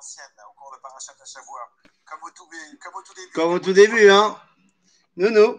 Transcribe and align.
l'ancienne, 0.00 0.24
au 0.48 0.58
cours 0.58 0.72
de 0.74 0.80
Parashat 0.80 1.12
Shavua, 1.26 1.60
comme 2.06 2.20
au 2.26 2.30
tout, 2.30 2.48
comme 2.82 2.94
au 2.94 3.02
tout 3.02 3.14
début. 3.14 3.32
Comme 3.34 3.52
au 3.52 3.58
tout 3.58 3.72
début, 3.74 4.08
hein. 4.08 4.40
Non, 5.16 5.30
non. 5.30 5.58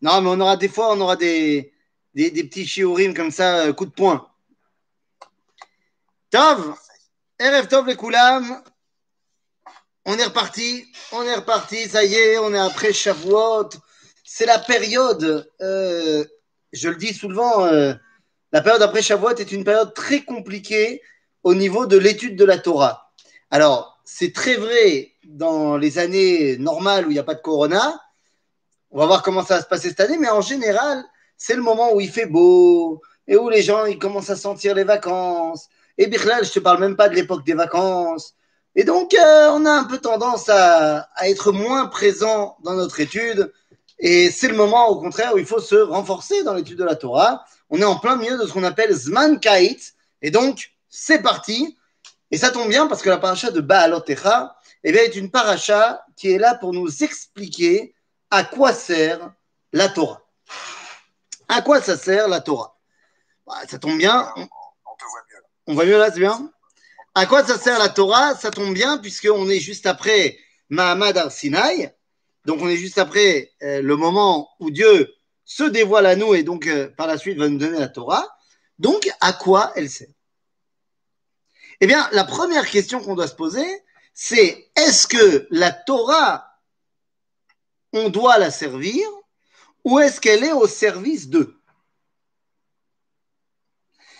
Non, 0.00 0.20
mais 0.20 0.30
on 0.30 0.40
aura 0.40 0.56
des 0.56 0.68
fois, 0.68 0.92
on 0.92 1.00
aura 1.00 1.16
des, 1.16 1.74
des, 2.14 2.30
des 2.30 2.44
petits 2.44 2.66
shiurim 2.66 3.14
comme 3.14 3.32
ça, 3.32 3.66
euh, 3.66 3.72
coup 3.72 3.86
de 3.86 3.90
poing. 3.90 4.30
Tov, 6.30 6.76
RF 7.40 7.68
Tov 7.68 7.86
les 7.88 7.96
Koulam. 7.96 8.62
On 10.04 10.16
est 10.18 10.24
reparti, 10.24 10.86
on 11.10 11.22
est 11.24 11.34
reparti, 11.34 11.88
ça 11.88 12.04
y 12.04 12.14
est, 12.14 12.38
on 12.38 12.54
est 12.54 12.58
après 12.58 12.92
Shavuot. 12.92 13.70
C'est 14.22 14.46
la 14.46 14.58
période, 14.60 15.50
euh, 15.62 16.24
je 16.72 16.88
le 16.90 16.96
dis 16.96 17.14
souvent, 17.14 17.64
euh, 17.64 17.94
la 18.52 18.60
période 18.60 18.82
après 18.82 19.02
Shavuot 19.02 19.36
est 19.36 19.50
une 19.50 19.64
période 19.64 19.94
très 19.94 20.22
compliquée 20.22 21.02
au 21.42 21.54
niveau 21.54 21.86
de 21.86 21.96
l'étude 21.96 22.36
de 22.36 22.44
la 22.44 22.58
Torah. 22.58 23.03
Alors, 23.54 24.00
c'est 24.04 24.32
très 24.32 24.56
vrai 24.56 25.12
dans 25.22 25.76
les 25.76 25.98
années 26.00 26.56
normales 26.56 27.06
où 27.06 27.10
il 27.10 27.12
n'y 27.12 27.20
a 27.20 27.22
pas 27.22 27.36
de 27.36 27.40
corona. 27.40 28.02
On 28.90 28.98
va 28.98 29.06
voir 29.06 29.22
comment 29.22 29.44
ça 29.44 29.54
va 29.54 29.62
se 29.62 29.68
passer 29.68 29.90
cette 29.90 30.00
année, 30.00 30.18
mais 30.18 30.28
en 30.28 30.40
général, 30.40 31.04
c'est 31.36 31.54
le 31.54 31.62
moment 31.62 31.94
où 31.94 32.00
il 32.00 32.10
fait 32.10 32.26
beau 32.26 33.00
et 33.28 33.36
où 33.36 33.48
les 33.48 33.62
gens 33.62 33.84
ils 33.84 34.00
commencent 34.00 34.30
à 34.30 34.34
sentir 34.34 34.74
les 34.74 34.82
vacances. 34.82 35.68
Et 35.98 36.08
Birlal, 36.08 36.44
je 36.44 36.50
te 36.50 36.58
parle 36.58 36.80
même 36.80 36.96
pas 36.96 37.08
de 37.08 37.14
l'époque 37.14 37.46
des 37.46 37.54
vacances. 37.54 38.34
Et 38.74 38.82
donc, 38.82 39.14
euh, 39.14 39.50
on 39.52 39.64
a 39.66 39.70
un 39.70 39.84
peu 39.84 39.98
tendance 39.98 40.48
à, 40.48 41.08
à, 41.14 41.28
être 41.28 41.52
moins 41.52 41.86
présent 41.86 42.56
dans 42.64 42.74
notre 42.74 42.98
étude. 42.98 43.52
Et 44.00 44.32
c'est 44.32 44.48
le 44.48 44.56
moment, 44.56 44.88
au 44.88 44.98
contraire, 44.98 45.32
où 45.32 45.38
il 45.38 45.46
faut 45.46 45.60
se 45.60 45.76
renforcer 45.76 46.42
dans 46.42 46.54
l'étude 46.54 46.78
de 46.78 46.84
la 46.84 46.96
Torah. 46.96 47.44
On 47.70 47.80
est 47.80 47.84
en 47.84 48.00
plein 48.00 48.16
milieu 48.16 48.36
de 48.36 48.48
ce 48.48 48.52
qu'on 48.52 48.64
appelle 48.64 48.92
Zman 48.92 49.38
Kait. 49.38 49.78
Et 50.22 50.32
donc, 50.32 50.72
c'est 50.88 51.22
parti. 51.22 51.76
Et 52.34 52.36
ça 52.36 52.50
tombe 52.50 52.68
bien 52.68 52.88
parce 52.88 53.00
que 53.00 53.10
la 53.10 53.18
paracha 53.18 53.52
de 53.52 53.60
Baalotecha 53.60 54.56
eh 54.82 54.90
bien, 54.90 55.02
est 55.04 55.14
une 55.14 55.30
paracha 55.30 56.04
qui 56.16 56.32
est 56.32 56.38
là 56.38 56.56
pour 56.56 56.72
nous 56.72 57.04
expliquer 57.04 57.94
à 58.28 58.42
quoi 58.42 58.72
sert 58.72 59.32
la 59.72 59.88
Torah. 59.88 60.20
À 61.46 61.62
quoi 61.62 61.80
ça 61.80 61.96
sert 61.96 62.26
la 62.26 62.40
Torah? 62.40 62.76
Bah, 63.46 63.54
Ça 63.68 63.78
tombe 63.78 63.98
bien. 63.98 64.32
On, 64.34 64.40
on 64.40 64.96
te 64.96 65.04
voit 65.04 65.22
mieux. 65.30 65.36
là. 65.36 65.48
On 65.68 65.74
va 65.74 65.84
mieux 65.84 65.96
là, 65.96 66.10
c'est 66.10 66.18
bien? 66.18 66.52
À 67.14 67.26
quoi 67.26 67.44
ça 67.44 67.56
sert 67.56 67.78
la 67.78 67.88
Torah? 67.88 68.34
Ça 68.34 68.50
tombe 68.50 68.74
bien 68.74 68.98
puisqu'on 68.98 69.48
est 69.48 69.60
juste 69.60 69.86
après 69.86 70.36
Mahamad 70.70 71.16
al-Sinaï. 71.16 71.94
Donc 72.46 72.60
on 72.62 72.68
est 72.68 72.76
juste 72.76 72.98
après 72.98 73.52
euh, 73.62 73.80
le 73.80 73.94
moment 73.94 74.48
où 74.58 74.72
Dieu 74.72 75.14
se 75.44 75.62
dévoile 75.62 76.06
à 76.06 76.16
nous 76.16 76.34
et 76.34 76.42
donc 76.42 76.66
euh, 76.66 76.88
par 76.96 77.06
la 77.06 77.16
suite 77.16 77.38
va 77.38 77.48
nous 77.48 77.58
donner 77.58 77.78
la 77.78 77.86
Torah. 77.86 78.26
Donc 78.80 79.08
à 79.20 79.32
quoi 79.34 79.70
elle 79.76 79.88
sert? 79.88 80.08
Eh 81.84 81.86
bien, 81.86 82.08
la 82.12 82.24
première 82.24 82.70
question 82.70 82.98
qu'on 82.98 83.14
doit 83.14 83.28
se 83.28 83.34
poser, 83.34 83.82
c'est 84.14 84.70
est-ce 84.74 85.06
que 85.06 85.46
la 85.50 85.70
Torah, 85.70 86.58
on 87.92 88.08
doit 88.08 88.38
la 88.38 88.50
servir 88.50 89.06
ou 89.84 89.98
est-ce 89.98 90.18
qu'elle 90.18 90.44
est 90.44 90.52
au 90.54 90.66
service 90.66 91.28
d'eux? 91.28 91.60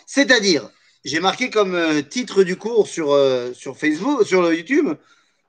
C'est-à-dire, 0.05 0.71
j'ai 1.07 1.21
marqué 1.21 1.49
comme 1.49 1.75
euh, 1.75 2.03
titre 2.03 2.43
du 2.43 2.59
cours 2.59 2.87
sur, 2.87 3.13
euh, 3.13 3.55
sur 3.55 3.79
Facebook, 3.79 4.27
sur 4.27 4.53
YouTube, 4.53 4.93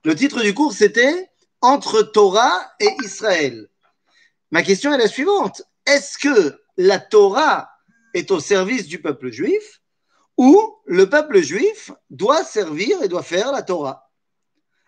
le 0.05 0.16
titre 0.16 0.41
du 0.41 0.53
cours 0.53 0.72
c'était 0.72 1.29
Entre 1.59 2.02
Torah 2.02 2.72
et 2.79 2.95
Israël. 3.03 3.67
Ma 4.52 4.63
question 4.63 4.94
est 4.94 4.97
la 4.97 5.09
suivante. 5.09 5.63
Est-ce 5.85 6.17
que 6.17 6.61
la 6.77 7.00
Torah 7.00 7.72
est 8.13 8.31
au 8.31 8.39
service 8.39 8.88
du 8.88 9.02
peuple 9.02 9.31
juif 9.31 9.81
ou 10.38 10.75
le 10.86 11.09
peuple 11.09 11.41
juif 11.41 11.91
doit 12.09 12.44
servir 12.44 13.02
et 13.03 13.08
doit 13.08 13.23
faire 13.23 13.52
la 13.52 13.64
Torah. 13.64 14.11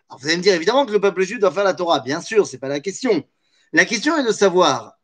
Alors 0.09 0.20
vous 0.20 0.28
allez 0.28 0.38
me 0.38 0.42
dire 0.42 0.53
évidemment 0.53 0.86
que 0.86 0.92
le 0.92 1.02
peuple 1.02 1.23
juif 1.23 1.40
doit 1.40 1.52
faire 1.52 1.64
la 1.64 1.73
Torah. 1.73 2.00
Bien 2.00 2.22
sûr, 2.22 2.48
ce 2.48 2.53
n'est 2.53 2.59
pas 2.59 2.67
la 2.67 2.80
question. 2.80 3.23
La 3.73 3.86
question 3.86 4.18
est 4.18 4.23
de 4.23 4.31
savoir 4.31 4.98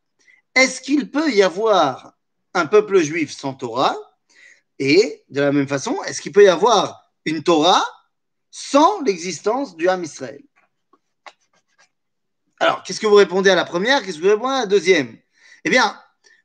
est-ce 0.55 0.81
qu'il 0.81 1.09
peut 1.09 1.31
y 1.31 1.41
avoir 1.41 2.13
un 2.53 2.65
peuple 2.65 3.01
juif 3.01 3.31
sans 3.31 3.53
Torah? 3.53 3.95
Et 4.79 5.23
de 5.29 5.41
la 5.41 5.51
même 5.51 5.67
façon, 5.67 6.01
est-ce 6.03 6.21
qu'il 6.21 6.31
peut 6.31 6.43
y 6.43 6.47
avoir 6.47 7.11
une 7.25 7.43
Torah 7.43 7.85
sans 8.51 9.01
l'existence 9.01 9.75
du 9.75 9.87
Ham 9.89 10.03
Israël? 10.03 10.41
Alors, 12.59 12.83
qu'est-ce 12.83 12.99
que 12.99 13.07
vous 13.07 13.15
répondez 13.15 13.49
à 13.49 13.55
la 13.55 13.65
première? 13.65 14.03
Qu'est-ce 14.03 14.17
que 14.17 14.23
vous 14.23 14.29
répondez 14.29 14.53
à 14.53 14.59
la 14.61 14.65
deuxième? 14.67 15.17
Eh 15.65 15.69
bien, 15.69 15.99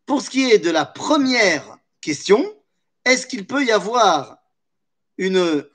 pour 0.06 0.22
ce 0.22 0.30
qui 0.30 0.50
est 0.50 0.58
de 0.58 0.70
la 0.70 0.84
première 0.84 1.78
question, 2.00 2.57
est-ce 3.08 3.26
qu'il 3.26 3.46
peut 3.46 3.64
y 3.64 3.72
avoir 3.72 4.38
une 5.16 5.66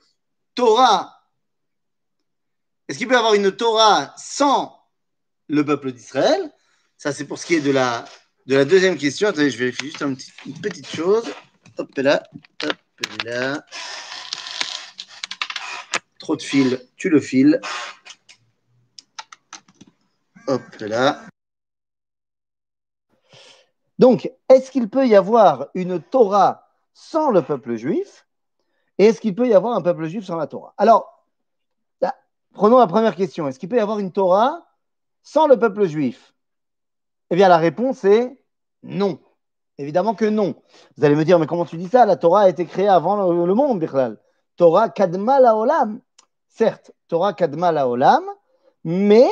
Torah? 0.54 1.20
Est-ce 2.88 2.98
qu'il 2.98 3.08
peut 3.08 3.16
avoir 3.16 3.34
une 3.34 3.50
Torah 3.50 4.14
sans 4.16 4.78
le 5.48 5.64
peuple 5.64 5.92
d'Israël? 5.92 6.52
Ça, 6.96 7.12
c'est 7.12 7.26
pour 7.26 7.38
ce 7.38 7.46
qui 7.46 7.54
est 7.54 7.60
de 7.60 7.72
la 7.72 8.04
de 8.46 8.56
la 8.56 8.64
deuxième 8.64 8.96
question. 8.96 9.28
Attendez, 9.28 9.50
je 9.50 9.58
vérifie 9.58 9.86
juste 9.86 10.02
une 10.02 10.60
petite 10.60 10.86
chose. 10.86 11.24
Hop 11.78 11.90
là, 11.96 12.22
hop 12.62 12.76
là. 13.24 13.64
Trop 16.18 16.36
de 16.36 16.42
fil, 16.42 16.80
tu 16.96 17.08
le 17.08 17.20
files. 17.20 17.60
Hop 20.46 20.62
là. 20.80 21.26
Donc, 23.98 24.30
est-ce 24.48 24.70
qu'il 24.70 24.88
peut 24.88 25.06
y 25.06 25.16
avoir 25.16 25.68
une 25.74 26.00
Torah 26.00 26.63
sans 26.94 27.30
le 27.30 27.42
peuple 27.42 27.74
juif 27.74 28.26
Et 28.98 29.06
est-ce 29.06 29.20
qu'il 29.20 29.34
peut 29.34 29.46
y 29.46 29.54
avoir 29.54 29.76
un 29.76 29.82
peuple 29.82 30.06
juif 30.06 30.24
sans 30.24 30.36
la 30.36 30.46
Torah? 30.46 30.72
Alors, 30.78 31.26
prenons 32.54 32.78
la 32.78 32.86
première 32.86 33.16
question. 33.16 33.46
Est-ce 33.46 33.58
qu'il 33.58 33.68
peut 33.68 33.76
y 33.76 33.80
avoir 33.80 33.98
une 33.98 34.12
Torah 34.12 34.66
sans 35.22 35.46
le 35.46 35.58
peuple 35.58 35.84
juif? 35.84 36.34
Eh 37.30 37.36
bien, 37.36 37.48
la 37.48 37.58
réponse 37.58 38.04
est 38.04 38.40
non. 38.82 39.18
Évidemment 39.76 40.14
que 40.14 40.24
non. 40.24 40.54
Vous 40.96 41.04
allez 41.04 41.16
me 41.16 41.24
dire, 41.24 41.38
mais 41.38 41.46
comment 41.46 41.64
tu 41.64 41.76
dis 41.76 41.88
ça? 41.88 42.06
La 42.06 42.16
Torah 42.16 42.42
a 42.42 42.48
été 42.48 42.64
créée 42.64 42.88
avant 42.88 43.30
le, 43.30 43.44
le 43.44 43.54
monde, 43.54 43.80
Bichlal. 43.80 44.18
Torah 44.56 44.88
kadma 44.88 45.40
la 45.40 45.56
olam. 45.56 46.00
Certes, 46.48 46.92
Torah 47.08 47.32
kadma 47.32 47.72
la 47.72 47.88
olam, 47.88 48.22
mais 48.84 49.28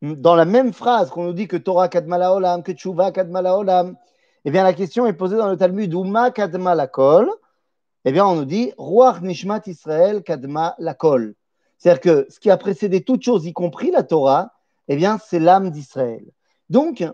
dans 0.00 0.34
la 0.34 0.46
même 0.46 0.72
phrase 0.72 1.10
qu'on 1.10 1.24
nous 1.24 1.32
dit 1.34 1.48
que 1.48 1.58
Torah 1.58 1.88
kadma 1.88 2.16
la 2.16 2.32
olam, 2.32 2.62
que 2.62 2.72
Tshuva 2.72 3.12
kadma 3.12 3.42
la 3.42 3.58
olam, 3.58 3.96
eh 4.44 4.50
bien, 4.50 4.62
la 4.62 4.72
question 4.72 5.06
est 5.06 5.12
posée 5.12 5.36
dans 5.36 5.48
le 5.48 5.56
Talmud, 5.56 5.92
Uma 5.92 6.30
kadma 6.30 6.74
la 6.74 6.86
kol? 6.86 7.30
Eh 8.04 8.12
bien, 8.12 8.24
on 8.26 8.36
nous 8.36 8.44
dit, 8.44 8.72
Ruach 8.78 9.20
nishmat 9.20 9.62
Israël 9.66 10.22
kadma 10.22 10.74
la 10.78 10.94
kol. 10.94 11.34
C'est-à-dire 11.78 12.00
que 12.00 12.26
ce 12.30 12.40
qui 12.40 12.50
a 12.50 12.56
précédé 12.56 13.02
toute 13.02 13.22
chose, 13.22 13.46
y 13.46 13.52
compris 13.52 13.90
la 13.90 14.02
Torah, 14.02 14.52
eh 14.88 14.96
bien, 14.96 15.18
c'est 15.18 15.38
l'âme 15.38 15.70
d'Israël. 15.70 16.24
Donc, 16.70 17.04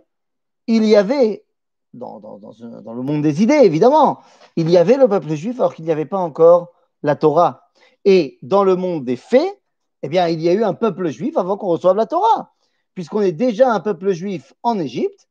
il 0.66 0.84
y 0.84 0.96
avait, 0.96 1.44
dans, 1.92 2.20
dans, 2.20 2.38
dans, 2.38 2.52
dans, 2.82 2.94
le 2.94 3.02
monde 3.02 3.22
des 3.22 3.42
idées, 3.42 3.60
évidemment, 3.62 4.20
il 4.56 4.70
y 4.70 4.76
avait 4.76 4.96
le 4.96 5.08
peuple 5.08 5.34
juif 5.34 5.58
alors 5.60 5.74
qu'il 5.74 5.84
n'y 5.84 5.92
avait 5.92 6.06
pas 6.06 6.18
encore 6.18 6.72
la 7.02 7.16
Torah. 7.16 7.68
Et 8.04 8.38
dans 8.42 8.64
le 8.64 8.76
monde 8.76 9.04
des 9.04 9.16
faits, 9.16 9.60
eh 10.02 10.08
bien, 10.08 10.28
il 10.28 10.40
y 10.40 10.48
a 10.48 10.52
eu 10.52 10.64
un 10.64 10.74
peuple 10.74 11.08
juif 11.08 11.36
avant 11.36 11.56
qu'on 11.56 11.68
reçoive 11.68 11.96
la 11.96 12.06
Torah, 12.06 12.52
puisqu'on 12.94 13.22
est 13.22 13.32
déjà 13.32 13.72
un 13.72 13.80
peuple 13.80 14.12
juif 14.12 14.54
en 14.62 14.78
Égypte 14.78 15.28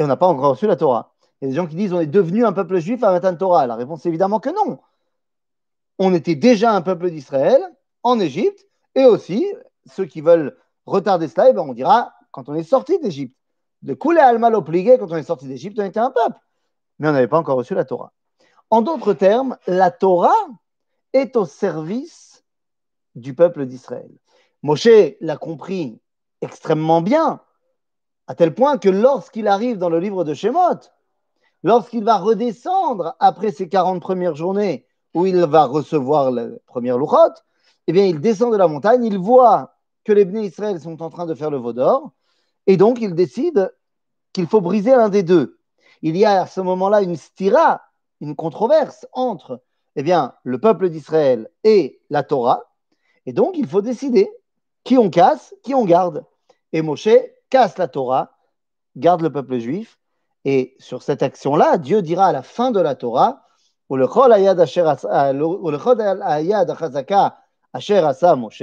et 0.00 0.02
on 0.02 0.06
n'a 0.06 0.16
pas 0.16 0.26
encore 0.26 0.52
reçu 0.52 0.66
la 0.66 0.76
Torah. 0.76 1.12
Il 1.40 1.44
y 1.44 1.48
a 1.48 1.50
des 1.50 1.56
gens 1.56 1.66
qui 1.66 1.76
disent 1.76 1.92
on 1.92 2.00
est 2.00 2.06
devenu 2.06 2.46
un 2.46 2.54
peuple 2.54 2.78
juif 2.78 3.04
à 3.04 3.12
Matan 3.12 3.36
Torah. 3.36 3.66
La 3.66 3.76
réponse 3.76 4.06
est 4.06 4.08
évidemment 4.08 4.40
que 4.40 4.48
non. 4.48 4.78
On 5.98 6.14
était 6.14 6.34
déjà 6.34 6.72
un 6.72 6.80
peuple 6.80 7.10
d'Israël 7.10 7.62
en 8.02 8.18
Égypte 8.18 8.66
et 8.94 9.04
aussi 9.04 9.44
ceux 9.84 10.06
qui 10.06 10.22
veulent 10.22 10.56
retarder 10.86 11.28
cela, 11.28 11.50
eh 11.50 11.52
bien, 11.52 11.60
on 11.60 11.74
dira 11.74 12.14
quand 12.30 12.48
on 12.48 12.54
est 12.54 12.62
sorti 12.62 12.98
d'Égypte. 12.98 13.36
De 13.82 13.92
couler 13.92 14.20
Alma 14.20 14.48
l'obligé, 14.48 14.96
quand 14.96 15.12
on 15.12 15.16
est 15.16 15.22
sorti 15.22 15.46
d'Égypte, 15.46 15.78
on 15.78 15.84
était 15.84 16.00
un 16.00 16.10
peuple. 16.10 16.38
Mais 16.98 17.08
on 17.08 17.12
n'avait 17.12 17.28
pas 17.28 17.38
encore 17.38 17.58
reçu 17.58 17.74
la 17.74 17.84
Torah. 17.84 18.12
En 18.70 18.80
d'autres 18.80 19.12
termes, 19.12 19.58
la 19.66 19.90
Torah 19.90 20.46
est 21.12 21.36
au 21.36 21.44
service 21.44 22.42
du 23.16 23.34
peuple 23.34 23.66
d'Israël. 23.66 24.10
Moshe 24.62 24.88
l'a 25.20 25.36
compris 25.36 26.00
extrêmement 26.40 27.02
bien, 27.02 27.42
à 28.30 28.36
tel 28.36 28.54
point 28.54 28.78
que 28.78 28.88
lorsqu'il 28.88 29.48
arrive 29.48 29.76
dans 29.76 29.88
le 29.88 29.98
livre 29.98 30.22
de 30.22 30.34
Shemot, 30.34 30.78
lorsqu'il 31.64 32.04
va 32.04 32.18
redescendre 32.18 33.16
après 33.18 33.50
ses 33.50 33.68
40 33.68 34.00
premières 34.00 34.36
journées 34.36 34.86
où 35.14 35.26
il 35.26 35.36
va 35.46 35.64
recevoir 35.64 36.30
la 36.30 36.46
première 36.68 36.96
louchot, 36.96 37.34
eh 37.88 37.92
bien, 37.92 38.04
il 38.04 38.20
descend 38.20 38.52
de 38.52 38.56
la 38.56 38.68
montagne, 38.68 39.04
il 39.04 39.18
voit 39.18 39.74
que 40.04 40.12
les 40.12 40.24
Bnei 40.24 40.46
Israël 40.46 40.78
sont 40.78 41.02
en 41.02 41.10
train 41.10 41.26
de 41.26 41.34
faire 41.34 41.50
le 41.50 41.56
veau 41.56 41.72
d'or, 41.72 42.12
et 42.68 42.76
donc 42.76 43.00
il 43.00 43.16
décide 43.16 43.74
qu'il 44.32 44.46
faut 44.46 44.60
briser 44.60 44.92
l'un 44.92 45.08
des 45.08 45.24
deux. 45.24 45.58
Il 46.02 46.16
y 46.16 46.24
a 46.24 46.42
à 46.42 46.46
ce 46.46 46.60
moment-là 46.60 47.02
une 47.02 47.16
stira, 47.16 47.80
une 48.20 48.36
controverse 48.36 49.08
entre 49.12 49.60
eh 49.96 50.04
bien, 50.04 50.34
le 50.44 50.60
peuple 50.60 50.88
d'Israël 50.88 51.50
et 51.64 52.00
la 52.10 52.22
Torah, 52.22 52.70
et 53.26 53.32
donc 53.32 53.58
il 53.58 53.66
faut 53.66 53.82
décider 53.82 54.30
qui 54.84 54.98
on 54.98 55.10
casse, 55.10 55.52
qui 55.64 55.74
on 55.74 55.84
garde. 55.84 56.24
Et 56.72 56.80
Moshe 56.80 57.08
casse 57.50 57.76
la 57.78 57.88
Torah, 57.88 58.38
garde 58.96 59.20
le 59.22 59.30
peuple 59.30 59.58
juif, 59.58 59.98
et 60.44 60.74
sur 60.78 61.02
cette 61.02 61.22
action-là, 61.22 61.76
Dieu 61.76 62.00
dira 62.02 62.26
à 62.26 62.32
la 62.32 62.42
fin 62.42 62.70
de 62.70 62.80
la 62.80 62.94
Torah, 62.94 63.46
Moshe, 68.36 68.62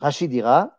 Rachid 0.00 0.30
dira, 0.30 0.78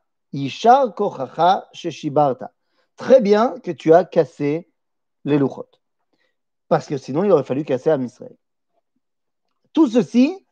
kochacha 0.96 1.68
sheshibarta. 1.74 2.52
Très 2.96 3.22
bien 3.22 3.60
que 3.60 3.72
tu 3.72 3.94
as 3.94 4.06
cassé 4.06 4.72
les 5.26 5.38
louchot. 5.38 5.70
Parce 6.68 6.88
que 6.88 6.98
sinon, 6.98 7.24
il 7.24 7.32
aurait 7.32 7.44
fallu 7.44 7.66
casser 7.66 7.90
à. 7.90 7.98
Tout 9.74 9.88
ceci, 9.88 10.46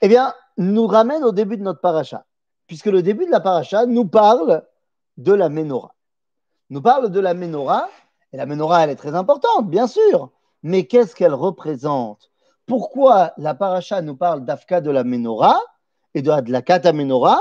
eh 0.00 0.08
bien, 0.08 0.34
nous 0.56 0.86
ramène 0.86 1.24
au 1.24 1.32
début 1.32 1.56
de 1.56 1.62
notre 1.62 1.80
paracha. 1.80 2.24
Puisque 2.66 2.86
le 2.86 3.02
début 3.02 3.26
de 3.26 3.30
la 3.30 3.40
paracha 3.40 3.86
nous 3.86 4.06
parle 4.06 4.66
de 5.22 5.32
la 5.32 5.48
menorah. 5.48 5.94
Nous 6.70 6.82
parle 6.82 7.10
de 7.10 7.20
la 7.20 7.34
menorah. 7.34 7.88
Et 8.32 8.36
la 8.36 8.46
menorah, 8.46 8.84
elle 8.84 8.90
est 8.90 8.96
très 8.96 9.14
importante, 9.14 9.68
bien 9.68 9.86
sûr. 9.86 10.30
Mais 10.62 10.86
qu'est-ce 10.86 11.14
qu'elle 11.14 11.34
représente? 11.34 12.30
Pourquoi 12.66 13.32
la 13.36 13.54
paracha 13.54 14.00
nous 14.00 14.16
parle 14.16 14.44
d'Afka 14.44 14.80
de 14.80 14.90
la 14.90 15.04
menorah 15.04 15.60
et 16.14 16.22
de 16.22 16.50
la 16.50 16.62
kata 16.62 16.92
menorah 16.92 17.40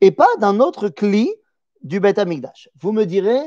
et 0.00 0.10
pas 0.10 0.28
d'un 0.40 0.58
autre 0.58 0.88
cli 0.88 1.32
du 1.82 2.00
Beth 2.00 2.18
Amikdash 2.18 2.68
Vous 2.80 2.92
me 2.92 3.04
direz, 3.04 3.40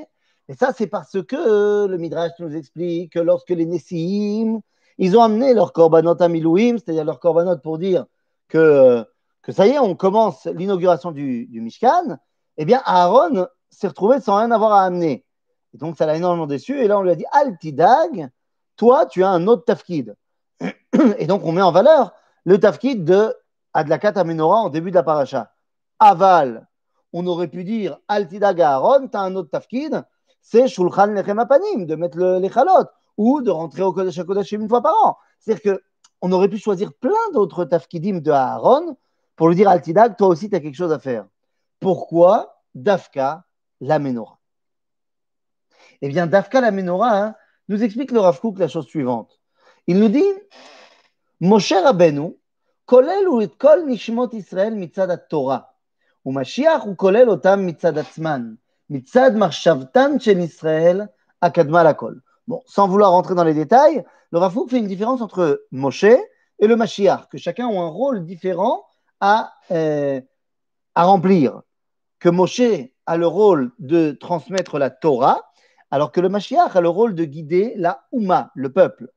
et 0.48 0.54
ça 0.54 0.72
c'est 0.78 0.88
parce 0.88 1.22
que 1.24 1.86
le 1.88 1.98
Midrash 1.98 2.32
nous 2.40 2.56
explique 2.56 3.14
que 3.14 3.20
lorsque 3.20 3.50
les 3.50 3.66
Nessim, 3.66 4.62
ils 4.98 5.18
ont 5.18 5.22
amené 5.22 5.54
leur 5.54 5.74
korbanot 5.74 6.22
à 6.22 6.30
Milouim, 6.30 6.78
c'est-à-dire 6.78 7.04
leur 7.04 7.20
korbanot 7.20 7.58
pour 7.58 7.78
dire 7.78 8.06
que, 8.48 9.06
que 9.42 9.52
ça 9.52 9.68
y 9.68 9.72
est, 9.72 9.80
on 9.80 9.96
commence 9.96 10.46
l'inauguration 10.46 11.12
du, 11.12 11.48
du 11.48 11.60
Mishkan, 11.60 12.18
eh 12.58 12.66
bien 12.66 12.82
Aaron 12.86 13.48
s'est 13.70 13.88
retrouvé 13.88 14.20
sans 14.20 14.38
rien 14.38 14.52
avoir 14.52 14.74
à 14.74 14.84
amener. 14.84 15.26
Et 15.74 15.78
donc 15.78 15.98
ça 15.98 16.06
l'a 16.06 16.16
énormément 16.16 16.48
déçu. 16.48 16.80
Et 16.80 16.88
là 16.88 16.98
on 16.98 17.02
lui 17.02 17.12
a 17.12 17.16
dit, 17.16 17.26
Altidag, 17.32 18.30
toi 18.76 19.06
tu 19.06 19.24
as 19.24 19.30
un 19.30 19.48
autre 19.48 19.66
tafkid. 19.66 20.16
Et 21.18 21.28
donc 21.28 21.44
on 21.44 21.52
met 21.52 21.62
en 21.62 21.72
valeur 21.72 22.14
le 22.46 22.60
tafkid 22.60 23.04
de 23.04 23.36
Adlakat 23.74 24.14
Amenora 24.16 24.62
en 24.62 24.70
début 24.70 24.92
de 24.92 24.96
la 24.96 25.04
paracha. 25.04 25.52
Aval, 26.00 26.68
on 27.12 27.26
aurait 27.28 27.48
pu 27.48 27.64
dire 27.64 27.98
Altidag 28.08 28.62
Aaron, 28.62 29.08
tu 29.08 29.18
as 29.18 29.22
un 29.22 29.36
autre 29.36 29.50
tafkid, 29.50 30.04
c'est 30.42 30.68
Shulchan 30.68 31.08
Lechem 31.08 31.40
Apanim, 31.40 31.86
de 31.86 31.96
mettre 31.96 32.18
le, 32.18 32.40
les 32.40 32.50
chalot, 32.50 32.86
ou 33.18 33.42
de 33.42 33.50
rentrer 33.50 33.82
au 33.82 33.94
Kodesh 33.94 34.52
une 34.52 34.70
fois 34.70 34.82
par 34.82 34.94
an. 35.04 35.18
C'est-à-dire 35.40 35.80
qu'on 36.22 36.32
aurait 36.32 36.50
pu 36.50 36.58
choisir 36.58 36.94
plein 36.94 37.32
d'autres 37.34 37.66
tafkidim 37.66 38.20
de 38.20 38.32
Aaron 38.32 38.98
pour 39.36 39.50
lui 39.50 39.56
dire 39.56 39.70
Altidag, 39.70 40.16
toi 40.18 40.28
aussi 40.28 40.50
tu 40.50 40.56
as 40.56 40.60
quelque 40.60 40.76
chose 40.76 40.92
à 40.92 41.00
faire. 41.00 41.26
Pourquoi 41.80 42.62
Dafka 42.74 43.44
la 43.85 43.99
menorah 43.99 44.39
Eh 46.03 46.09
bien, 46.09 46.27
Dafka 46.27 46.61
la 46.61 46.71
menorah 46.71 47.17
hein, 47.17 47.35
nous 47.69 47.83
explique 47.83 48.11
le 48.11 48.21
Rav 48.21 48.41
Kook 48.41 48.59
la 48.59 48.69
chose 48.69 48.87
suivante. 48.87 49.41
Il 49.87 49.99
nous 49.99 50.09
dit 50.09 50.33
Moshe 51.41 51.73
Rabbeinu, 51.73 52.37
כולל 52.85 53.25
הוא 53.27 53.43
את 53.43 53.55
כל 53.55 53.79
נשמות 53.87 54.35
ישראל 54.35 54.75
מצד 54.75 55.11
התורה, 55.11 55.59
ומשיח 56.27 56.83
הוא 56.83 56.97
כולל 56.97 57.31
אותם 57.31 57.67
מצד 57.67 57.99
עצמן, 57.99 58.55
מצד 58.91 59.31
מחשבתן 59.37 60.19
של 60.19 60.39
ישראל 60.39 61.01
הקדמה 61.43 61.85
לכל. 61.85 62.15
Bon, 62.49 62.63
sans 62.67 62.89
vouloir 62.89 63.13
rentrer 63.13 63.37
dans 63.37 63.45
les 63.45 63.55
détails, 63.55 64.03
le 64.33 64.39
Rav 64.39 64.53
Kook 64.55 64.71
fait 64.71 64.79
une 64.79 64.89
différence 64.89 65.21
entre 65.21 65.67
Moshe 65.71 66.05
et 66.59 66.67
le 66.67 66.75
Mashiach, 66.77 67.29
que 67.31 67.39
chacun 67.39 67.69
a 67.69 67.71
un 67.71 67.89
rôle 67.89 68.25
différent 68.25 68.85
à, 69.21 69.53
euh, 69.71 70.21
à 70.97 71.05
remplir. 71.05 71.63
Que 72.19 72.29
Moshe 72.29 72.63
a 73.06 73.18
le 73.18 73.28
rôle 73.28 73.72
de 73.80 74.12
transmettre 74.12 74.80
la 74.80 74.90
Torah, 74.90 75.42
alors 75.92 76.12
que 76.12 76.22
le 76.22 76.30
Mashiach 76.30 76.76
a 76.76 76.82
le 76.82 76.90
rôle 76.90 77.16
de 77.16 77.26
guider 77.26 77.74
la 77.78 78.06
Ouma, 78.12 78.52
le 78.56 78.72
peuple. 78.72 79.10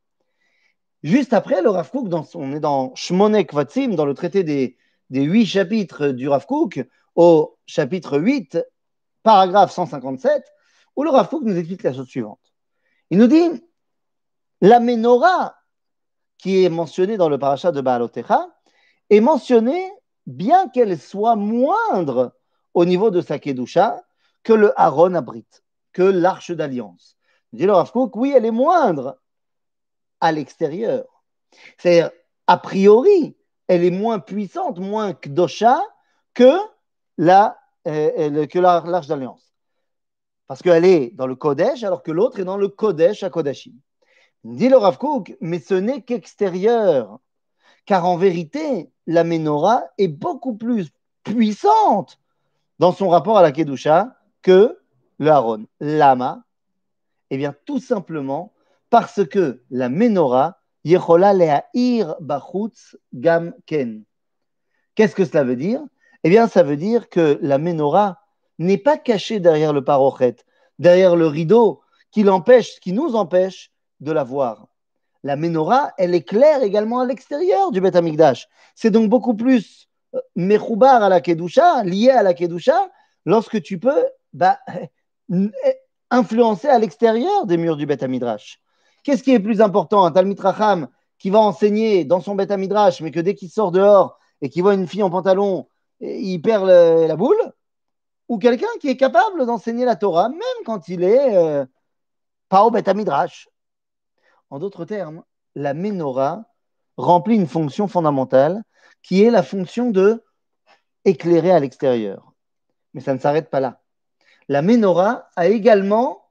Juste 1.03 1.33
après, 1.33 1.63
le 1.63 1.71
Rav 1.71 1.91
dans, 2.05 2.27
on 2.35 2.53
est 2.53 2.61
dans 2.61 2.95
Shmonek 2.95 3.55
Vatzim, 3.55 3.95
dans 3.95 4.05
le 4.05 4.15
traité 4.15 4.43
des, 4.43 4.77
huit 5.11 5.47
chapitres 5.47 6.09
du 6.09 6.29
Rav 6.29 6.47
au 7.15 7.59
chapitre 7.67 8.19
8, 8.19 8.59
paragraphe 9.23 9.73
157, 9.73 10.43
où 10.97 11.05
le 11.05 11.11
Rav 11.11 11.29
Kook 11.29 11.43
nous 11.45 11.57
explique 11.57 11.83
la 11.83 11.93
chose 11.93 12.09
suivante. 12.09 12.41
Il 13.11 13.19
nous 13.19 13.27
dit, 13.27 13.49
la 14.61 14.81
menorah 14.81 15.55
qui 16.37 16.65
est 16.65 16.69
mentionnée 16.69 17.17
dans 17.17 17.29
le 17.29 17.39
parachat 17.39 17.73
de 17.73 17.81
Baalotecha 17.81 18.49
est 19.11 19.21
mentionnée 19.21 19.91
bien 20.27 20.69
qu'elle 20.69 20.99
soit 20.99 21.37
moindre 21.37 22.38
au 22.79 22.85
niveau 22.85 23.11
de 23.11 23.21
sa 23.21 23.41
Kedusha 23.41 24.05
que 24.45 24.53
le 24.53 24.73
Aaron 24.81 25.15
abrite, 25.15 25.65
que 25.93 26.05
l'arche 26.05 26.53
d'alliance. 26.53 27.17
Dit 27.53 27.67
le 27.67 27.73
Rav 27.73 27.91
Kook, 27.91 28.15
oui, 28.15 28.33
elle 28.37 28.45
est 28.45 28.53
moindre 28.53 29.19
à 30.21 30.31
l'extérieur. 30.31 31.25
C'est-à-dire, 31.77 32.13
a 32.47 32.57
priori, 32.57 33.37
elle 33.67 33.83
est 33.83 33.91
moins 33.91 34.21
puissante, 34.21 34.79
moins 34.79 35.13
kdosha 35.13 35.83
que 36.35 36.57
la, 37.17 37.59
euh, 37.89 38.47
que 38.47 38.61
l'arche 38.61 39.09
d'alliance. 39.09 39.53
Parce 40.47 40.63
qu'elle 40.63 40.85
est 40.85 41.11
dans 41.17 41.27
le 41.27 41.35
Kodesh, 41.35 41.83
alors 41.83 42.05
que 42.05 42.13
l'autre 42.13 42.39
est 42.39 42.45
dans 42.45 42.57
le 42.57 42.69
Kodesh 42.69 43.25
à 43.25 43.31
Kodashim. 43.31 43.75
Dit 44.45 44.69
le 44.69 44.77
Rav 44.77 44.99
Kook, 44.99 45.37
mais 45.41 45.59
ce 45.59 45.75
n'est 45.75 46.03
qu'extérieur. 46.03 47.19
Car 47.87 48.07
en 48.07 48.17
vérité, 48.17 48.93
la 49.09 49.25
menorah 49.25 49.83
est 49.99 50.07
beaucoup 50.07 50.55
plus 50.55 50.91
puissante 51.25 52.21
dans 52.79 52.93
son 52.93 53.09
rapport 53.09 53.39
à 53.39 53.43
la 53.43 53.53
Kedusha 53.53 54.17
que 54.43 54.79
le 55.19 55.31
Aaron. 55.31 55.67
Lama 55.81 56.45
Eh 57.31 57.37
bien, 57.37 57.55
tout 57.65 57.81
simplement 57.81 58.53
parce 58.91 59.27
que 59.27 59.63
la 59.71 59.89
menorah, 59.89 60.59
Yechola 60.85 61.35
le'a'ir 61.35 62.17
bachutz 62.21 62.97
gam 63.13 63.53
ken. 63.67 64.05
Qu'est-ce 64.95 65.15
que 65.15 65.25
cela 65.25 65.45
veut 65.45 65.57
dire? 65.57 65.83
Eh 66.25 66.31
bien, 66.31 66.49
ça 66.49 66.63
veut 66.63 66.77
dire 66.77 67.09
que 67.09 67.39
la 67.43 67.59
menorah 67.59 68.21
n'est 68.59 68.79
pas 68.79 68.97
cachée 68.97 69.41
derrière 69.41 69.73
le 69.73 69.85
parochet, 69.85 70.37
derrière 70.79 71.17
le 71.17 71.27
rideau 71.27 71.83
qui 72.11 72.23
l'empêche, 72.23 72.81
qui 72.81 72.93
nous 72.93 73.15
empêche 73.15 73.73
de 74.01 74.13
la 74.13 74.25
voir. 74.25 74.69
La 75.23 75.37
menorah, 75.37 75.93
elle 75.99 76.15
éclaire 76.15 76.63
également 76.63 77.01
à 77.01 77.07
l'extérieur 77.07 77.71
du 77.71 77.81
Beth 77.81 77.97
Amikdash. 77.97 78.49
C'est 78.75 78.91
donc 78.91 79.11
beaucoup 79.11 79.35
plus 79.35 79.88
mechoubar 80.37 81.03
à 81.03 81.09
la 81.09 81.21
kedusha, 81.21 81.83
lié 81.85 82.11
à 82.11 82.23
la 82.23 82.35
kedusha, 82.35 82.91
lorsque 83.25 83.63
tu 83.63 83.79
peux 83.79 84.05
bah, 84.33 84.59
influencer 86.11 86.69
à 86.69 86.79
l'extérieur 86.79 87.47
des 87.47 87.57
murs 87.57 87.77
du 87.77 87.87
Beth 87.87 88.03
Midrash. 88.03 88.61
Qu'est-ce 89.03 89.23
qui 89.23 89.33
est 89.33 89.41
plus 89.41 89.61
important? 89.61 90.05
Un 90.05 90.11
Talmid 90.11 90.39
Racham 90.41 90.89
qui 91.19 91.31
va 91.31 91.41
enseigner 91.41 92.05
dans 92.05 92.21
son 92.21 92.35
Beth 92.35 92.51
Midrash, 92.53 93.01
mais 93.01 93.11
que 93.11 93.21
dès 93.21 93.35
qu'il 93.35 93.51
sort 93.51 93.73
dehors 93.73 94.19
et 94.41 94.49
qu'il 94.49 94.63
voit 94.63 94.75
une 94.75 94.87
fille 94.87 95.03
en 95.03 95.11
pantalon, 95.11 95.69
il 96.01 96.41
perd 96.41 96.67
la 96.67 97.17
boule? 97.17 97.53
Ou 98.29 98.39
quelqu'un 98.39 98.67
qui 98.81 98.89
est 98.89 98.97
capable 98.97 99.47
d'enseigner 99.47 99.85
la 99.85 99.97
Torah, 99.97 100.29
même 100.29 100.41
quand 100.67 100.89
il 100.89 101.03
est 101.03 101.35
euh, 101.35 101.65
pas 102.49 102.65
au 102.65 102.71
Beth 102.71 102.89
Midrash 102.89 103.49
En 104.51 104.59
d'autres 104.59 104.85
termes, 104.85 105.23
la 105.55 105.75
menorah 105.75 106.45
remplit 106.97 107.37
une 107.37 107.47
fonction 107.47 107.89
fondamentale 107.89 108.63
qui 109.03 109.23
est 109.23 109.31
la 109.31 109.43
fonction 109.43 109.91
de 109.91 110.23
éclairer 111.05 111.51
à 111.51 111.61
l'extérieur. 111.61 112.33
Mais 112.95 113.01
ça 113.01 113.15
ne 113.15 113.19
s'arrête 113.19 113.51
pas 113.51 113.61
là. 113.61 113.81
La 114.49 114.63
menorah 114.63 115.29
a 115.37 115.49
également 115.49 116.31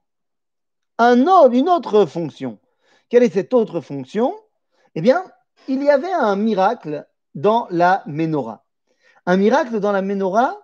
une 0.99 1.69
autre 1.69 2.05
fonction. 2.05 2.59
Quelle 3.09 3.23
est 3.23 3.33
cette 3.33 3.53
autre 3.53 3.81
fonction? 3.81 4.35
Eh 4.95 5.01
bien, 5.01 5.23
il 5.67 5.83
y 5.83 5.89
avait 5.89 6.11
un 6.11 6.35
miracle 6.35 7.07
dans 7.35 7.67
la 7.69 8.03
menorah. 8.05 8.65
Un 9.25 9.37
miracle 9.37 9.79
dans 9.79 9.91
la 9.91 10.01
menorah 10.01 10.57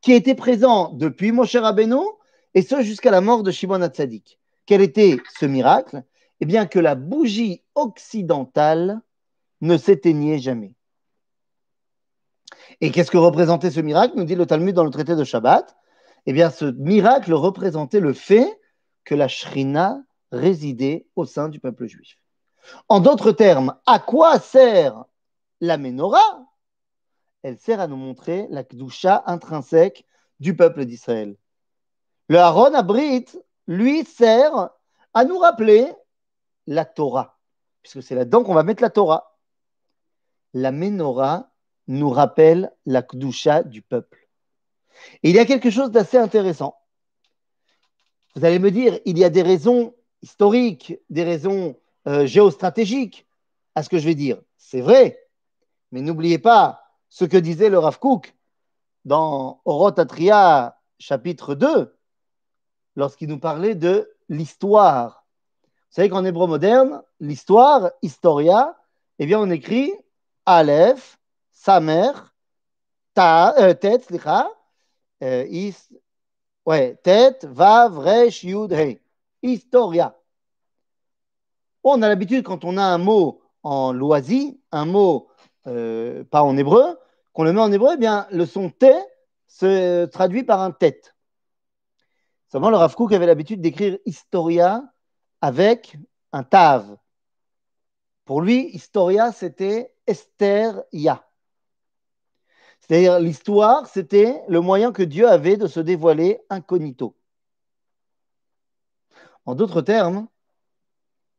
qui 0.00 0.12
était 0.12 0.34
présent 0.34 0.92
depuis 0.92 1.32
Moshe 1.32 1.56
Rabbeinu 1.56 2.04
et 2.54 2.62
ce 2.62 2.80
jusqu'à 2.82 3.10
la 3.10 3.20
mort 3.20 3.42
de 3.42 3.50
Shimon 3.50 3.82
Hatzadik. 3.82 4.38
Quel 4.64 4.80
était 4.80 5.18
ce 5.38 5.46
miracle? 5.46 6.04
Eh 6.40 6.46
bien, 6.46 6.66
que 6.66 6.78
la 6.78 6.94
bougie 6.94 7.62
occidentale 7.74 9.00
ne 9.60 9.76
s'éteignait 9.76 10.38
jamais. 10.38 10.74
Et 12.80 12.90
qu'est-ce 12.90 13.10
que 13.10 13.16
représentait 13.16 13.70
ce 13.70 13.80
miracle 13.80 14.14
nous 14.16 14.24
dit 14.24 14.34
le 14.34 14.46
Talmud 14.46 14.74
dans 14.74 14.84
le 14.84 14.90
traité 14.90 15.16
de 15.16 15.24
Shabbat? 15.24 15.76
Eh 16.26 16.32
bien, 16.32 16.50
ce 16.50 16.64
miracle 16.64 17.32
représentait 17.32 18.00
le 18.00 18.12
fait 18.12 18.60
que 19.04 19.14
la 19.14 19.28
Shrina 19.28 20.02
résidait 20.32 21.06
au 21.16 21.24
sein 21.24 21.48
du 21.48 21.60
peuple 21.60 21.86
juif. 21.86 22.18
En 22.88 23.00
d'autres 23.00 23.32
termes, 23.32 23.76
à 23.86 23.98
quoi 23.98 24.38
sert 24.40 25.04
la 25.60 25.78
menorah? 25.78 26.46
Elle 27.42 27.58
sert 27.58 27.80
à 27.80 27.86
nous 27.86 27.96
montrer 27.96 28.48
la 28.50 28.64
kdusha 28.64 29.22
intrinsèque 29.26 30.04
du 30.40 30.56
peuple 30.56 30.84
d'Israël. 30.84 31.36
Le 32.28 32.38
Aaron 32.38 32.74
Abrit, 32.74 33.26
lui, 33.68 34.04
sert 34.04 34.70
à 35.14 35.24
nous 35.24 35.38
rappeler 35.38 35.86
la 36.66 36.84
Torah, 36.84 37.38
puisque 37.82 38.02
c'est 38.02 38.16
là-dedans 38.16 38.42
qu'on 38.42 38.54
va 38.54 38.64
mettre 38.64 38.82
la 38.82 38.90
Torah. 38.90 39.35
La 40.56 40.72
menorah 40.72 41.52
nous 41.86 42.08
rappelle 42.08 42.72
la 42.86 43.02
Kdusha 43.02 43.62
du 43.62 43.82
peuple. 43.82 44.26
Et 45.22 45.28
il 45.28 45.36
y 45.36 45.38
a 45.38 45.44
quelque 45.44 45.68
chose 45.68 45.90
d'assez 45.90 46.16
intéressant. 46.16 46.78
Vous 48.34 48.42
allez 48.42 48.58
me 48.58 48.70
dire, 48.70 48.98
il 49.04 49.18
y 49.18 49.24
a 49.24 49.28
des 49.28 49.42
raisons 49.42 49.94
historiques, 50.22 50.98
des 51.10 51.24
raisons 51.24 51.78
euh, 52.08 52.24
géostratégiques 52.24 53.26
à 53.74 53.82
ce 53.82 53.90
que 53.90 53.98
je 53.98 54.06
vais 54.06 54.14
dire. 54.14 54.40
C'est 54.56 54.80
vrai. 54.80 55.28
Mais 55.92 56.00
n'oubliez 56.00 56.38
pas 56.38 56.80
ce 57.10 57.26
que 57.26 57.36
disait 57.36 57.68
le 57.68 57.78
Rav 57.78 57.98
Kook 57.98 58.34
dans 59.04 59.60
Oroth 59.66 59.98
Atria, 59.98 60.80
chapitre 60.98 61.54
2, 61.54 61.94
lorsqu'il 62.94 63.28
nous 63.28 63.38
parlait 63.38 63.74
de 63.74 64.10
l'histoire. 64.30 65.26
Vous 65.90 65.96
savez 65.96 66.08
qu'en 66.08 66.24
hébreu 66.24 66.46
moderne, 66.46 67.02
l'histoire, 67.20 67.90
historia, 68.00 68.74
eh 69.18 69.26
bien, 69.26 69.38
on 69.38 69.50
écrit 69.50 69.92
Aleph, 70.46 71.18
Samer, 71.52 72.12
ta, 73.14 73.54
euh, 73.58 73.74
euh, 75.22 75.44
Vav, 77.42 77.98
Resh, 77.98 78.44
Yud. 78.44 78.98
Historia. 79.42 80.16
On 81.84 82.02
a 82.02 82.08
l'habitude, 82.08 82.44
quand 82.44 82.64
on 82.64 82.76
a 82.78 82.82
un 82.82 82.98
mot 82.98 83.42
en 83.62 83.92
loisi, 83.92 84.60
un 84.72 84.86
mot 84.86 85.28
euh, 85.66 86.24
pas 86.24 86.42
en 86.42 86.56
hébreu, 86.56 86.98
qu'on 87.32 87.44
le 87.44 87.52
met 87.52 87.60
en 87.60 87.70
hébreu, 87.70 87.92
eh 87.94 87.96
bien, 87.96 88.26
le 88.30 88.46
son 88.46 88.70
T 88.70 88.92
se 89.46 90.06
traduit 90.06 90.42
par 90.42 90.60
un 90.60 90.70
tête. 90.70 91.14
Seulement, 92.50 92.70
le 92.70 92.76
Rav 92.76 92.94
Kook 92.94 93.12
avait 93.12 93.26
l'habitude 93.26 93.60
d'écrire 93.60 93.98
Historia 94.06 94.82
avec 95.40 95.96
un 96.32 96.42
tav. 96.42 96.96
Pour 98.26 98.42
lui, 98.42 98.68
Historia, 98.74 99.30
c'était 99.30 99.94
Esther-Ya. 100.08 101.24
C'est-à-dire, 102.80 103.20
l'histoire, 103.20 103.86
c'était 103.86 104.42
le 104.48 104.60
moyen 104.60 104.92
que 104.92 105.04
Dieu 105.04 105.28
avait 105.28 105.56
de 105.56 105.68
se 105.68 105.78
dévoiler 105.78 106.40
incognito. 106.50 107.16
En 109.44 109.54
d'autres 109.54 109.80
termes, 109.80 110.26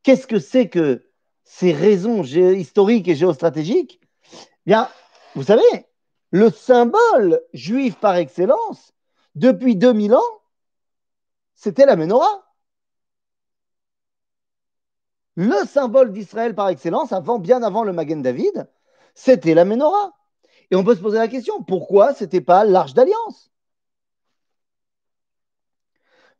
qu'est-ce 0.02 0.26
que 0.26 0.38
c'est 0.38 0.70
que 0.70 1.10
ces 1.44 1.72
raisons 1.72 2.22
historiques 2.24 3.08
et 3.08 3.14
géostratégiques? 3.14 4.00
Bien, 4.64 4.88
vous 5.34 5.42
savez, 5.42 5.86
le 6.30 6.50
symbole 6.50 7.42
juif 7.52 7.96
par 7.96 8.16
excellence, 8.16 8.94
depuis 9.34 9.76
2000 9.76 10.14
ans, 10.14 10.40
c'était 11.54 11.84
la 11.86 11.96
menorah. 11.96 12.47
Le 15.40 15.64
symbole 15.66 16.12
d'Israël 16.12 16.52
par 16.56 16.68
excellence, 16.68 17.12
avant, 17.12 17.38
bien 17.38 17.62
avant 17.62 17.84
le 17.84 17.92
Magen 17.92 18.22
David, 18.22 18.68
c'était 19.14 19.54
la 19.54 19.64
menorah. 19.64 20.12
Et 20.72 20.74
on 20.74 20.82
peut 20.82 20.96
se 20.96 21.00
poser 21.00 21.18
la 21.18 21.28
question, 21.28 21.62
pourquoi 21.62 22.12
ce 22.12 22.24
n'était 22.24 22.40
pas 22.40 22.64
l'Arche 22.64 22.92
d'Alliance? 22.92 23.52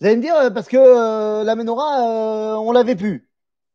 Vous 0.01 0.09
allez 0.09 0.17
me 0.17 0.23
dire, 0.23 0.35
euh, 0.35 0.51
parce 0.51 0.67
que 0.67 0.77
euh, 0.77 1.45
la 1.45 1.55
menorah, 1.55 2.01
euh, 2.01 2.57
on 2.57 2.73
l'avait 2.73 2.97
pu. 2.97 3.31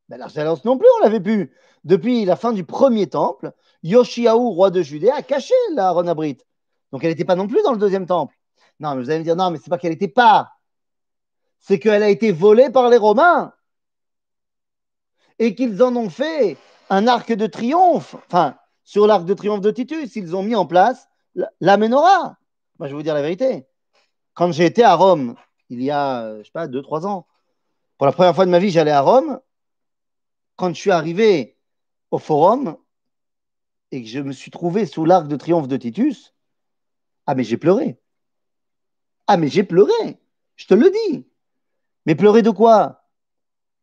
Ben, 0.09 0.17
L'Arche 0.17 0.33
d'Alliance 0.33 0.65
non 0.65 0.77
plus, 0.77 0.89
on 0.99 1.03
l'avait 1.05 1.21
pu. 1.21 1.53
Depuis 1.85 2.25
la 2.25 2.35
fin 2.35 2.51
du 2.51 2.65
premier 2.65 3.07
temple, 3.07 3.53
Yoshiaou, 3.83 4.49
roi 4.49 4.71
de 4.71 4.81
Judée, 4.81 5.09
a 5.09 5.21
caché 5.21 5.53
la 5.73 5.91
Ronabrit. 5.91 6.39
Donc 6.91 7.01
elle 7.05 7.11
n'était 7.11 7.23
pas 7.23 7.35
non 7.35 7.47
plus 7.47 7.63
dans 7.63 7.71
le 7.71 7.79
deuxième 7.79 8.07
temple. 8.07 8.35
Non, 8.81 8.93
mais 8.93 9.01
vous 9.01 9.09
allez 9.09 9.19
me 9.19 9.23
dire, 9.23 9.37
non, 9.37 9.51
mais 9.51 9.57
c'est 9.57 9.69
pas 9.69 9.77
qu'elle 9.77 9.91
n'était 9.91 10.09
pas 10.09 10.51
c'est 11.61 11.79
qu'elle 11.79 12.03
a 12.03 12.09
été 12.09 12.33
volée 12.33 12.69
par 12.69 12.89
les 12.89 12.97
Romains 12.97 13.53
et 15.39 15.55
qu'ils 15.55 15.81
en 15.83 15.95
ont 15.95 16.09
fait 16.09 16.57
un 16.89 17.07
arc 17.07 17.31
de 17.31 17.47
triomphe. 17.47 18.15
Enfin, 18.27 18.57
sur 18.83 19.07
l'arc 19.07 19.25
de 19.25 19.33
triomphe 19.33 19.61
de 19.61 19.71
Titus, 19.71 20.15
ils 20.15 20.35
ont 20.35 20.43
mis 20.43 20.55
en 20.55 20.65
place 20.65 21.07
la 21.59 21.77
menorah. 21.77 22.37
Moi, 22.79 22.87
je 22.87 22.93
vais 22.93 22.97
vous 22.97 23.03
dire 23.03 23.13
la 23.13 23.21
vérité. 23.21 23.65
Quand 24.33 24.51
j'ai 24.51 24.65
été 24.65 24.83
à 24.83 24.95
Rome, 24.95 25.35
il 25.69 25.81
y 25.81 25.91
a, 25.91 26.37
je 26.39 26.43
sais 26.43 26.51
pas, 26.51 26.67
deux, 26.67 26.81
trois 26.81 27.05
ans, 27.07 27.27
pour 27.97 28.07
la 28.07 28.13
première 28.13 28.35
fois 28.35 28.45
de 28.45 28.51
ma 28.51 28.59
vie, 28.59 28.69
j'allais 28.69 28.91
à 28.91 29.01
Rome. 29.01 29.39
Quand 30.55 30.69
je 30.69 30.79
suis 30.79 30.91
arrivé 30.91 31.57
au 32.11 32.19
forum 32.19 32.77
et 33.91 34.03
que 34.03 34.09
je 34.09 34.19
me 34.19 34.31
suis 34.31 34.51
trouvé 34.51 34.85
sous 34.85 35.05
l'arc 35.05 35.27
de 35.27 35.35
triomphe 35.35 35.67
de 35.67 35.77
Titus, 35.77 36.33
ah, 37.25 37.35
mais 37.35 37.43
j'ai 37.43 37.57
pleuré. 37.57 37.99
Ah, 39.27 39.37
mais 39.37 39.47
j'ai 39.47 39.63
pleuré. 39.63 40.19
Je 40.55 40.67
te 40.67 40.73
le 40.73 40.91
dis. 40.91 41.25
Mais 42.05 42.15
pleurer 42.15 42.41
de 42.41 42.49
quoi? 42.49 43.05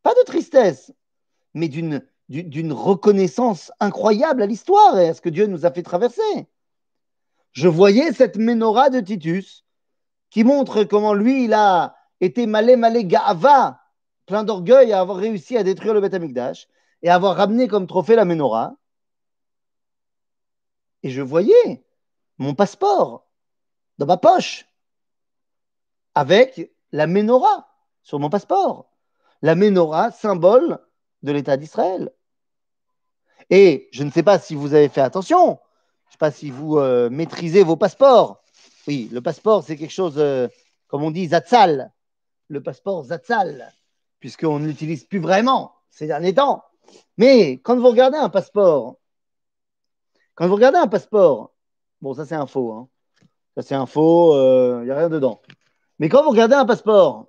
Pas 0.03 0.15
de 0.15 0.25
tristesse, 0.25 0.93
mais 1.55 1.69
d'une, 1.69 2.03
reconnaissance 2.73 3.73
incroyable 3.81 4.43
à 4.43 4.47
l'histoire 4.47 4.99
et 4.99 5.09
à 5.09 5.15
ce 5.15 5.21
que 5.21 5.29
Dieu 5.29 5.47
nous 5.47 5.67
a 5.67 5.71
fait 5.71 5.83
traverser. 5.83 6.49
Je 7.53 7.69
voyais 7.69 8.13
cette 8.13 8.37
menorah 8.37 8.91
de 8.91 9.01
Titus 9.01 9.65
qui 10.31 10.45
montre 10.45 10.85
comment 10.85 11.15
lui, 11.15 11.45
il 11.45 11.55
a 11.55 11.97
été 12.21 12.47
malé, 12.47 12.77
malé, 12.77 13.05
gava, 13.05 13.81
plein 14.27 14.45
d'orgueil 14.45 14.93
à 14.93 15.01
avoir 15.01 15.19
réussi 15.19 15.57
à 15.57 15.65
détruire 15.65 15.95
le 15.95 16.01
Beth 16.01 16.15
Amikdash 16.15 16.69
et 17.03 17.09
à 17.09 17.17
avoir 17.17 17.37
ramené 17.37 17.67
comme 17.67 17.89
trophée 17.89 18.15
la 18.15 18.25
menorah. 18.25 18.77
Et 21.03 21.11
je 21.11 21.23
voyais 21.23 21.85
mon 22.39 22.55
passeport 22.55 23.27
dans 23.99 24.07
ma 24.07 24.17
poche 24.17 24.67
avec 26.15 26.73
la 26.93 27.07
menorah 27.07 27.69
sur 28.03 28.19
mon 28.19 28.31
passeport. 28.31 28.91
La 29.43 29.55
menorah, 29.55 30.11
symbole 30.11 30.79
de 31.23 31.33
l'État 31.33 31.57
d'Israël. 31.57 32.11
Et 33.51 33.89
je 33.93 34.05
ne 34.05 34.11
sais 34.11 34.23
pas 34.23 34.39
si 34.39 34.55
vous 34.55 34.75
avez 34.75 34.89
fait 34.89 35.01
attention, 35.01 35.59
je 36.05 36.09
ne 36.09 36.13
sais 36.13 36.19
pas 36.19 36.31
si 36.31 36.51
vous 36.51 36.79
euh, 36.79 37.11
maîtrisez 37.11 37.63
vos 37.63 37.77
passeports. 37.77 38.43
Oui, 38.87 39.09
le 39.13 39.21
passeport, 39.21 39.65
c'est 39.65 39.77
quelque 39.77 39.93
chose, 39.93 40.15
euh, 40.19 40.49
comme 40.89 41.03
on 41.03 41.11
dit, 41.11 41.29
zatzal. 41.29 41.93
Le 42.49 42.63
passeport 42.63 43.05
zatzal, 43.05 43.73
puisqu'on 44.19 44.59
ne 44.59 44.67
l'utilise 44.67 45.05
plus 45.05 45.21
vraiment 45.21 45.75
ces 45.91 46.07
derniers 46.07 46.35
temps. 46.35 46.65
Mais 47.17 47.61
quand 47.63 47.77
vous 47.77 47.89
regardez 47.89 48.19
un 48.19 48.29
passeport, 48.29 48.97
quand 50.35 50.49
vous 50.49 50.55
regardez 50.55 50.79
un 50.79 50.89
passeport, 50.89 51.53
bon, 52.01 52.15
ça 52.15 52.25
c'est 52.25 52.35
un 52.35 52.47
faux, 52.47 52.73
hein. 52.73 52.89
ça 53.57 53.63
c'est 53.63 53.75
un 53.75 53.87
faux, 53.87 54.35
il 54.35 54.39
euh, 54.39 54.85
n'y 54.85 54.91
a 54.91 54.97
rien 54.97 55.09
dedans. 55.09 55.41
Mais 55.99 56.09
quand 56.09 56.23
vous 56.23 56.31
regardez 56.31 56.55
un 56.55 56.65
passeport, 56.65 57.29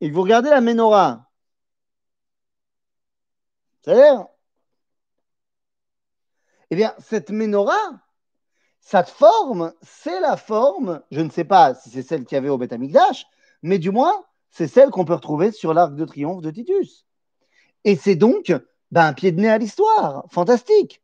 et 0.00 0.10
vous 0.10 0.22
regardez 0.22 0.50
la 0.50 0.60
menorah, 0.60 1.30
c'est-à-dire, 3.84 4.26
eh 6.70 6.76
bien, 6.76 6.94
cette 6.98 7.30
menorah, 7.30 8.00
cette 8.80 9.10
forme, 9.10 9.74
c'est 9.82 10.20
la 10.20 10.38
forme, 10.38 11.02
je 11.10 11.20
ne 11.20 11.28
sais 11.28 11.44
pas 11.44 11.74
si 11.74 11.90
c'est 11.90 12.02
celle 12.02 12.24
qu'il 12.24 12.36
y 12.36 12.38
avait 12.38 12.48
au 12.48 12.56
Beth 12.56 12.74
mais 13.62 13.78
du 13.78 13.90
moins, 13.90 14.24
c'est 14.50 14.68
celle 14.68 14.90
qu'on 14.90 15.04
peut 15.04 15.14
retrouver 15.14 15.52
sur 15.52 15.74
l'arc 15.74 15.94
de 15.94 16.04
triomphe 16.04 16.40
de 16.40 16.50
Titus. 16.50 17.06
Et 17.84 17.96
c'est 17.96 18.16
donc 18.16 18.54
ben, 18.90 19.06
un 19.06 19.12
pied 19.12 19.32
de 19.32 19.40
nez 19.40 19.50
à 19.50 19.58
l'histoire. 19.58 20.24
Fantastique. 20.30 21.02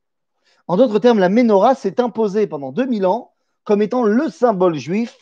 En 0.66 0.76
d'autres 0.76 1.00
termes, 1.00 1.18
la 1.18 1.28
menorah 1.28 1.75
s'est 1.75 2.00
imposée 2.00 2.46
pendant 2.46 2.72
2000 2.72 3.04
ans 3.06 3.34
comme 3.64 3.82
étant 3.82 4.04
le 4.04 4.30
symbole 4.30 4.76
juif 4.76 5.18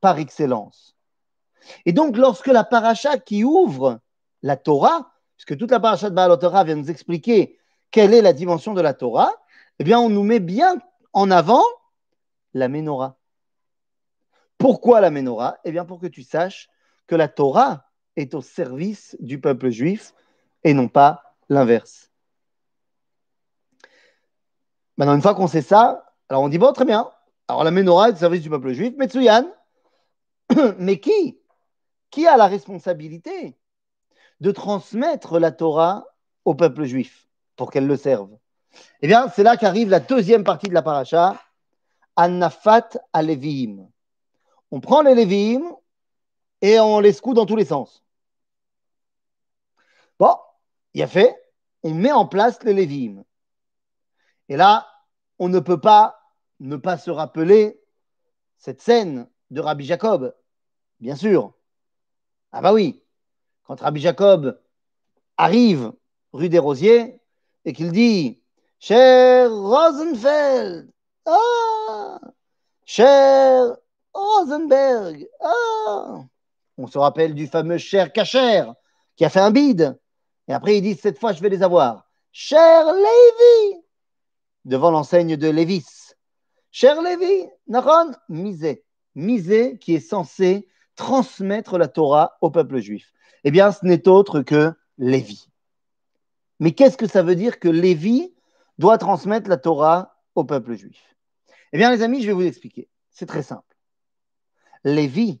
par 0.00 0.18
excellence. 0.18 0.96
Et 1.84 1.92
donc, 1.92 2.16
lorsque 2.16 2.46
la 2.46 2.64
paracha 2.64 3.18
qui 3.18 3.44
ouvre 3.44 4.00
la 4.42 4.56
Torah, 4.56 5.11
puisque 5.44 5.58
toute 5.58 5.72
la 5.72 5.80
paracha 5.80 6.08
de 6.08 6.14
Baal 6.14 6.38
Torah 6.38 6.62
vient 6.62 6.76
nous 6.76 6.90
expliquer 6.90 7.58
quelle 7.90 8.14
est 8.14 8.22
la 8.22 8.32
dimension 8.32 8.74
de 8.74 8.80
la 8.80 8.94
Torah, 8.94 9.32
eh 9.78 9.84
bien, 9.84 9.98
on 9.98 10.08
nous 10.08 10.22
met 10.22 10.38
bien 10.38 10.76
en 11.12 11.30
avant 11.30 11.64
la 12.54 12.68
menorah. 12.68 13.18
Pourquoi 14.56 15.00
la 15.00 15.10
menorah? 15.10 15.58
Eh 15.64 15.72
bien, 15.72 15.84
pour 15.84 15.98
que 15.98 16.06
tu 16.06 16.22
saches 16.22 16.70
que 17.08 17.16
la 17.16 17.26
Torah 17.26 17.88
est 18.14 18.34
au 18.34 18.40
service 18.40 19.16
du 19.18 19.40
peuple 19.40 19.70
juif 19.70 20.14
et 20.62 20.74
non 20.74 20.86
pas 20.86 21.34
l'inverse. 21.48 22.10
Maintenant, 24.96 25.16
une 25.16 25.22
fois 25.22 25.34
qu'on 25.34 25.48
sait 25.48 25.62
ça, 25.62 26.14
alors 26.28 26.42
on 26.42 26.48
dit 26.48 26.58
bon, 26.58 26.72
très 26.72 26.84
bien. 26.84 27.10
Alors 27.48 27.64
la 27.64 27.72
menorah 27.72 28.10
est 28.10 28.12
au 28.12 28.16
service 28.16 28.42
du 28.42 28.50
peuple 28.50 28.72
juif, 28.74 28.94
Metsuyan. 28.96 29.52
Mais 30.78 31.00
qui? 31.00 31.40
Qui 32.10 32.28
a 32.28 32.36
la 32.36 32.46
responsabilité 32.46 33.56
de 34.42 34.50
transmettre 34.50 35.38
la 35.38 35.52
Torah 35.52 36.04
au 36.44 36.56
peuple 36.56 36.82
juif 36.82 37.28
pour 37.54 37.70
qu'elle 37.70 37.86
le 37.86 37.96
serve 37.96 38.36
Eh 39.00 39.06
bien, 39.06 39.28
c'est 39.28 39.44
là 39.44 39.56
qu'arrive 39.56 39.88
la 39.88 40.00
deuxième 40.00 40.42
partie 40.42 40.66
de 40.66 40.74
la 40.74 40.82
paracha, 40.82 41.40
Annafat 42.16 42.88
à 43.12 43.22
On 44.72 44.80
prend 44.80 45.02
les 45.02 45.14
Lévi'im 45.14 45.62
et 46.60 46.80
on 46.80 46.98
les 46.98 47.12
secoue 47.12 47.34
dans 47.34 47.46
tous 47.46 47.54
les 47.54 47.64
sens. 47.64 48.02
Bon, 50.18 50.34
il 50.92 51.02
a 51.02 51.06
fait, 51.06 51.40
on 51.84 51.94
met 51.94 52.10
en 52.10 52.26
place 52.26 52.64
les 52.64 52.74
Lévi'im. 52.74 53.22
Et 54.48 54.56
là, 54.56 54.88
on 55.38 55.48
ne 55.48 55.60
peut 55.60 55.80
pas 55.80 56.18
ne 56.58 56.76
pas 56.76 56.98
se 56.98 57.12
rappeler 57.12 57.80
cette 58.56 58.80
scène 58.80 59.28
de 59.50 59.60
Rabbi 59.60 59.84
Jacob, 59.84 60.34
bien 60.98 61.14
sûr. 61.14 61.54
Ah 62.50 62.60
bah 62.60 62.72
oui, 62.72 63.01
quand 63.64 63.80
Rabbi 63.80 64.00
Jacob 64.00 64.60
arrive 65.36 65.92
rue 66.32 66.48
des 66.48 66.58
Rosiers 66.58 67.20
et 67.64 67.72
qu'il 67.72 67.92
dit 67.92 68.40
Cher 68.78 69.50
Rosenfeld, 69.50 70.90
ah, 71.26 72.18
cher 72.84 73.76
Rosenberg, 74.12 75.28
ah, 75.40 76.24
on 76.78 76.86
se 76.86 76.98
rappelle 76.98 77.34
du 77.34 77.46
fameux 77.46 77.78
cher 77.78 78.12
Cacher 78.12 78.64
qui 79.16 79.24
a 79.24 79.30
fait 79.30 79.40
un 79.40 79.50
bide. 79.50 79.98
Et 80.48 80.52
après, 80.52 80.78
il 80.78 80.82
dit 80.82 80.94
Cette 80.94 81.18
fois, 81.18 81.32
je 81.32 81.40
vais 81.40 81.48
les 81.48 81.62
avoir. 81.62 82.10
Cher 82.32 82.86
Lévi, 82.86 83.82
devant 84.64 84.90
l'enseigne 84.90 85.36
de 85.36 85.48
Lévis. 85.48 86.14
Cher 86.70 87.00
Lévi, 87.02 87.46
Naron, 87.68 88.12
misé. 88.28 88.84
Misé 89.14 89.78
qui 89.78 89.94
est 89.94 90.00
censé 90.00 90.66
transmettre 90.96 91.78
la 91.78 91.88
Torah 91.88 92.36
au 92.40 92.50
peuple 92.50 92.78
juif. 92.78 93.12
Eh 93.44 93.50
bien, 93.50 93.72
ce 93.72 93.84
n'est 93.84 94.08
autre 94.08 94.42
que 94.42 94.72
Lévi. 94.98 95.48
Mais 96.60 96.72
qu'est-ce 96.72 96.96
que 96.96 97.06
ça 97.06 97.22
veut 97.22 97.34
dire 97.34 97.58
que 97.58 97.68
Lévi 97.68 98.34
doit 98.78 98.98
transmettre 98.98 99.48
la 99.48 99.56
Torah 99.56 100.16
au 100.34 100.44
peuple 100.44 100.74
juif? 100.74 101.16
Eh 101.72 101.78
bien, 101.78 101.90
les 101.90 102.02
amis, 102.02 102.22
je 102.22 102.26
vais 102.28 102.32
vous 102.32 102.42
expliquer. 102.42 102.88
C'est 103.10 103.26
très 103.26 103.42
simple. 103.42 103.76
Lévi, 104.84 105.40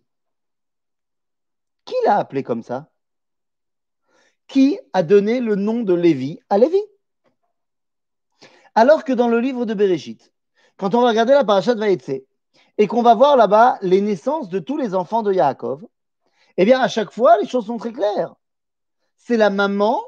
qui 1.84 1.94
l'a 2.06 2.18
appelé 2.18 2.42
comme 2.42 2.62
ça? 2.62 2.90
Qui 4.46 4.78
a 4.92 5.02
donné 5.02 5.40
le 5.40 5.54
nom 5.54 5.82
de 5.82 5.94
Lévi 5.94 6.40
à 6.48 6.58
Lévi? 6.58 6.80
Alors 8.74 9.04
que 9.04 9.12
dans 9.12 9.28
le 9.28 9.40
livre 9.40 9.64
de 9.66 9.74
Bereshit, 9.74 10.32
quand 10.76 10.94
on 10.94 11.02
va 11.02 11.08
regarder 11.08 11.32
la 11.32 11.44
paracha 11.44 11.74
de 11.74 11.80
Vaïtse, 11.80 12.22
et 12.78 12.86
qu'on 12.86 13.02
va 13.02 13.14
voir 13.14 13.36
là-bas 13.36 13.78
les 13.82 14.00
naissances 14.00 14.48
de 14.48 14.58
tous 14.58 14.76
les 14.76 14.94
enfants 14.94 15.22
de 15.22 15.32
Yaakov, 15.32 15.86
eh 16.56 16.64
bien, 16.64 16.80
à 16.80 16.88
chaque 16.88 17.10
fois, 17.10 17.38
les 17.38 17.46
choses 17.46 17.66
sont 17.66 17.78
très 17.78 17.92
claires. 17.92 18.34
C'est 19.16 19.36
la 19.36 19.50
maman 19.50 20.02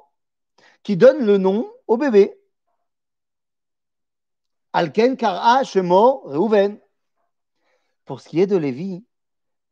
qui 0.82 0.96
donne 0.96 1.24
le 1.24 1.38
nom 1.38 1.70
au 1.86 1.96
bébé. 1.96 2.38
Alken 4.72 5.16
Kara 5.16 5.62
Shemo 5.64 6.22
Reuven. 6.24 6.78
Pour 8.04 8.20
ce 8.20 8.28
qui 8.28 8.40
est 8.40 8.46
de 8.46 8.56
Lévi, 8.56 9.04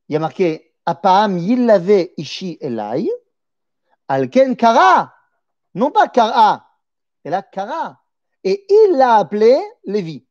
il 0.08 0.12
y 0.12 0.16
a 0.16 0.20
marqué 0.20 0.74
Apam 0.86 1.36
Yillave 1.36 2.08
Ishi 2.16 2.56
Elai, 2.60 3.10
Alken 4.08 4.56
Kara, 4.56 5.14
non 5.74 5.90
pas 5.90 6.08
Kara, 6.08 6.66
et 7.24 7.30
là 7.30 7.42
Kara. 7.42 8.00
Et 8.44 8.64
il 8.68 8.96
l'a 8.96 9.16
appelé 9.16 9.60
Lévi. 9.84 10.26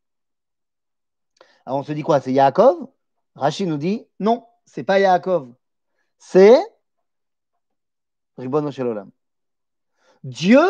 Alors 1.66 1.80
on 1.80 1.84
se 1.84 1.92
dit 1.92 2.04
quoi? 2.04 2.20
C'est 2.20 2.34
Yaakov? 2.34 2.88
Rachid 3.36 3.68
nous 3.68 3.78
dit 3.78 4.06
non, 4.20 4.46
c'est 4.66 4.84
pas 4.84 5.00
Yaakov. 5.00 5.54
C'est 6.18 6.60
Shelolam. 8.38 9.12
Dieu 10.24 10.62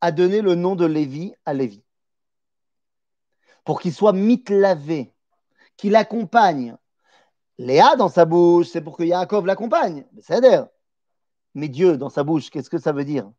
a 0.00 0.12
donné 0.12 0.40
le 0.40 0.54
nom 0.54 0.74
de 0.74 0.86
Lévi 0.86 1.34
à 1.44 1.52
Lévi. 1.52 1.82
Pour 3.64 3.80
qu'il 3.80 3.92
soit 3.92 4.12
mitlavé, 4.12 5.12
qu'il 5.76 5.96
accompagne. 5.96 6.76
Léa 7.58 7.94
dans 7.96 8.08
sa 8.08 8.24
bouche, 8.24 8.68
c'est 8.68 8.80
pour 8.80 8.96
que 8.96 9.02
Yaakov 9.02 9.44
l'accompagne. 9.44 10.06
Mais 11.54 11.68
Dieu 11.68 11.98
dans 11.98 12.08
sa 12.08 12.24
bouche, 12.24 12.48
qu'est-ce 12.50 12.70
que 12.70 12.78
ça 12.78 12.92
veut 12.92 13.04
dire? 13.04 13.30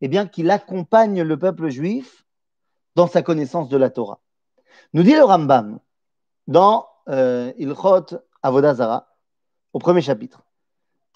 Eh 0.00 0.08
bien, 0.08 0.26
qu'il 0.26 0.50
accompagne 0.50 1.22
le 1.22 1.38
peuple 1.38 1.68
juif 1.68 2.26
dans 2.96 3.06
sa 3.06 3.22
connaissance 3.22 3.68
de 3.68 3.76
la 3.76 3.90
Torah. 3.90 4.20
Nous 4.92 5.04
dit 5.04 5.14
le 5.14 5.22
Rambam 5.22 5.78
dans 6.46 6.88
euh, 7.08 7.52
Ilchot 7.58 8.18
Avodazara, 8.42 9.08
au 9.72 9.78
premier 9.78 10.02
chapitre. 10.02 10.42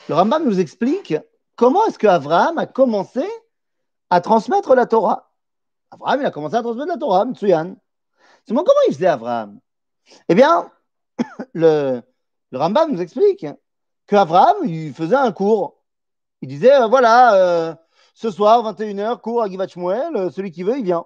Le 0.08 0.14
Rambam 0.14 0.44
nous 0.44 0.60
explique 0.60 1.14
comment 1.56 1.84
est-ce 1.86 1.98
que 1.98 2.06
Abraham 2.06 2.58
a 2.58 2.66
commencé 2.66 3.24
à 4.10 4.20
transmettre 4.20 4.74
la 4.74 4.86
Torah. 4.86 5.32
Abraham, 5.90 6.20
il 6.20 6.26
a 6.26 6.30
commencé 6.30 6.56
à 6.56 6.62
transmettre 6.62 6.88
la 6.88 6.98
Torah, 6.98 7.24
Mtsuyan. 7.24 7.76
comment 8.48 8.70
il 8.88 8.94
faisait 8.94 9.06
Abraham 9.06 9.58
Eh 10.28 10.34
bien, 10.34 10.70
le, 11.54 12.02
Rambam 12.52 12.92
nous 12.92 13.00
explique 13.00 13.46
qu'Abraham, 14.06 14.56
il 14.64 14.92
faisait 14.94 15.16
un 15.16 15.32
cours. 15.32 15.82
Il 16.42 16.48
disait, 16.48 16.74
euh, 16.74 16.86
voilà, 16.86 17.34
euh, 17.34 17.74
ce 18.14 18.30
soir, 18.30 18.62
21h, 18.72 19.20
cours 19.20 19.42
à 19.42 19.48
Givat 19.48 19.68
Shmuel, 19.68 20.30
celui 20.32 20.50
qui 20.50 20.62
veut, 20.62 20.78
il 20.78 20.84
vient. 20.84 21.04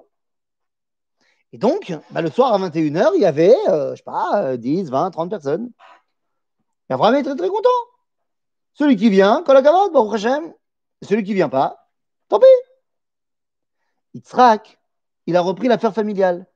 Et 1.53 1.59
donc, 1.59 1.93
bah, 2.11 2.23
le 2.23 2.31
soir 2.31 2.53
à 2.55 2.59
21h, 2.59 3.11
il 3.17 3.23
y 3.23 3.27
avait, 3.27 3.55
euh, 3.69 3.93
je 3.93 3.97
sais 3.97 4.03
pas, 4.05 4.57
10, 4.57 4.91
20, 4.91 5.11
30 5.11 5.31
personnes. 5.31 5.71
Et 6.89 6.93
Abraham 6.93 7.17
est 7.17 7.23
très 7.23 7.37
très 7.37 7.49
content. 7.49 7.69
Celui 8.75 8.97
qui 8.97 9.11
vient, 9.11 9.43
Kolakavod, 9.43 9.93
Baruch 9.93 10.15
Hashem. 10.15 10.53
Celui 11.03 11.25
qui 11.25 11.35
vient 11.35 11.49
pas, 11.49 11.89
tant 12.29 12.39
pis. 12.39 12.47
Yitzhak, 14.15 14.79
il 15.27 15.37
a 15.37 15.41
repris 15.41 15.69
l'affaire 15.69 15.95
familiale. 15.95 16.47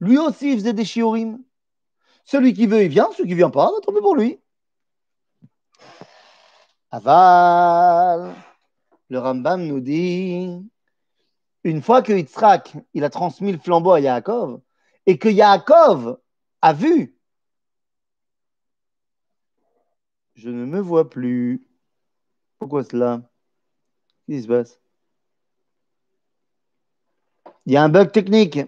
Lui 0.00 0.18
aussi, 0.18 0.52
il 0.52 0.58
faisait 0.58 0.72
des 0.72 0.84
shiurim. 0.84 1.42
Celui 2.24 2.52
qui 2.54 2.66
veut, 2.66 2.82
il 2.82 2.88
vient. 2.88 3.10
Celui 3.16 3.28
qui 3.28 3.34
vient 3.34 3.50
pas, 3.50 3.70
tant 3.82 3.92
pis 3.92 4.00
pour 4.00 4.16
lui. 4.16 4.40
Aval, 6.90 8.34
le 9.08 9.18
Rambam 9.18 9.66
nous 9.66 9.80
dit 9.80 10.64
une 11.64 11.82
fois 11.82 12.02
que 12.02 12.12
Yitzhak, 12.12 12.74
il 12.92 13.04
a 13.04 13.10
transmis 13.10 13.52
le 13.52 13.58
flambeau 13.58 13.92
à 13.92 14.00
Yaakov, 14.00 14.60
et 15.06 15.18
que 15.18 15.28
Yaakov 15.28 16.18
a 16.60 16.72
vu, 16.72 17.18
je 20.34 20.50
ne 20.50 20.66
me 20.66 20.80
vois 20.80 21.08
plus. 21.08 21.66
Pourquoi 22.58 22.84
cela? 22.84 23.22
Qu'est-ce 24.26 24.38
qui 24.38 24.42
se 24.42 24.48
passe? 24.48 24.80
Il 27.66 27.72
y 27.72 27.76
a 27.76 27.82
un 27.82 27.88
bug 27.88 28.12
technique. 28.12 28.60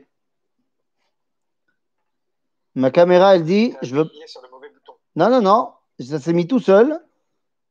Ma 2.74 2.90
caméra, 2.90 3.36
elle 3.36 3.44
dit, 3.44 3.74
je 3.82 3.94
veux. 3.94 4.10
Non, 5.16 5.28
non, 5.30 5.42
non, 5.42 5.72
ça 5.98 6.20
s'est 6.20 6.32
mis 6.32 6.46
tout 6.46 6.60
seul, 6.60 6.98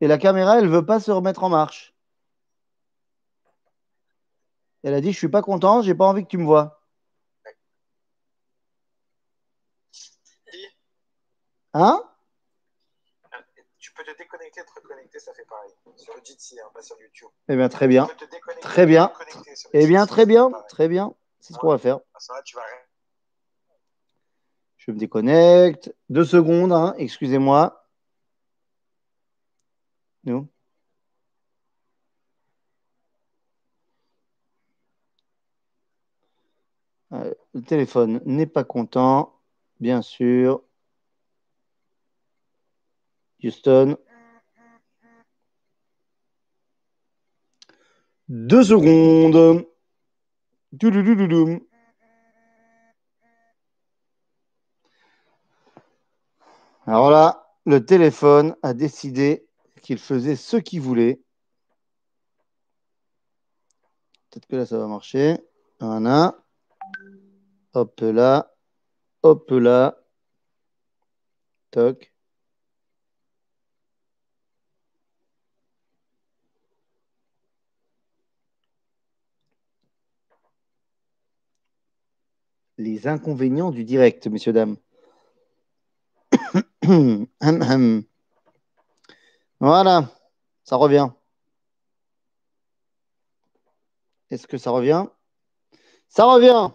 et 0.01 0.07
la 0.07 0.17
caméra, 0.17 0.59
elle 0.59 0.65
ne 0.65 0.69
veut 0.69 0.85
pas 0.85 0.99
se 0.99 1.11
remettre 1.11 1.43
en 1.43 1.49
marche. 1.49 1.94
Elle 4.85 4.93
a 4.93 5.01
dit 5.01 5.11
Je 5.11 5.17
suis 5.17 5.29
pas 5.29 5.41
content, 5.41 5.81
j'ai 5.81 5.95
pas 5.95 6.05
envie 6.05 6.23
que 6.23 6.29
tu 6.29 6.37
me 6.37 6.45
vois. 6.45 6.79
Hein? 11.73 12.03
Tu 13.79 13.91
peux 13.93 14.03
te 14.03 14.15
déconnecter 14.15 14.61
et 14.61 14.63
te 14.63 14.71
reconnecter, 14.75 15.19
ça 15.19 15.33
fait 15.33 15.45
pareil. 15.45 15.71
Sur 15.97 16.15
le 16.15 16.21
Jitsi, 16.23 16.59
hein, 16.59 16.69
pas 16.71 16.83
sur 16.83 17.01
YouTube. 17.01 17.29
Eh 17.49 17.55
bien, 17.55 17.67
très 17.67 17.87
bien. 17.87 18.07
Très 18.61 18.85
bien. 18.85 19.11
Eh 19.73 19.87
bien, 19.87 20.05
très 20.05 20.27
bien. 20.27 20.51
Très 20.69 20.87
bien. 20.87 21.15
C'est 21.39 21.53
ce 21.53 21.57
qu'on 21.57 21.69
va 21.69 21.79
faire. 21.79 21.99
Je 24.77 24.91
me 24.91 24.99
déconnecte. 24.99 25.95
Deux 26.09 26.25
secondes, 26.25 26.71
hein. 26.71 26.93
excusez-moi. 26.99 27.89
Nous? 30.25 30.47
Euh, 37.15 37.33
le 37.53 37.61
téléphone 37.61 38.21
n'est 38.25 38.45
pas 38.45 38.63
content, 38.63 39.39
bien 39.79 40.01
sûr. 40.01 40.63
Houston. 43.43 43.97
Deux 48.27 48.63
secondes. 48.63 49.65
Alors 56.87 57.11
là, 57.11 57.47
le 57.65 57.85
téléphone 57.85 58.55
a 58.61 58.73
décidé 58.73 59.47
qu'il 59.81 59.99
faisait 59.99 60.35
ce 60.35 60.57
qu'il 60.57 60.81
voulait. 60.81 61.21
Peut-être 64.29 64.47
que 64.47 64.55
là, 64.55 64.65
ça 64.65 64.77
va 64.77 64.87
marcher. 64.87 65.37
Voilà. 65.79 66.44
Hop 67.75 67.99
là. 68.01 68.55
Hop 69.21 69.51
là. 69.51 69.97
Toc. 71.71 72.13
Les 82.77 83.07
inconvénients 83.07 83.71
du 83.71 83.83
direct, 83.83 84.27
messieurs, 84.27 84.53
dames. 84.53 84.77
voilà, 89.59 90.09
ça 90.63 90.77
revient. 90.77 91.09
Est-ce 94.29 94.47
que 94.47 94.57
ça 94.57 94.71
revient? 94.71 95.05
Ça 96.07 96.23
revient 96.25 96.71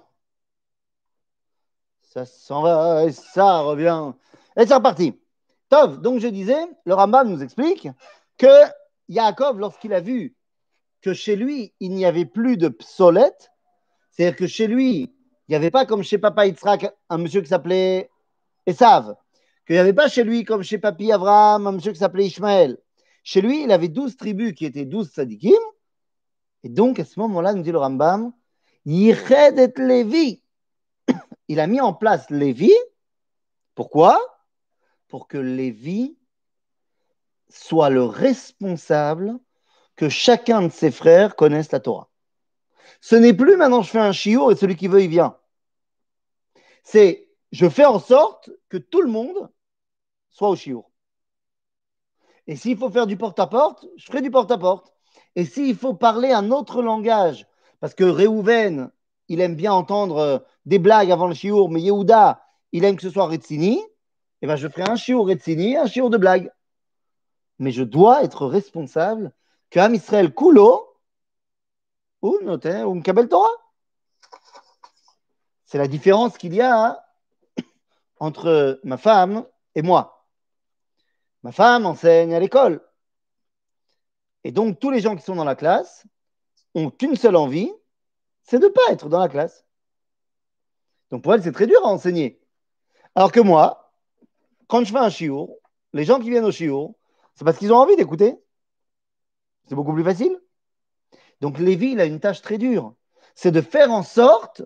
ça 2.10 2.26
s'en 2.26 2.62
va 2.62 3.04
et 3.04 3.12
ça 3.12 3.60
revient. 3.60 4.12
Et 4.56 4.66
c'est 4.66 4.74
reparti. 4.74 5.14
Tov, 5.68 6.00
donc 6.00 6.18
je 6.18 6.26
disais, 6.26 6.58
le 6.84 6.94
Rambam 6.94 7.28
nous 7.30 7.42
explique 7.42 7.88
que 8.36 8.48
Yaakov, 9.08 9.60
lorsqu'il 9.60 9.94
a 9.94 10.00
vu 10.00 10.34
que 11.02 11.14
chez 11.14 11.36
lui, 11.36 11.72
il 11.78 11.92
n'y 11.92 12.04
avait 12.04 12.24
plus 12.24 12.56
de 12.56 12.68
psolette, 12.68 13.52
c'est-à-dire 14.10 14.36
que 14.36 14.48
chez 14.48 14.66
lui, 14.66 15.02
il 15.02 15.50
n'y 15.50 15.54
avait 15.54 15.70
pas 15.70 15.86
comme 15.86 16.02
chez 16.02 16.18
Papa 16.18 16.46
Yitzhak 16.46 16.92
un 17.08 17.18
monsieur 17.18 17.42
qui 17.42 17.48
s'appelait 17.48 18.10
Esav, 18.66 19.14
qu'il 19.64 19.76
n'y 19.76 19.80
avait 19.80 19.92
pas 19.92 20.08
chez 20.08 20.24
lui 20.24 20.44
comme 20.44 20.64
chez 20.64 20.78
Papi 20.78 21.12
Abraham 21.12 21.68
un 21.68 21.72
monsieur 21.72 21.92
qui 21.92 21.98
s'appelait 21.98 22.26
Ishmaël. 22.26 22.76
Chez 23.22 23.40
lui, 23.40 23.62
il 23.62 23.70
avait 23.70 23.88
douze 23.88 24.16
tribus 24.16 24.54
qui 24.54 24.66
étaient 24.66 24.84
douze 24.84 25.12
sadikim. 25.12 25.52
Et 26.64 26.68
donc, 26.68 26.98
à 26.98 27.04
ce 27.04 27.20
moment-là, 27.20 27.54
nous 27.54 27.62
dit 27.62 27.70
le 27.70 27.78
Rambam, 27.78 28.32
Yiched 28.84 29.58
et 29.58 29.72
Lévi, 29.80 30.42
il 31.50 31.58
a 31.58 31.66
mis 31.66 31.80
en 31.80 31.92
place 31.92 32.30
Lévi. 32.30 32.72
Pourquoi? 33.74 34.16
Pour 35.08 35.26
que 35.26 35.36
Lévi 35.36 36.16
soit 37.48 37.90
le 37.90 38.04
responsable 38.04 39.36
que 39.96 40.08
chacun 40.08 40.62
de 40.62 40.68
ses 40.68 40.92
frères 40.92 41.34
connaisse 41.34 41.72
la 41.72 41.80
Torah. 41.80 42.08
Ce 43.00 43.16
n'est 43.16 43.34
plus 43.34 43.56
maintenant 43.56 43.82
je 43.82 43.90
fais 43.90 43.98
un 43.98 44.12
chiot 44.12 44.52
et 44.52 44.54
celui 44.54 44.76
qui 44.76 44.86
veut, 44.86 45.02
il 45.02 45.10
vient. 45.10 45.38
C'est 46.84 47.28
je 47.50 47.68
fais 47.68 47.84
en 47.84 47.98
sorte 47.98 48.48
que 48.68 48.76
tout 48.76 49.02
le 49.02 49.10
monde 49.10 49.50
soit 50.30 50.50
au 50.50 50.54
chiot. 50.54 50.86
Et 52.46 52.54
s'il 52.54 52.78
faut 52.78 52.90
faire 52.90 53.08
du 53.08 53.16
porte-à-porte, 53.16 53.86
je 53.96 54.06
ferai 54.06 54.22
du 54.22 54.30
porte-à-porte. 54.30 54.94
Et 55.34 55.44
s'il 55.44 55.74
faut 55.74 55.94
parler 55.94 56.30
un 56.30 56.52
autre 56.52 56.80
langage, 56.80 57.48
parce 57.80 57.94
que 57.94 58.04
Réhouven, 58.04 58.92
il 59.26 59.40
aime 59.40 59.56
bien 59.56 59.72
entendre 59.72 60.16
euh, 60.18 60.38
des 60.70 60.78
blagues 60.78 61.10
avant 61.10 61.26
le 61.26 61.34
chiour, 61.34 61.68
mais 61.68 61.80
Yehuda, 61.80 62.46
il 62.70 62.84
aime 62.84 62.94
que 62.94 63.02
ce 63.02 63.10
soit 63.10 63.26
Retsini, 63.26 63.80
et 63.80 63.86
eh 64.42 64.46
ben 64.46 64.54
je 64.54 64.68
ferai 64.68 64.88
un 64.88 64.94
chiour 64.94 65.26
Retsini, 65.26 65.76
un 65.76 65.88
chiour 65.88 66.10
de 66.10 66.16
blagues. 66.16 66.52
Mais 67.58 67.72
je 67.72 67.82
dois 67.82 68.22
être 68.22 68.46
responsable 68.46 69.32
que 69.68 69.80
Am 69.80 69.96
Israël 69.96 70.32
Kulo, 70.32 70.96
ou 72.22 72.38
ou 72.40 73.02
Kabel 73.02 73.28
Torah. 73.28 73.50
C'est 75.66 75.78
la 75.78 75.88
différence 75.88 76.38
qu'il 76.38 76.54
y 76.54 76.60
a 76.60 76.86
hein, 76.86 76.98
entre 78.20 78.78
ma 78.84 78.96
femme 78.96 79.44
et 79.74 79.82
moi. 79.82 80.24
Ma 81.42 81.50
femme 81.50 81.84
enseigne 81.84 82.32
à 82.32 82.38
l'école. 82.38 82.80
Et 84.44 84.52
donc, 84.52 84.78
tous 84.78 84.90
les 84.90 85.00
gens 85.00 85.16
qui 85.16 85.24
sont 85.24 85.34
dans 85.34 85.44
la 85.44 85.56
classe 85.56 86.06
ont 86.76 86.90
qu'une 86.90 87.16
seule 87.16 87.36
envie, 87.36 87.72
c'est 88.44 88.60
de 88.60 88.66
ne 88.66 88.70
pas 88.70 88.92
être 88.92 89.08
dans 89.08 89.18
la 89.18 89.28
classe. 89.28 89.64
Donc, 91.10 91.22
pour 91.22 91.34
elle, 91.34 91.42
c'est 91.42 91.52
très 91.52 91.66
dur 91.66 91.84
à 91.84 91.88
enseigner. 91.88 92.40
Alors 93.14 93.32
que 93.32 93.40
moi, 93.40 93.92
quand 94.68 94.84
je 94.84 94.92
fais 94.92 94.98
un 94.98 95.10
chiour, 95.10 95.56
les 95.92 96.04
gens 96.04 96.20
qui 96.20 96.30
viennent 96.30 96.44
au 96.44 96.52
chiour, 96.52 96.94
c'est 97.34 97.44
parce 97.44 97.58
qu'ils 97.58 97.72
ont 97.72 97.78
envie 97.78 97.96
d'écouter. 97.96 98.36
C'est 99.66 99.74
beaucoup 99.74 99.92
plus 99.92 100.04
facile. 100.04 100.40
Donc, 101.40 101.58
Lévi, 101.58 101.92
il 101.92 102.00
a 102.00 102.04
une 102.04 102.20
tâche 102.20 102.42
très 102.42 102.58
dure. 102.58 102.94
C'est 103.34 103.50
de 103.50 103.60
faire 103.60 103.90
en 103.90 104.02
sorte 104.02 104.62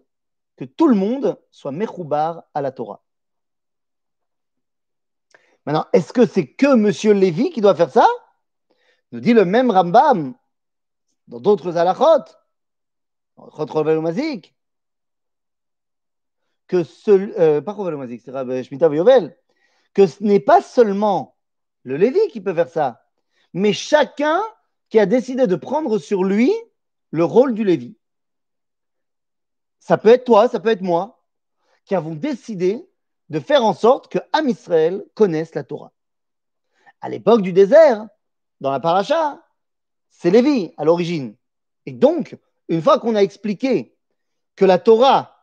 que 0.56 0.64
tout 0.64 0.88
le 0.88 0.94
monde 0.94 1.40
soit 1.50 1.72
mechoubar 1.72 2.44
à 2.52 2.60
la 2.60 2.72
Torah. 2.72 3.02
Maintenant, 5.66 5.86
est-ce 5.92 6.12
que 6.12 6.26
c'est 6.26 6.46
que 6.46 6.74
M. 6.74 7.18
Lévi 7.18 7.50
qui 7.50 7.60
doit 7.60 7.74
faire 7.74 7.90
ça? 7.90 8.06
Nous 9.12 9.20
dit 9.20 9.32
le 9.32 9.44
même 9.44 9.70
Rambam 9.70 10.34
dans 11.28 11.40
d'autres 11.40 11.76
halachot, 11.76 12.24
dans 13.36 14.02
Mazik, 14.02 14.53
que 16.74 16.82
ce, 16.82 17.10
euh, 17.38 17.96
Mazik, 17.96 18.22
c'est 18.24 18.32
que 19.94 20.06
ce 20.08 20.24
n'est 20.24 20.40
pas 20.40 20.60
seulement 20.60 21.36
le 21.84 21.96
Lévi 21.96 22.18
qui 22.32 22.40
peut 22.40 22.52
faire 22.52 22.68
ça, 22.68 23.04
mais 23.52 23.72
chacun 23.72 24.42
qui 24.88 24.98
a 24.98 25.06
décidé 25.06 25.46
de 25.46 25.54
prendre 25.54 25.98
sur 25.98 26.24
lui 26.24 26.52
le 27.12 27.24
rôle 27.24 27.54
du 27.54 27.62
Lévi. 27.62 27.96
Ça 29.78 29.98
peut 29.98 30.08
être 30.08 30.24
toi, 30.24 30.48
ça 30.48 30.58
peut 30.58 30.70
être 30.70 30.80
moi, 30.80 31.22
qui 31.84 31.94
avons 31.94 32.16
décidé 32.16 32.84
de 33.28 33.38
faire 33.38 33.64
en 33.64 33.72
sorte 33.72 34.10
que 34.10 34.18
Am 34.32 34.48
Israël 34.48 35.04
connaisse 35.14 35.54
la 35.54 35.62
Torah. 35.62 35.92
À 37.00 37.08
l'époque 37.08 37.42
du 37.42 37.52
désert, 37.52 38.08
dans 38.60 38.72
la 38.72 38.80
paracha, 38.80 39.40
c'est 40.10 40.30
Lévi 40.30 40.72
à 40.76 40.84
l'origine. 40.84 41.36
Et 41.86 41.92
donc, 41.92 42.36
une 42.68 42.82
fois 42.82 42.98
qu'on 42.98 43.14
a 43.14 43.22
expliqué 43.22 43.96
que 44.56 44.64
la 44.64 44.78
Torah 44.78 45.33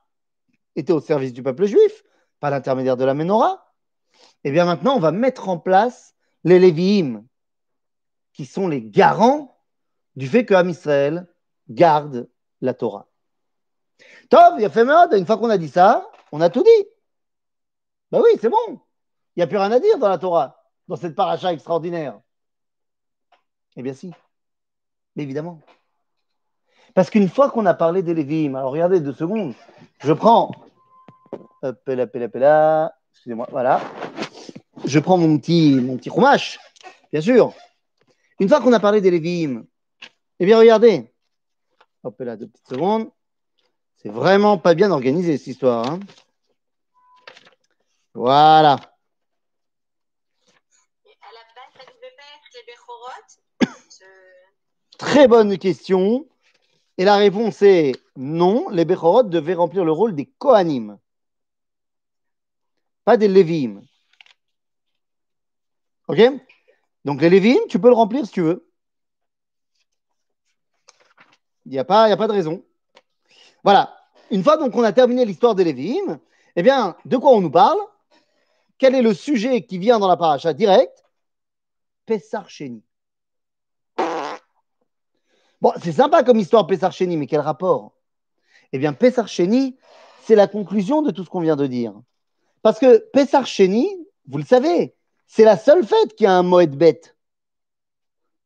était 0.76 0.94
au 0.94 1.00
service 1.00 1.34
du 1.34 1.44
peuple 1.44 1.66
juif, 1.66 2.04
par 2.40 2.52
l'intermédiaire 2.52 2.98
de 2.98 3.06
la 3.06 3.14
Ménorah, 3.14 3.74
eh 4.44 4.52
bien 4.52 4.66
maintenant, 4.66 4.96
on 4.96 5.00
va 5.00 5.12
mettre 5.12 5.50
en 5.50 5.58
place 5.58 6.16
les 6.44 6.60
Lévi'im, 6.60 7.26
qui 8.34 8.46
sont 8.46 8.68
les 8.68 8.82
garants 8.82 9.60
du 10.16 10.28
fait 10.28 10.46
que 10.46 11.26
garde 11.70 12.30
la 12.62 12.74
Torah. 12.74 13.08
Tov, 14.30 14.56
il 14.60 14.66
a 14.66 14.70
fait 14.70 14.84
mode, 14.84 15.14
une 15.14 15.26
fois 15.26 15.38
qu'on 15.38 15.50
a 15.50 15.58
dit 15.58 15.70
ça, 15.70 16.10
on 16.32 16.42
a 16.42 16.50
tout 16.50 16.64
dit. 16.64 16.88
Ben 18.12 18.22
oui, 18.22 18.38
c'est 18.42 18.50
bon. 18.50 18.82
Il 19.36 19.40
n'y 19.40 19.44
a 19.44 19.48
plus 19.48 19.58
rien 19.58 19.72
à 19.72 19.80
dire 19.80 19.98
dans 19.98 20.10
la 20.10 20.18
Torah, 20.18 20.64
dans 20.88 20.96
cette 20.96 21.16
paracha 21.16 21.54
extraordinaire. 21.54 22.20
Eh 23.76 23.84
bien 23.84 23.94
si, 23.94 24.12
évidemment. 25.16 25.62
Parce 26.94 27.10
qu'une 27.10 27.30
fois 27.30 27.50
qu'on 27.50 27.66
a 27.66 27.74
parlé 27.74 28.04
des 28.04 28.14
Lévim, 28.14 28.56
alors 28.56 28.72
regardez 28.72 29.00
deux 29.00 29.14
secondes, 29.14 29.54
je 30.00 30.12
prends, 30.14 30.52
hop 31.62 31.80
là, 31.88 32.06
là, 32.34 32.96
excusez-moi, 33.14 33.48
voilà, 33.52 33.82
je 34.86 35.00
prends 35.00 35.18
mon 35.18 35.38
petit, 35.38 35.76
mon 35.76 35.98
petit 35.98 36.10
bien 37.12 37.22
sûr. 37.22 37.54
Une 38.40 38.50
fois 38.50 38.60
qu'on 38.62 38.74
a 38.74 38.80
parlé 38.80 39.00
des 39.00 39.12
Lévim, 39.12 39.66
eh 40.40 40.46
bien 40.46 40.58
regardez, 40.58 41.14
hop 42.04 42.20
là, 42.20 42.36
deux 42.36 42.48
petites 42.48 42.68
secondes, 42.68 43.10
c'est 43.98 44.10
vraiment 44.10 44.58
pas 44.58 44.74
bien 44.74 44.92
organisé 44.92 45.38
cette 45.38 45.48
histoire. 45.48 45.90
Hein. 45.90 46.00
Voilà. 48.14 48.78
Très 54.98 55.28
bonne 55.28 55.58
question. 55.58 56.28
Et 56.98 57.06
la 57.06 57.16
réponse 57.16 57.62
est 57.62 57.94
non, 58.16 58.70
les 58.70 58.86
Bechorot 58.86 59.24
devaient 59.24 59.54
remplir 59.54 59.86
le 59.86 59.92
rôle 59.92 60.16
des 60.16 60.26
Kohanim, 60.26 60.98
pas 63.06 63.18
des 63.18 63.28
Lévim. 63.28 63.82
Ok? 66.08 66.20
Donc 67.06 67.22
les 67.22 67.30
Lévim, 67.30 67.60
tu 67.70 67.80
peux 67.80 67.88
le 67.88 67.96
remplir 67.96 68.26
si 68.26 68.32
tu 68.32 68.42
veux. 68.42 68.68
Il 71.66 71.72
n'y 71.72 71.80
a, 71.80 71.86
pas, 71.86 72.08
de 72.16 72.32
raison. 72.32 72.64
Voilà. 73.64 73.96
Une 74.30 74.44
fois 74.44 74.58
donc 74.58 74.74
qu'on 74.74 74.84
a 74.84 74.94
terminé 74.94 75.26
l'histoire 75.26 75.56
des 75.56 75.64
Lévim, 75.64 76.20
eh 76.56 76.64
bien, 76.64 76.96
de 77.06 77.18
quoi 77.18 77.32
on 77.32 77.42
nous 77.42 77.52
parle? 77.52 77.80
Quel 78.78 78.96
est 78.96 79.02
le 79.02 79.14
sujet 79.14 79.64
qui 79.64 79.78
vient 79.78 80.00
dans 80.00 80.08
la 80.08 80.18
paracha 80.18 80.54
direct? 80.54 81.04
Pessar 82.06 82.50
Sheni. 82.50 82.84
Bon, 85.62 85.74
c'est 85.82 85.92
sympa 85.92 86.24
comme 86.24 86.40
histoire 86.40 86.68
Pessar 86.68 86.92
Sheni, 86.92 87.18
mais 87.18 87.28
quel 87.28 87.40
rapport? 87.42 87.94
Eh 88.74 88.80
bien, 88.80 88.94
Pessar 88.94 89.28
Sheni, 89.28 89.78
c'est 90.24 90.36
la 90.36 90.48
conclusion 90.48 91.02
de 91.02 91.12
tout 91.12 91.24
ce 91.24 91.30
qu'on 91.30 91.42
vient 91.42 91.56
de 91.56 91.68
dire. 91.68 91.94
Parce 92.62 92.80
que 92.80 92.98
Pessar 93.14 93.46
Sheni, 93.46 93.88
vous 94.28 94.38
le 94.38 94.46
savez, 94.46 94.96
c'est 95.28 95.44
la 95.44 95.58
seule 95.58 95.86
fête 95.86 96.16
qui 96.16 96.26
a 96.26 96.34
un 96.34 96.44
Moed 96.44 96.76
bête. 96.76 97.16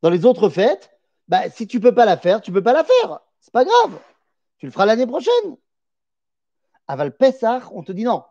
Dans 0.02 0.10
les 0.10 0.26
autres 0.26 0.50
fêtes, 0.50 0.92
bah, 1.28 1.50
si 1.50 1.68
tu 1.68 1.78
ne 1.78 1.82
peux 1.82 1.96
pas 1.96 2.06
la 2.06 2.18
faire, 2.18 2.42
tu 2.42 2.52
ne 2.52 2.56
peux 2.56 2.64
pas 2.64 2.74
la 2.74 2.84
faire. 2.84 3.20
C'est 3.40 3.54
pas 3.54 3.66
grave. 3.66 4.00
Tu 4.58 4.66
le 4.66 4.72
feras 4.72 4.86
l'année 4.86 5.08
prochaine. 5.08 5.58
Aval 6.88 7.16
Pessar, 7.16 7.74
on 7.74 7.84
te 7.84 7.92
dit 7.92 8.04
non 8.04 8.24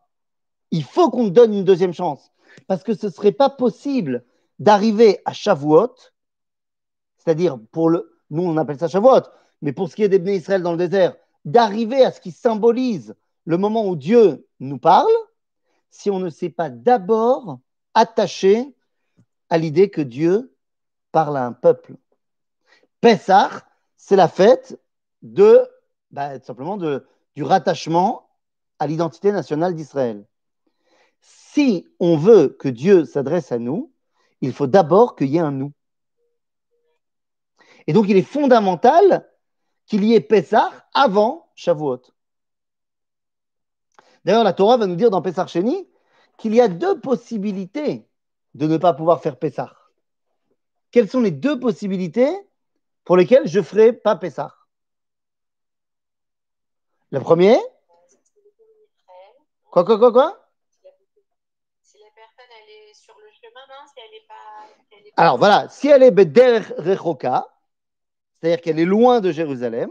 il 0.75 0.83
faut 0.83 1.09
qu'on 1.09 1.29
donne 1.29 1.55
une 1.55 1.65
deuxième 1.65 1.95
chance. 1.95 2.33
Parce 2.67 2.83
que 2.83 2.95
ce 2.95 3.07
ne 3.07 3.13
serait 3.13 3.33
pas 3.33 3.49
possible 3.49 4.25
d'arriver 4.59 5.21
à 5.25 5.33
Shavuot, 5.33 5.95
c'est-à-dire 7.17 7.59
pour 7.71 7.91
le. 7.91 8.14
Nous, 8.35 8.43
on 8.43 8.57
appelle 8.57 8.79
ça 8.79 8.89
Shavuot, 8.89 9.23
mais 9.63 9.73
pour 9.73 9.89
ce 9.89 9.97
qui 9.97 10.03
est 10.03 10.09
des 10.09 10.37
Israël 10.37 10.63
dans 10.63 10.73
le 10.73 10.79
désert, 10.79 11.17
d'arriver 11.45 12.05
à 12.05 12.11
ce 12.11 12.21
qui 12.21 12.33
symbolise 12.33 13.15
le 13.45 13.59
moment 13.59 13.87
où 13.87 13.97
Dieu 13.97 14.47
nous 14.61 14.79
parle, 14.79 15.13
si 15.91 16.11
on 16.11 16.19
ne 16.19 16.31
s'est 16.31 16.51
pas 16.51 16.71
d'abord 16.71 17.61
attaché 17.95 18.75
à 19.49 19.59
l'idée 19.59 19.91
que 19.91 20.01
Dieu 20.01 20.55
parle 21.13 21.37
à 21.37 21.47
un 21.47 21.53
peuple. 21.53 21.95
Pessah, 23.01 23.51
c'est 23.97 24.17
la 24.17 24.29
fête 24.29 24.81
de, 25.23 25.61
bah, 26.11 26.41
simplement 26.41 26.77
du 26.77 27.43
rattachement 27.43 28.29
à 28.79 28.87
l'identité 28.87 29.31
nationale 29.31 29.75
d'Israël 29.75 30.25
si 31.55 31.87
on 32.01 32.17
veut 32.17 32.49
que 32.49 32.69
Dieu 32.69 33.05
s'adresse 33.05 33.53
à 33.53 33.59
nous, 33.59 33.93
il 34.41 34.53
faut 34.53 34.67
d'abord 34.67 35.15
qu'il 35.15 35.29
y 35.29 35.37
ait 35.37 35.41
un 35.41 35.53
nous. 35.53 35.73
Et 37.87 37.93
donc, 37.93 38.07
il 38.09 38.17
est 38.17 38.23
fondamental 38.23 39.29
qu'il 39.87 40.05
y 40.05 40.15
ait 40.15 40.21
Pessah 40.21 40.71
avant 40.95 41.51
Shavuot. 41.55 42.03
D'ailleurs, 44.25 44.45
la 44.45 44.55
Torah 44.55 44.77
va 44.77 44.87
nous 44.87 44.97
dire 44.97 45.11
dans 45.11 45.21
Pessah 45.23 45.47
Sheni 45.47 45.89
qu'il 46.39 46.55
y 46.55 46.61
a 46.61 46.69
deux 46.69 47.01
possibilités 47.01 48.09
de 48.55 48.67
ne 48.67 48.77
pas 48.79 48.95
pouvoir 48.95 49.21
faire 49.21 49.39
Pessah. 49.39 49.75
Quelles 50.91 51.11
sont 51.11 51.21
les 51.21 51.31
deux 51.31 51.59
possibilités 51.59 52.31
pour 53.05 53.17
lesquelles 53.17 53.47
je 53.47 53.59
ne 53.59 53.65
ferai 53.65 53.93
pas 53.93 54.17
Pessah? 54.17 54.55
Le 57.11 57.21
premier 57.21 57.59
Quoi, 59.71 59.85
quoi, 59.85 59.99
quoi, 59.99 60.13
quoi? 60.13 60.41
Alors 65.17 65.39
voilà, 65.39 65.69
si 65.69 65.89
elle 65.89 66.03
est 66.03 66.11
Beder 66.11 66.61
Rechoka, 66.79 67.54
c'est-à-dire 68.45 68.61
qu'elle 68.61 68.79
est 68.79 68.85
loin 68.85 69.23
de 69.23 69.33
Jérusalem, 69.33 69.89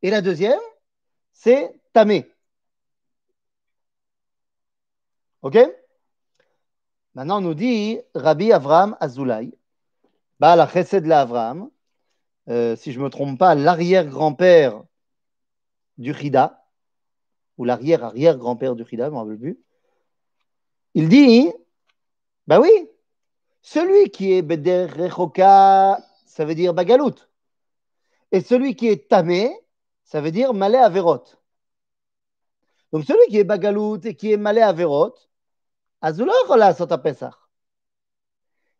et 0.00 0.10
la 0.10 0.22
deuxième, 0.22 0.60
c'est 1.32 1.74
Tamé. 1.92 2.30
Ok? 5.42 5.58
Maintenant, 7.14 7.38
on 7.38 7.40
nous 7.40 7.54
dit 7.54 7.98
Rabbi 8.14 8.52
Avram 8.52 8.96
Azoulay, 9.00 9.50
bah, 10.38 10.54
la 10.54 10.68
chesed 10.68 11.02
de 11.02 11.10
Avram, 11.10 11.68
euh, 12.48 12.76
si 12.76 12.92
je 12.92 13.00
ne 13.00 13.04
me 13.06 13.10
trompe 13.10 13.40
pas, 13.40 13.56
l'arrière-grand-père 13.56 14.84
du 15.98 16.14
Chida, 16.14 16.64
ou 17.58 17.64
l'arrière-arrière-grand-père 17.64 18.76
du 18.76 18.84
Chida, 18.86 19.06
je 19.06 19.10
ne 19.10 19.14
me 19.16 19.18
rappelle 19.18 19.38
plus. 19.40 19.58
Il 20.94 21.08
dit 21.08 21.50
bah 22.46 22.60
oui, 22.60 22.70
celui 23.62 24.10
qui 24.10 24.32
est 24.32 24.42
Beder 24.42 24.86
Rechoka, 24.86 25.98
ça 26.24 26.44
veut 26.44 26.54
dire 26.54 26.72
Bagalout. 26.72 27.31
Et 28.32 28.40
celui 28.40 28.74
qui 28.74 28.88
est 28.88 29.08
Tamé, 29.08 29.54
ça 30.04 30.20
veut 30.20 30.32
dire 30.32 30.52
Malé 30.52 30.78
Averot. 30.78 31.24
Donc 32.92 33.04
celui 33.04 33.28
qui 33.28 33.38
est 33.38 33.44
Bagalout 33.44 34.00
et 34.04 34.16
qui 34.16 34.32
est 34.32 34.36
Malé 34.36 34.60
Averot, 34.62 35.14
Azullah 36.00 36.32
la 36.56 36.74
Sota 36.74 36.98
Pesach. 36.98 37.34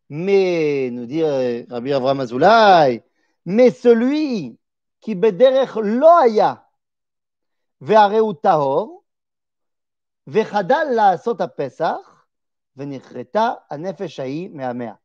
Mais, 0.09 0.91
nous 0.93 1.07
dit 1.07 1.23
euh, 1.23 1.65
Rabbi 1.71 1.93
Avram 1.93 2.21
Azoulay, 2.21 3.03
mais 3.47 3.71
celui 3.71 4.59
qui 5.01 5.15
bederech 5.15 5.75
lo 5.77 6.07
haya 6.07 6.69
ve'areu 7.81 8.35
tahor 8.35 9.05
ve'chadal 10.27 10.95
la 10.95 11.17
sota 11.17 11.49
pesach 11.49 12.05
ve'nichreta 12.77 13.65
anefesh 13.71 14.19
me'amea. 14.53 14.99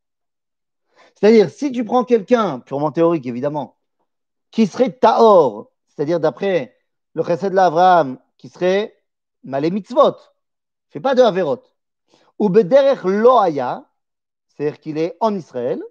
C'est-à-dire, 1.15 1.49
si 1.49 1.71
tu 1.71 1.86
prends 1.86 2.03
quelqu'un, 2.03 2.60
purement 2.60 2.91
théorique 2.91 3.25
évidemment, 3.27 3.76
qui 4.51 4.67
serait 4.67 4.91
tahor, 4.91 5.71
c'est-à-dire 5.88 6.19
d'après 6.19 6.75
le 7.13 7.23
chesed 7.23 7.53
l'Avraham, 7.53 8.19
qui 8.38 8.49
serait 8.49 8.95
malé 9.43 9.71
mitzvot, 9.71 10.15
fait 10.89 10.99
pas 10.99 11.15
de 11.15 11.21
averot, 11.21 11.63
ou 12.39 12.49
bederech 12.49 13.03
lo 13.03 13.38
haya, 13.38 13.86
c'est-à-dire 14.47 14.79
qu'il 14.79 14.97
est 14.97 15.17
en 15.19 15.36
Israël, 15.36 15.81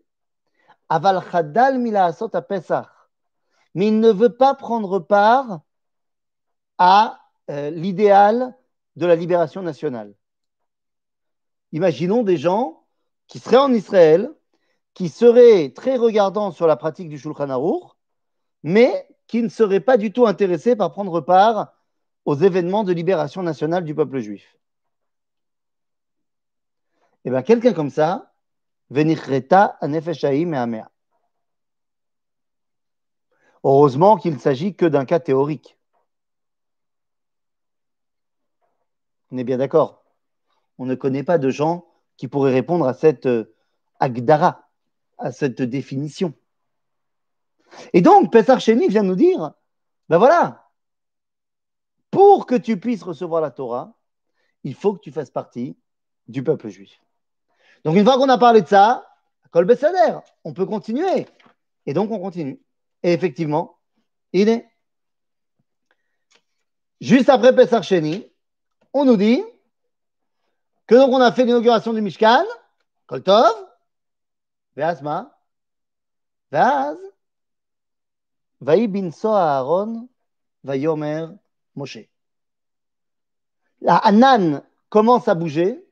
aval 0.89 1.23
chadal 1.31 1.79
milaasot 1.79 2.31
à 2.35 2.43
Pesach, 2.43 2.89
mais 3.75 3.89
il 3.89 4.01
ne 4.01 4.11
veut 4.11 4.37
pas 4.37 4.55
prendre 4.55 4.99
part 4.99 5.61
à 6.79 7.21
euh, 7.51 7.71
l'idéal 7.71 8.57
de 8.97 9.07
la 9.07 9.17
libération 9.17 9.63
nationale. 9.63 10.15
Imaginons 11.73 12.23
des 12.23 12.37
gens 12.37 12.85
qui 13.27 13.39
seraient 13.39 13.57
en 13.57 13.73
Israël, 13.73 14.33
qui 14.95 15.09
seraient 15.09 15.73
très 15.75 15.97
regardants 15.97 16.53
sur 16.53 16.67
la 16.67 16.77
pratique 16.77 17.09
du 17.09 17.19
Shulchan 17.19 17.51
Aruch, 17.51 17.96
mais 18.67 19.07
qui 19.29 19.43
ne 19.43 19.49
seraient 19.49 19.79
pas 19.79 19.97
du 19.97 20.13
tout 20.13 20.27
intéressés 20.27 20.75
par 20.75 20.91
prendre 20.91 21.21
part 21.21 21.73
aux 22.25 22.35
événements 22.35 22.83
de 22.83 22.93
libération 22.93 23.45
nationale 23.45 23.85
du 23.85 23.95
peuple 23.95 24.19
juif. 24.19 24.59
Eh 27.25 27.31
bien, 27.31 27.43
quelqu'un 27.43 27.73
comme 27.73 27.91
ça, 27.91 28.35
Venichreta 28.91 29.77
anefeshaim 29.81 30.53
et 30.53 30.57
amea. 30.57 30.91
Heureusement 33.63 34.17
qu'il 34.17 34.35
ne 34.35 34.41
s'agit 34.41 34.75
que 34.75 34.87
d'un 34.87 35.05
cas 35.05 35.21
théorique. 35.21 35.79
On 39.31 39.39
est 39.39 39.45
bien 39.45 39.59
d'accord. 39.59 40.05
On 40.79 40.87
ne 40.87 40.97
connaît 40.97 41.23
pas 41.23 41.39
de 41.39 41.51
gens 41.51 41.87
qui 42.17 42.27
pourraient 42.27 42.53
répondre 42.53 42.89
à 42.89 42.95
cette 42.95 43.27
euh, 43.27 43.55
agdara, 44.01 44.69
à 45.19 45.31
cette 45.31 45.63
définition. 45.63 46.35
Et 47.93 48.01
donc, 48.01 48.33
Pessar 48.33 48.61
Sheni 48.61 48.89
vient 48.89 49.03
nous 49.03 49.15
dire, 49.15 49.53
ben 50.09 50.19
voilà, 50.19 50.71
pour 52.11 52.47
que 52.47 52.55
tu 52.55 52.79
puisses 52.79 53.03
recevoir 53.03 53.41
la 53.41 53.51
Torah, 53.51 53.95
il 54.65 54.75
faut 54.75 54.95
que 54.95 55.01
tu 55.01 55.13
fasses 55.13 55.31
partie 55.31 55.77
du 56.29 56.43
peuple 56.43 56.69
juif. 56.69 57.01
Donc, 57.85 57.97
une 57.97 58.05
fois 58.05 58.17
qu'on 58.17 58.29
a 58.29 58.39
parlé 58.39 58.63
de 58.63 58.69
ça, 58.69 59.07
Kol 59.51 59.67
on 60.45 60.53
peut 60.53 60.67
continuer. 60.67 61.27
Et 61.87 61.95
donc, 61.95 62.11
on 62.11 62.19
continue. 62.19 62.61
Et 63.03 63.13
effectivement, 63.13 63.79
il 64.33 64.49
est. 64.49 64.69
Juste 67.01 67.29
après 67.29 67.55
Pesach 67.55 67.83
Sheni, 67.83 68.27
on 68.93 69.05
nous 69.05 69.17
dit 69.17 69.43
que 70.87 70.95
donc 70.95 71.11
on 71.11 71.21
a 71.21 71.31
fait 71.33 71.45
l'inauguration 71.45 71.93
du 71.93 72.01
Mishkan, 72.01 72.45
Kol 73.07 73.23
Tov, 73.23 73.55
Ve'asma, 74.77 75.39
Ve'az, 76.51 76.97
Vaï 78.61 78.89
bin 78.89 79.11
Aaron, 79.25 80.09
Vayomer 80.65 81.27
Moshe. 81.75 82.09
La 83.81 83.97
Hanan 83.97 84.63
commence 84.89 85.29
à 85.29 85.35
bouger 85.35 85.85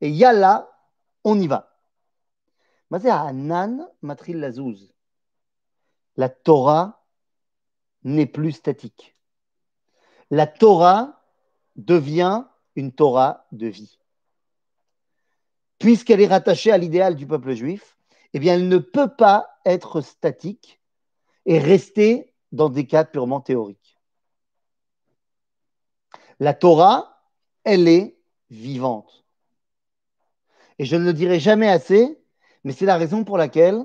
et 0.00 0.10
Yalla 0.10 0.70
on 1.24 1.40
y 1.40 1.46
va. 1.46 1.70
Anan 2.90 3.88
Matril 4.02 4.38
Lazouz. 4.38 4.94
La 6.16 6.28
Torah 6.28 7.04
n'est 8.04 8.26
plus 8.26 8.52
statique. 8.52 9.16
La 10.30 10.46
Torah 10.46 11.24
devient 11.76 12.44
une 12.76 12.92
Torah 12.92 13.46
de 13.50 13.66
vie. 13.66 13.98
Puisqu'elle 15.78 16.20
est 16.20 16.28
rattachée 16.28 16.70
à 16.70 16.78
l'idéal 16.78 17.16
du 17.16 17.26
peuple 17.26 17.54
juif, 17.54 17.96
eh 18.32 18.38
bien, 18.38 18.54
elle 18.54 18.68
ne 18.68 18.78
peut 18.78 19.14
pas 19.14 19.58
être 19.64 20.00
statique 20.00 20.80
et 21.46 21.58
rester 21.58 22.32
dans 22.52 22.68
des 22.68 22.86
cas 22.86 23.04
purement 23.04 23.40
théoriques. 23.40 23.98
La 26.40 26.54
Torah, 26.54 27.22
elle 27.64 27.88
est 27.88 28.18
vivante. 28.50 29.24
Et 30.78 30.84
je 30.84 30.96
ne 30.96 31.04
le 31.04 31.12
dirai 31.12 31.38
jamais 31.38 31.68
assez, 31.68 32.20
mais 32.64 32.72
c'est 32.72 32.86
la 32.86 32.96
raison 32.96 33.24
pour 33.24 33.38
laquelle, 33.38 33.84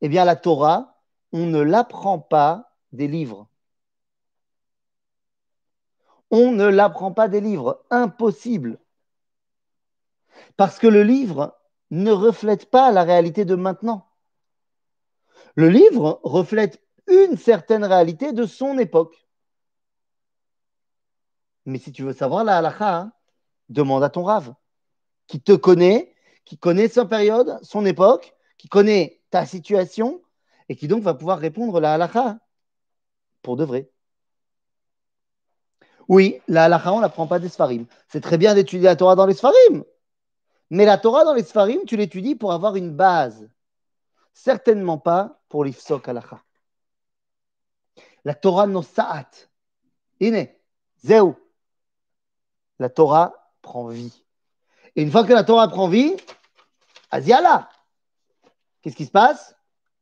eh 0.00 0.08
bien, 0.08 0.24
la 0.24 0.36
Torah, 0.36 1.02
on 1.32 1.46
ne 1.46 1.60
l'apprend 1.60 2.18
pas 2.18 2.74
des 2.92 3.08
livres. 3.08 3.48
On 6.30 6.52
ne 6.52 6.66
l'apprend 6.66 7.12
pas 7.12 7.28
des 7.28 7.40
livres. 7.40 7.84
Impossible. 7.90 8.78
Parce 10.56 10.78
que 10.78 10.86
le 10.86 11.02
livre 11.02 11.58
ne 11.90 12.12
reflète 12.12 12.70
pas 12.70 12.92
la 12.92 13.02
réalité 13.02 13.44
de 13.44 13.56
maintenant. 13.56 14.06
Le 15.56 15.68
livre 15.68 16.20
reflète 16.22 16.80
une 17.10 17.36
certaine 17.36 17.84
réalité 17.84 18.32
de 18.32 18.46
son 18.46 18.78
époque. 18.78 19.26
Mais 21.66 21.78
si 21.78 21.92
tu 21.92 22.02
veux 22.02 22.12
savoir 22.12 22.44
la 22.44 22.58
halakha, 22.58 22.96
hein, 22.96 23.12
demande 23.68 24.02
à 24.02 24.10
ton 24.10 24.24
rave, 24.24 24.54
qui 25.26 25.40
te 25.40 25.52
connaît 25.52 26.14
qui 26.50 26.58
connaît 26.58 26.88
sa 26.88 27.04
période, 27.04 27.60
son 27.62 27.86
époque, 27.86 28.34
qui 28.58 28.68
connaît 28.68 29.20
ta 29.30 29.46
situation 29.46 30.20
et 30.68 30.74
qui 30.74 30.88
donc 30.88 31.04
va 31.04 31.14
pouvoir 31.14 31.38
répondre 31.38 31.78
la 31.78 31.94
halakha 31.94 32.40
pour 33.40 33.56
de 33.56 33.64
vrai. 33.64 33.88
Oui, 36.08 36.40
la 36.48 36.64
halakha, 36.64 36.92
on 36.92 36.96
ne 36.96 37.02
l'apprend 37.02 37.28
pas 37.28 37.38
des 37.38 37.48
Sfarim. 37.48 37.86
C'est 38.08 38.20
très 38.20 38.36
bien 38.36 38.56
d'étudier 38.56 38.86
la 38.86 38.96
Torah 38.96 39.14
dans 39.14 39.26
les 39.26 39.34
Sfarim. 39.34 39.84
Mais 40.70 40.84
la 40.84 40.98
Torah 40.98 41.22
dans 41.22 41.34
les 41.34 41.44
Sfarim, 41.44 41.84
tu 41.86 41.96
l'étudies 41.96 42.34
pour 42.34 42.52
avoir 42.52 42.74
une 42.74 42.90
base. 42.90 43.48
Certainement 44.32 44.98
pas 44.98 45.40
pour 45.48 45.64
l'ifsok 45.64 46.08
halakha. 46.08 46.42
La 48.24 48.34
Torah 48.34 48.66
no 48.66 48.82
sa'at. 48.82 49.48
Ine, 50.20 50.48
zéou. 51.04 51.36
La 52.78 52.88
Torah 52.88 53.32
prend 53.62 53.88
vie. 53.88 54.24
Et 54.96 55.02
une 55.02 55.10
fois 55.10 55.24
que 55.24 55.32
la 55.32 55.44
Torah 55.44 55.68
prend 55.68 55.88
vie, 55.88 56.16
Asiala. 57.10 57.68
Qu'est-ce 58.82 58.96
qui 58.96 59.06
se 59.06 59.10
passe? 59.10 59.54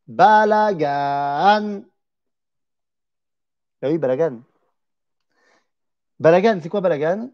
Balagan. 0.07 1.85
Ah 3.83 3.89
oui, 3.89 3.99
Balagan. 3.99 4.43
Balagan, 6.19 6.61
c'est 6.63 6.69
quoi 6.69 6.81
Balagan? 6.81 7.31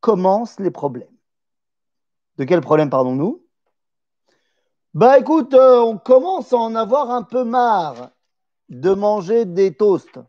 Commencent 0.00 0.60
les 0.60 0.70
problèmes. 0.70 1.16
De 2.36 2.44
quel 2.44 2.60
problème 2.60 2.90
parlons-nous? 2.90 3.44
Bah 4.94 5.18
écoute, 5.18 5.54
euh, 5.54 5.80
on 5.80 5.98
commence 5.98 6.52
à 6.52 6.56
en 6.56 6.74
avoir 6.74 7.10
un 7.10 7.22
peu 7.22 7.44
marre 7.44 8.10
de 8.68 8.92
manger 8.92 9.44
des 9.44 9.74
toasts. 9.74 10.20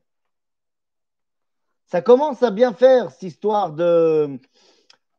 Ça 1.86 2.02
commence 2.02 2.44
à 2.44 2.52
bien 2.52 2.74
faire 2.74 3.12
cette 3.12 3.24
histoire 3.24 3.74
de, 3.74 4.40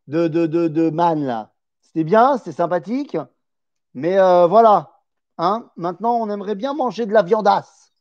de, 0.06 0.28
de, 0.28 0.46
de, 0.46 0.90
man 0.90 1.24
là. 1.24 1.52
C'était 1.80 2.04
bien, 2.04 2.38
c'était 2.38 2.52
sympathique, 2.52 3.16
mais 3.94 4.18
euh, 4.18 4.46
voilà. 4.46 5.00
Hein, 5.38 5.70
maintenant, 5.76 6.14
on 6.16 6.30
aimerait 6.30 6.54
bien 6.54 6.74
manger 6.74 7.06
de 7.06 7.12
la 7.12 7.22
viandasse. 7.22 7.92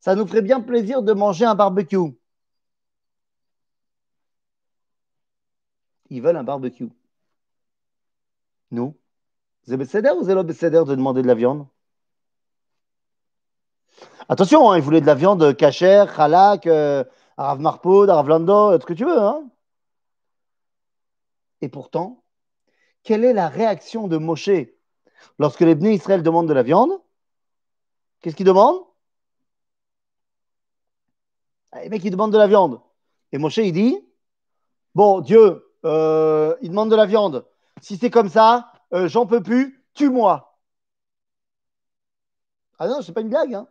Ça 0.00 0.14
nous 0.14 0.26
ferait 0.26 0.42
bien 0.42 0.60
plaisir 0.60 1.02
de 1.02 1.12
manger 1.12 1.44
un 1.44 1.54
barbecue. 1.54 1.96
Ils 6.10 6.20
veulent 6.22 6.36
un 6.36 6.44
barbecue. 6.44 6.90
Nous 8.70 8.96
C'est 9.64 9.76
ou 9.76 9.84
c'est 9.84 10.02
de 10.02 10.94
demander 10.94 11.22
de 11.22 11.26
la 11.26 11.34
viande? 11.34 11.66
Attention, 14.28 14.70
hein, 14.70 14.76
ils 14.76 14.82
voulaient 14.82 15.00
de 15.00 15.06
la 15.06 15.14
viande 15.14 15.56
cachère, 15.56 16.20
halak, 16.20 16.66
euh, 16.66 17.04
arav 17.36 17.60
marpoud, 17.60 18.10
arav 18.10 18.28
lando, 18.28 18.78
ce 18.78 18.84
que 18.86 18.92
tu 18.92 19.04
veux. 19.04 19.18
Hein 19.18 19.48
et 21.60 21.68
pourtant, 21.68 22.22
quelle 23.02 23.24
est 23.24 23.32
la 23.32 23.48
réaction 23.48 24.08
de 24.08 24.16
Moshe 24.18 24.50
lorsque 25.38 25.60
les 25.60 25.74
Bnei 25.74 25.94
Israël 25.94 26.22
demandent 26.22 26.48
de 26.48 26.54
la 26.54 26.62
viande? 26.62 26.92
Qu'est-ce 28.20 28.36
qu'ils 28.36 28.46
demandent? 28.46 28.82
Ah, 31.72 31.82
Les 31.82 31.88
mecs, 31.88 32.04
ils 32.04 32.10
demandent 32.10 32.32
de 32.32 32.38
la 32.38 32.46
viande. 32.46 32.80
Et 33.32 33.38
Moshe, 33.38 33.58
il 33.58 33.72
dit 33.72 33.98
Bon, 34.94 35.20
Dieu, 35.20 35.64
euh, 35.84 36.56
il 36.62 36.70
demande 36.70 36.90
de 36.90 36.96
la 36.96 37.06
viande. 37.06 37.46
Si 37.82 37.96
c'est 37.96 38.10
comme 38.10 38.28
ça, 38.28 38.72
euh, 38.92 39.08
j'en 39.08 39.26
peux 39.26 39.42
plus, 39.42 39.84
tue-moi. 39.94 40.58
Ah 42.78 42.88
non, 42.88 43.02
c'est 43.02 43.12
pas 43.12 43.20
une 43.20 43.28
blague. 43.28 43.54
Hein. 43.54 43.68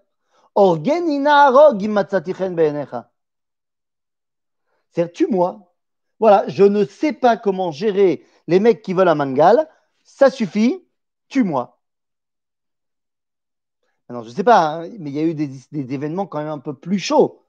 C'est-à-dire, 4.89 5.13
tue-moi. 5.13 5.75
Voilà, 6.19 6.47
je 6.47 6.63
ne 6.63 6.83
sais 6.83 7.13
pas 7.13 7.37
comment 7.37 7.71
gérer 7.71 8.25
les 8.47 8.59
mecs 8.59 8.81
qui 8.81 8.93
veulent 8.93 9.07
un 9.07 9.13
mangal. 9.13 9.69
Ça 10.03 10.31
suffit, 10.31 10.83
tue-moi. 11.29 11.79
Alors, 14.09 14.23
je 14.23 14.29
ne 14.29 14.33
sais 14.33 14.43
pas, 14.43 14.81
hein, 14.85 14.89
mais 14.97 15.11
il 15.11 15.15
y 15.15 15.19
a 15.19 15.23
eu 15.23 15.35
des, 15.35 15.47
des, 15.71 15.93
événements 15.93 16.25
quand 16.25 16.39
même 16.39 16.47
un 16.47 16.57
peu 16.57 16.73
plus 16.73 16.97
chauds. 16.97 17.45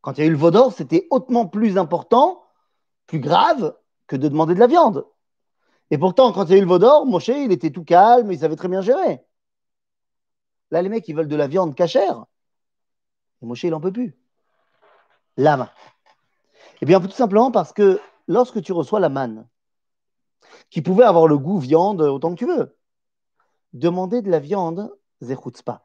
Quand 0.00 0.18
il 0.18 0.20
y 0.22 0.24
a 0.24 0.26
eu 0.26 0.30
le 0.32 0.36
Vaudor, 0.36 0.72
c'était 0.72 1.06
hautement 1.10 1.46
plus 1.46 1.78
important, 1.78 2.42
plus 3.06 3.20
grave 3.20 3.76
que 4.08 4.16
de 4.16 4.26
demander 4.26 4.54
de 4.54 4.60
la 4.60 4.66
viande. 4.66 5.06
Et 5.92 5.98
pourtant, 5.98 6.32
quand 6.32 6.46
il 6.46 6.50
y 6.50 6.54
a 6.54 6.58
eu 6.58 6.62
le 6.62 6.66
Vaudor, 6.66 7.06
Moshe, 7.06 7.28
il 7.28 7.52
était 7.52 7.70
tout 7.70 7.84
calme, 7.84 8.32
il 8.32 8.38
savait 8.40 8.56
très 8.56 8.68
bien 8.68 8.80
gérer. 8.80 9.24
Là, 10.70 10.82
les 10.82 10.88
mecs, 10.88 11.06
ils 11.08 11.14
veulent 11.14 11.28
de 11.28 11.36
la 11.36 11.46
viande 11.46 11.74
cachère. 11.74 12.24
Et 13.42 13.46
Moshe, 13.46 13.64
il 13.64 13.70
n'en 13.70 13.80
peut 13.80 13.92
plus. 13.92 14.16
Lama. 15.36 15.72
Eh 16.80 16.86
bien, 16.86 17.00
tout 17.00 17.10
simplement 17.10 17.50
parce 17.50 17.72
que 17.72 18.00
lorsque 18.26 18.62
tu 18.62 18.72
reçois 18.72 19.00
la 19.00 19.08
manne, 19.08 19.46
qui 20.70 20.82
pouvait 20.82 21.04
avoir 21.04 21.28
le 21.28 21.38
goût 21.38 21.58
viande 21.58 22.00
autant 22.02 22.30
que 22.34 22.38
tu 22.38 22.46
veux, 22.46 22.76
demander 23.72 24.22
de 24.22 24.30
la 24.30 24.40
viande, 24.40 24.92
pas. 25.64 25.82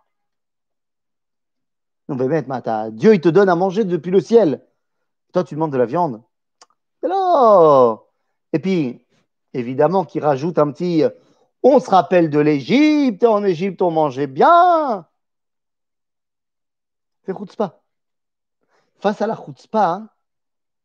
Non, 2.10 2.16
mais 2.16 2.28
mettre, 2.28 2.92
Dieu, 2.92 3.14
il 3.14 3.22
te 3.22 3.30
donne 3.30 3.50
à 3.50 3.56
manger 3.56 3.86
depuis 3.86 4.12
le 4.12 4.20
ciel. 4.20 4.66
Toi, 5.34 5.44
tu 5.44 5.56
demandes 5.56 5.72
de 5.72 5.78
la 5.78 5.86
viande. 5.86 6.22
Alors, 7.04 8.08
et 8.54 8.60
puis, 8.60 9.06
évidemment, 9.54 10.04
qui 10.04 10.20
rajoute 10.20 10.60
un 10.60 10.72
petit. 10.72 11.04
On 11.64 11.80
se 11.80 11.90
rappelle 11.90 12.30
de 12.30 12.40
l'Égypte. 12.40 13.24
En 13.24 13.44
Égypte, 13.44 13.82
on 13.82 13.92
mangeait 13.92 14.28
bien. 14.28 15.08
Fais 17.24 17.34
pas. 17.58 17.84
Face 19.00 19.22
à 19.22 19.28
la 19.28 19.36
chutzpah, 19.36 19.94
hein, 19.94 20.10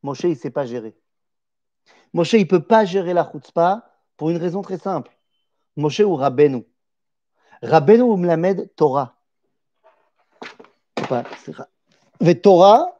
Moshe, 0.02 0.24
il 0.24 0.30
ne 0.30 0.34
sait 0.34 0.50
pas 0.50 0.66
gérer. 0.66 0.96
Moshe, 2.12 2.34
il 2.34 2.40
ne 2.40 2.44
peut 2.44 2.62
pas 2.62 2.84
gérer 2.84 3.12
la 3.14 3.30
chutzpah 3.30 3.90
pour 4.16 4.30
une 4.30 4.38
raison 4.38 4.62
très 4.62 4.78
simple. 4.78 5.16
Moshe 5.76 6.00
ou 6.00 6.14
Rabbeinu. 6.14 6.64
Rabbeinu 7.62 8.02
ou 8.02 8.16
Mlamed 8.16 8.74
Torah. 8.76 9.16
Torah. 12.42 12.98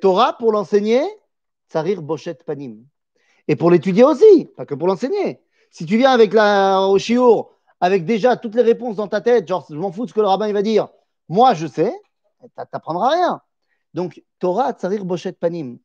Torah, 0.00 0.38
pour 0.38 0.52
l'enseigner, 0.52 1.02
Tsarir 1.68 2.02
Boshet 2.02 2.34
Panim. 2.34 2.84
Et 3.48 3.56
pour 3.56 3.70
l'étudier 3.70 4.04
aussi, 4.04 4.44
pas 4.56 4.66
que 4.66 4.74
pour 4.74 4.86
l'enseigner. 4.86 5.40
Si 5.70 5.86
tu 5.86 5.96
viens 5.96 6.12
avec 6.12 6.32
la, 6.34 6.82
au 6.82 6.98
Shiur, 6.98 7.50
avec 7.80 8.04
déjà 8.04 8.36
toutes 8.36 8.54
les 8.54 8.62
réponses 8.62 8.96
dans 8.96 9.08
ta 9.08 9.20
tête, 9.20 9.48
genre 9.48 9.66
je 9.68 9.74
m'en 9.74 9.90
fous 9.90 10.04
de 10.04 10.10
ce 10.10 10.14
que 10.14 10.20
le 10.20 10.26
rabbin 10.26 10.52
va 10.52 10.62
dire, 10.62 10.88
moi 11.28 11.54
je 11.54 11.66
sais, 11.66 11.92
tu 12.40 12.48
n'apprendras 12.72 13.10
rien. 13.10 13.42
Donc, 13.94 14.22
Torah, 14.38 14.72
Tsarir 14.72 15.04
Boshet 15.04 15.32
Panim. 15.32 15.78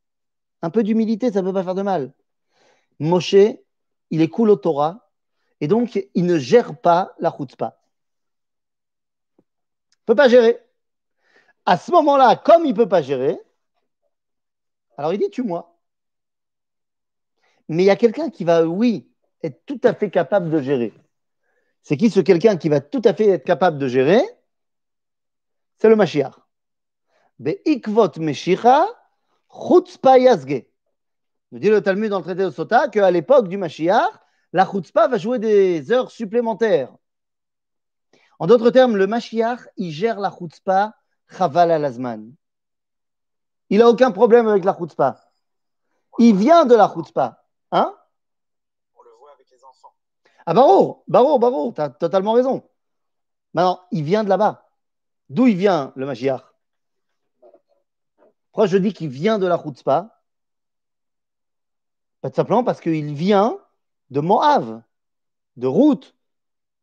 Un 0.61 0.69
peu 0.69 0.83
d'humilité, 0.83 1.31
ça 1.31 1.41
ne 1.41 1.47
peut 1.47 1.53
pas 1.53 1.63
faire 1.63 1.75
de 1.75 1.81
mal. 1.81 2.13
Moshe, 2.99 3.35
il 4.09 4.21
est 4.21 4.29
cool 4.29 4.49
au 4.49 4.55
Torah, 4.55 5.09
et 5.61 5.67
donc 5.67 6.07
il 6.13 6.25
ne 6.25 6.37
gère 6.37 6.79
pas 6.79 7.15
la 7.19 7.31
chutzpah. 7.31 7.79
Il 9.39 10.01
ne 10.01 10.05
peut 10.05 10.15
pas 10.15 10.27
gérer. 10.29 10.59
À 11.65 11.77
ce 11.77 11.91
moment-là, 11.91 12.35
comme 12.35 12.65
il 12.65 12.71
ne 12.71 12.75
peut 12.75 12.89
pas 12.89 13.01
gérer, 13.01 13.39
alors 14.97 15.13
il 15.13 15.19
dit 15.19 15.29
tue-moi. 15.29 15.72
Mais 17.69 17.83
il 17.83 17.85
y 17.85 17.89
a 17.89 17.95
quelqu'un 17.95 18.29
qui 18.29 18.43
va, 18.43 18.65
oui, 18.65 19.09
être 19.41 19.65
tout 19.65 19.79
à 19.83 19.93
fait 19.93 20.09
capable 20.09 20.49
de 20.49 20.61
gérer. 20.61 20.93
C'est 21.81 21.97
qui 21.97 22.09
ce 22.09 22.19
quelqu'un 22.21 22.57
qui 22.57 22.69
va 22.69 22.79
tout 22.79 23.01
à 23.03 23.13
fait 23.13 23.27
être 23.27 23.43
capable 23.43 23.77
de 23.77 23.87
gérer? 23.87 24.21
C'est 25.77 25.89
le 25.89 25.95
Mashiach. 25.95 26.33
Be'ikvot 27.39 28.19
Meshicha, 28.19 28.87
chutzpah 29.49 30.17
yazge. 30.17 30.65
Nous 31.51 31.59
dit 31.59 31.69
le 31.69 31.81
Talmud 31.81 32.09
dans 32.09 32.19
le 32.19 32.23
traité 32.23 32.43
de 32.43 32.49
Sota 32.49 32.87
qu'à 32.87 33.11
l'époque 33.11 33.49
du 33.49 33.57
Mashiach, 33.57 34.11
la 34.53 34.65
chutzpah 34.65 35.07
va 35.07 35.17
jouer 35.17 35.39
des 35.39 35.91
heures 35.91 36.09
supplémentaires. 36.09 36.95
En 38.39 38.47
d'autres 38.47 38.71
termes, 38.71 38.95
le 38.97 39.07
Mashiach, 39.07 39.59
il 39.77 39.91
gère 39.91 40.19
la 40.19 40.31
chutzpah 40.31 40.93
chaval 41.29 41.71
al-azman. 41.71 42.33
Il 43.69 43.79
n'a 43.79 43.89
aucun 43.89 44.11
problème 44.11 44.47
avec 44.47 44.63
la 44.63 44.75
chutzpah. 44.77 45.19
Il 46.19 46.35
vient 46.35 46.65
de 46.65 46.75
la 46.75 46.87
chutzpah. 46.87 47.42
Hein? 47.73 47.91
On 48.95 49.01
le 49.01 49.09
voit 49.19 49.31
avec 49.31 49.49
les 49.49 49.63
enfants. 49.65 49.95
Ah, 50.45 50.53
Baro, 50.53 51.03
Baro, 51.07 51.39
Baro, 51.39 51.71
tu 51.71 51.81
as 51.81 51.89
totalement 51.89 52.33
raison. 52.33 52.63
Maintenant, 53.55 53.81
il 53.89 54.03
vient 54.03 54.23
de 54.23 54.29
là-bas. 54.29 54.69
D'où 55.27 55.47
il 55.47 55.57
vient, 55.57 55.91
le 55.95 56.05
Mashiach 56.05 56.43
Pourquoi 58.51 58.67
je 58.67 58.77
dis 58.77 58.93
qu'il 58.93 59.09
vient 59.09 59.39
de 59.39 59.47
la 59.47 59.57
chutzpah? 59.57 60.21
Pas 62.21 62.29
tout 62.29 62.35
simplement 62.35 62.63
parce 62.63 62.79
qu'il 62.79 63.15
vient 63.15 63.57
de 64.11 64.19
Moab, 64.19 64.83
de 65.57 65.65
Ruth, 65.65 66.13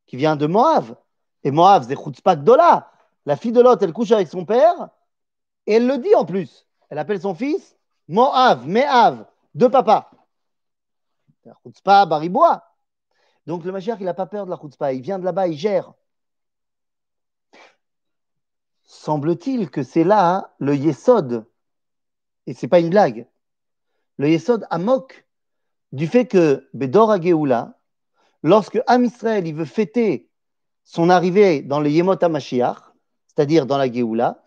qui 0.07 0.17
vient 0.17 0.35
de 0.35 0.47
Moab. 0.47 0.97
Et 1.45 1.53
Moab, 1.53 1.85
c'est 1.87 1.95
chutzpah 1.95 2.35
Dola. 2.35 2.91
La 3.27 3.37
fille 3.37 3.53
de 3.53 3.61
Lot, 3.61 3.81
elle 3.81 3.93
couche 3.93 4.11
avec 4.11 4.27
son 4.27 4.45
père, 4.45 4.89
et 5.67 5.75
elle 5.75 5.87
le 5.87 5.99
dit 5.99 6.17
en 6.17 6.25
plus. 6.25 6.67
Elle 6.89 6.99
appelle 6.99 7.21
son 7.21 7.37
fils 7.37 7.77
Moab, 8.09 8.67
Meav, 8.67 9.25
de 9.55 9.69
papa. 9.69 10.11
Chutzpah 11.63 12.07
Baribois. 12.07 12.63
Donc 13.47 13.65
le 13.65 13.73
Mashiach, 13.73 13.97
il 14.01 14.05
n'a 14.05 14.15
pas 14.15 14.27
peur 14.27 14.45
de 14.45 14.51
la 14.51 14.57
chutzpah. 14.57 14.93
Il 14.93 15.03
vient 15.03 15.19
de 15.19 15.25
là-bas, 15.25 15.49
il 15.49 15.57
gère. 15.57 15.93
Semble-t-il 18.85 19.71
que 19.71 19.83
c'est 19.83 20.05
là 20.05 20.35
hein, 20.35 20.49
le 20.59 20.75
Yesod, 20.75 21.47
et 22.47 22.55
ce 22.55 22.67
n'est 22.67 22.69
pas 22.69 22.81
une 22.81 22.91
blague, 22.91 23.29
le 24.19 24.29
Yesod 24.29 24.67
Amok, 24.69 25.27
du 25.93 26.07
fait 26.07 26.27
que 26.27 26.69
Bedor 26.75 27.23
Geoula, 27.23 27.79
lorsque 28.43 28.81
Am 28.87 29.05
Israël 29.05 29.47
il 29.47 29.55
veut 29.55 29.65
fêter 29.65 30.29
son 30.85 31.09
arrivée 31.09 31.63
dans 31.63 31.81
le 31.81 31.89
Yemot 31.89 32.23
HaMashiach, 32.23 32.93
c'est-à-dire 33.29 33.65
dans 33.65 33.79
la 33.79 33.91
Geoula, 33.91 34.43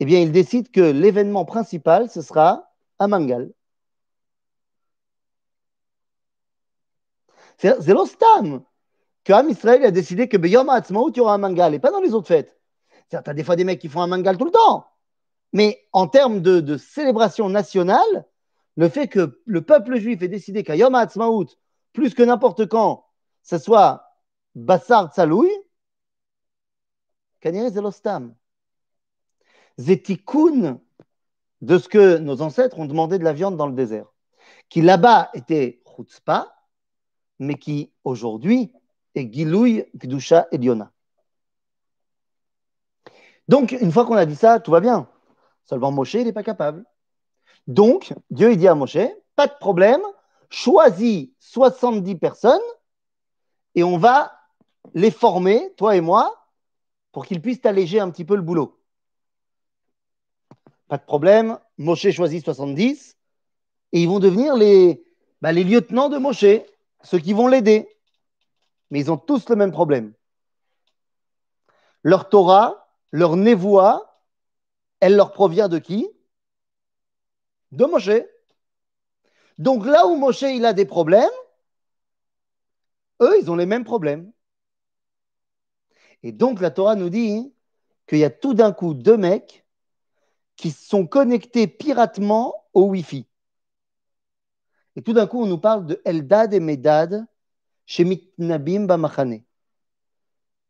eh 0.00 0.06
bien, 0.06 0.20
il 0.20 0.32
décide 0.32 0.70
que 0.70 0.80
l'événement 0.80 1.44
principal, 1.44 2.08
ce 2.08 2.22
sera 2.22 2.72
un 2.98 3.08
mangal. 3.08 3.52
C'est 7.60 7.88
l'ostam 7.88 8.64
que 9.22 9.34
Am 9.34 9.50
Israël 9.50 9.84
a 9.84 9.90
décidé 9.90 10.28
que 10.28 10.38
Beyom 10.38 10.70
Ha'atzmaut, 10.70 11.10
il 11.10 11.18
y 11.18 11.20
aura 11.20 11.34
un 11.34 11.38
mangal, 11.38 11.74
et 11.74 11.78
pas 11.78 11.90
dans 11.90 12.00
les 12.00 12.14
autres 12.14 12.28
fêtes. 12.28 12.58
Tu 13.10 13.16
as 13.16 13.34
des 13.34 13.44
fois 13.44 13.54
des 13.54 13.64
mecs 13.64 13.78
qui 13.78 13.88
font 13.88 14.00
un 14.00 14.06
mangal 14.06 14.38
tout 14.38 14.46
le 14.46 14.50
temps. 14.50 14.86
Mais 15.52 15.86
en 15.92 16.06
termes 16.06 16.40
de, 16.40 16.78
célébration 16.78 17.50
nationale, 17.50 18.24
le 18.76 18.88
fait 18.88 19.08
que 19.08 19.42
le 19.44 19.60
peuple 19.60 19.98
juif 19.98 20.22
ait 20.22 20.28
décidé 20.28 20.62
qu'à 20.64 20.74
Yom 20.74 20.94
Ha'atzmaut, 20.94 21.48
plus 21.92 22.14
que 22.14 22.22
n'importe 22.22 22.66
quand, 22.66 23.04
ce 23.42 23.58
soit 23.58 24.06
Bassar 24.54 25.12
Tsalouy, 25.12 25.50
Kanire 27.40 27.68
Zelostam. 27.68 28.34
Zetikoun 29.78 30.80
de 31.60 31.78
ce 31.78 31.90
que 31.90 32.16
nos 32.16 32.40
ancêtres 32.40 32.78
ont 32.78 32.86
demandé 32.86 33.18
de 33.18 33.24
la 33.24 33.34
viande 33.34 33.58
dans 33.58 33.66
le 33.66 33.74
désert, 33.74 34.06
qui 34.70 34.80
là-bas 34.80 35.28
était 35.34 35.82
chutzpah, 35.84 36.54
mais 37.40 37.56
qui 37.56 37.90
aujourd'hui 38.04 38.72
est 39.16 39.32
Gilouy 39.32 39.84
Gdusha 39.96 40.46
Eliona. 40.52 40.92
Donc, 43.48 43.72
une 43.72 43.90
fois 43.90 44.04
qu'on 44.04 44.14
a 44.14 44.26
dit 44.26 44.36
ça, 44.36 44.60
tout 44.60 44.70
va 44.70 44.78
bien. 44.78 45.08
Seulement 45.64 45.90
Moshe, 45.90 46.14
il 46.14 46.24
n'est 46.24 46.32
pas 46.32 46.44
capable. 46.44 46.84
Donc, 47.66 48.14
Dieu 48.30 48.52
il 48.52 48.58
dit 48.58 48.68
à 48.68 48.76
Moshe, 48.76 48.98
pas 49.34 49.48
de 49.48 49.54
problème, 49.58 50.02
choisis 50.50 51.30
70 51.40 52.14
personnes 52.16 52.60
et 53.74 53.82
on 53.82 53.98
va 53.98 54.32
les 54.94 55.10
former, 55.10 55.72
toi 55.76 55.96
et 55.96 56.00
moi, 56.00 56.46
pour 57.12 57.26
qu'ils 57.26 57.40
puissent 57.40 57.64
alléger 57.64 57.98
un 58.00 58.10
petit 58.10 58.24
peu 58.24 58.36
le 58.36 58.42
boulot. 58.42 58.78
Pas 60.88 60.98
de 60.98 61.04
problème. 61.04 61.58
Moshe 61.78 62.10
choisit 62.10 62.44
70 62.44 63.16
et 63.92 64.02
ils 64.02 64.08
vont 64.08 64.18
devenir 64.18 64.56
les, 64.56 65.04
bah, 65.40 65.52
les 65.52 65.64
lieutenants 65.64 66.08
de 66.08 66.18
Moshe, 66.18 66.44
ceux 67.02 67.18
qui 67.18 67.32
vont 67.32 67.46
l'aider. 67.46 67.88
Mais 68.90 69.00
ils 69.00 69.10
ont 69.10 69.16
tous 69.16 69.48
le 69.48 69.56
même 69.56 69.72
problème. 69.72 70.12
Leur 72.02 72.28
Torah, 72.28 72.88
leur 73.12 73.36
névoie, 73.36 74.22
elle 75.00 75.16
leur 75.16 75.32
provient 75.32 75.68
de 75.68 75.78
qui? 75.78 76.08
De 77.72 77.84
Moshe. 77.84 78.10
Donc 79.58 79.84
là 79.84 80.06
où 80.06 80.16
Moshe 80.16 80.42
il 80.42 80.64
a 80.64 80.72
des 80.72 80.86
problèmes, 80.86 81.30
eux, 83.20 83.38
ils 83.40 83.50
ont 83.50 83.56
les 83.56 83.66
mêmes 83.66 83.84
problèmes. 83.84 84.32
Et 86.22 86.32
donc 86.32 86.60
la 86.60 86.70
Torah 86.70 86.96
nous 86.96 87.10
dit 87.10 87.52
qu'il 88.06 88.18
y 88.18 88.24
a 88.24 88.30
tout 88.30 88.54
d'un 88.54 88.72
coup 88.72 88.94
deux 88.94 89.16
mecs 89.16 89.64
qui 90.56 90.70
sont 90.70 91.06
connectés 91.06 91.66
piratement 91.66 92.66
au 92.74 92.84
Wi-Fi. 92.84 93.26
Et 94.96 95.02
tout 95.02 95.12
d'un 95.12 95.26
coup, 95.26 95.42
on 95.42 95.46
nous 95.46 95.58
parle 95.58 95.86
de 95.86 96.00
Eldad 96.04 96.52
et 96.52 96.60
Medad 96.60 97.26
chez 97.86 98.04
Mitnabim 98.04 98.86
Bamachane. 98.86 99.42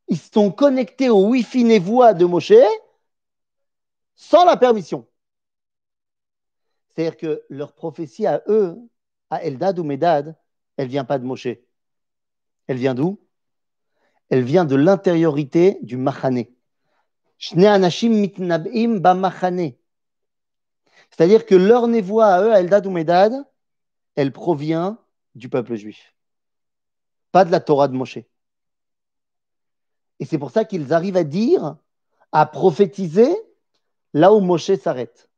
Ils 0.09 0.18
sont 0.18 0.51
connectés 0.51 1.09
au 1.09 1.29
Wi-Fi 1.29 1.64
de 1.64 2.25
Moshe 2.25 2.53
sans 4.14 4.45
la 4.45 4.57
permission. 4.57 5.07
C'est-à-dire 6.89 7.16
que 7.16 7.45
leur 7.49 7.75
prophétie 7.75 8.27
à 8.27 8.43
eux, 8.49 8.77
à 9.31 9.43
Eldad 9.45 9.79
ou 9.79 9.85
Medad, 9.85 10.37
elle 10.77 10.89
vient 10.89 11.05
pas 11.05 11.18
de 11.18 11.25
Moshe. 11.25 11.49
Elle 12.66 12.77
vient 12.77 12.95
d'où? 12.95 13.21
Elle 14.29 14.43
vient 14.43 14.64
de 14.64 14.77
l'intériorité 14.77 15.79
du 15.83 15.97
Machane. 15.97 16.45
C'est-à-dire 21.11 21.47
que 21.47 21.55
leur 21.55 21.89
névoie 21.89 22.27
à 22.27 22.43
eux, 22.43 22.53
à 22.53 22.61
Eldad 22.61 22.87
ou 22.87 22.91
Medad, 22.91 23.33
elle 24.17 24.33
provient 24.33 24.99
du 25.35 25.49
peuple 25.49 25.75
juif, 25.77 26.15
pas 27.33 27.45
de 27.45 27.51
la 27.51 27.61
Torah 27.61 27.89
de 27.89 27.95
Moshe. 27.95 28.19
Et 30.19 30.25
c'est 30.25 30.39
pour 30.39 30.51
ça 30.51 30.65
qu'ils 30.65 30.93
arrivent 30.93 31.17
à 31.17 31.25
dire, 31.25 31.77
à 32.33 32.47
prophétiser 32.47 33.35
là 34.13 34.33
où 34.33 34.41
Moshe 34.41 34.75
s'arrête. 34.75 35.31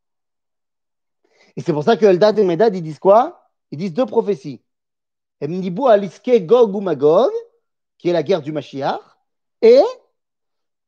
Et 1.56 1.60
c'est 1.60 1.72
pour 1.72 1.84
ça 1.84 1.96
que 1.96 2.06
Eldad 2.06 2.38
et 2.38 2.44
Medad, 2.44 2.74
ils 2.74 2.82
disent 2.82 2.98
quoi? 2.98 3.50
Ils 3.70 3.78
disent 3.78 3.92
deux 3.92 4.06
prophéties. 4.06 4.62
Emnibu 5.40 5.86
aliske 5.86 6.46
Gog 6.46 6.74
ou 6.74 6.80
Magog, 6.80 7.30
qui 7.98 8.08
est 8.08 8.12
la 8.12 8.22
guerre 8.22 8.42
du 8.42 8.52
Mashiach, 8.52 9.00
et 9.60 9.82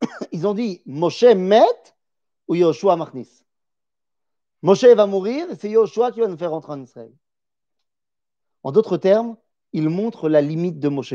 ils 0.32 0.46
ont 0.46 0.54
dit 0.54 0.82
Moshe 0.86 1.22
met 1.22 1.62
ou 2.48 2.54
Yoshua 2.54 2.96
machnis. 2.96 3.44
Moshe 4.62 4.84
va 4.84 5.06
mourir 5.06 5.50
et 5.50 5.56
c'est 5.56 5.70
Yoshua 5.70 6.12
qui 6.12 6.20
va 6.20 6.28
nous 6.28 6.36
faire 6.36 6.50
rentrer 6.50 6.72
en 6.72 6.82
Israël. 6.82 7.12
En 8.64 8.72
d'autres 8.72 8.96
termes, 8.96 9.36
il 9.72 9.88
montre 9.88 10.28
la 10.28 10.40
limite 10.40 10.80
de 10.80 10.88
Moshe. 10.88 11.14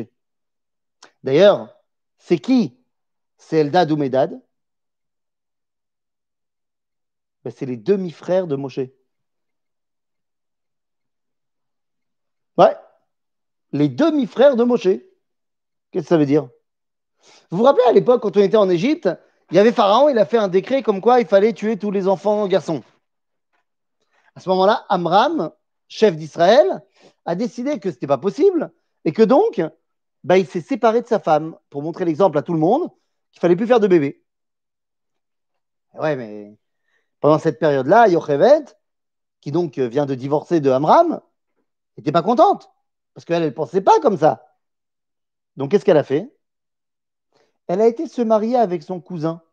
D'ailleurs, 1.23 1.75
c'est 2.17 2.37
qui? 2.37 2.77
C'est 3.37 3.57
Eldad 3.57 3.91
ou 3.91 3.97
Medad? 3.97 4.39
Ben, 7.43 7.51
C'est 7.51 7.65
les 7.65 7.77
demi-frères 7.77 8.47
de 8.47 8.55
Moshe. 8.55 8.79
Ouais, 12.57 12.75
les 13.71 13.89
demi-frères 13.89 14.55
de 14.55 14.63
Moshe. 14.63 14.83
Qu'est-ce 15.91 16.03
que 16.03 16.09
ça 16.09 16.17
veut 16.17 16.25
dire? 16.25 16.49
Vous 17.49 17.57
vous 17.57 17.63
rappelez 17.63 17.85
à 17.87 17.93
l'époque, 17.93 18.21
quand 18.21 18.37
on 18.37 18.41
était 18.41 18.57
en 18.57 18.69
Égypte, 18.69 19.09
il 19.49 19.55
y 19.55 19.59
avait 19.59 19.71
Pharaon, 19.71 20.09
il 20.09 20.19
a 20.19 20.25
fait 20.25 20.37
un 20.37 20.49
décret 20.49 20.83
comme 20.83 21.01
quoi 21.01 21.19
il 21.19 21.25
fallait 21.25 21.53
tuer 21.53 21.77
tous 21.79 21.89
les 21.89 22.07
enfants 22.07 22.47
garçons. 22.47 22.83
À 24.35 24.39
ce 24.39 24.49
moment-là, 24.49 24.85
Amram, 24.89 25.51
chef 25.87 26.15
d'Israël, 26.15 26.83
a 27.29 27.35
décidé 27.35 27.79
que 27.79 27.91
ce 27.91 27.95
n'était 27.95 28.07
pas 28.07 28.17
possible 28.17 28.71
et 29.05 29.13
que 29.13 29.21
donc, 29.21 29.61
bah, 30.23 30.39
il 30.39 30.47
s'est 30.47 30.61
séparé 30.61 31.03
de 31.03 31.07
sa 31.07 31.19
femme 31.19 31.55
pour 31.69 31.83
montrer 31.83 32.03
l'exemple 32.03 32.39
à 32.39 32.41
tout 32.41 32.53
le 32.53 32.59
monde 32.59 32.89
qu'il 33.31 33.39
fallait 33.39 33.55
plus 33.55 33.67
faire 33.67 33.79
de 33.79 33.85
bébé. 33.85 34.23
Ouais, 35.93 36.15
mais 36.15 36.57
pendant 37.19 37.37
cette 37.37 37.59
période-là, 37.59 38.07
Yochevet, 38.07 38.65
qui 39.41 39.51
donc 39.51 39.77
vient 39.77 40.07
de 40.07 40.15
divorcer 40.15 40.59
de 40.59 40.71
Amram, 40.71 41.21
n'était 41.97 42.11
pas 42.11 42.23
contente 42.23 42.71
parce 43.13 43.25
qu'elle 43.25 43.43
ne 43.43 43.49
pensait 43.51 43.81
pas 43.81 43.99
comme 43.99 44.17
ça. 44.17 44.57
Donc 45.55 45.69
qu'est-ce 45.69 45.85
qu'elle 45.85 45.97
a 45.97 46.03
fait? 46.03 46.35
Elle 47.67 47.81
a 47.81 47.87
été 47.87 48.07
se 48.07 48.23
marier 48.23 48.55
avec 48.55 48.81
son 48.81 48.99
cousin, 48.99 49.43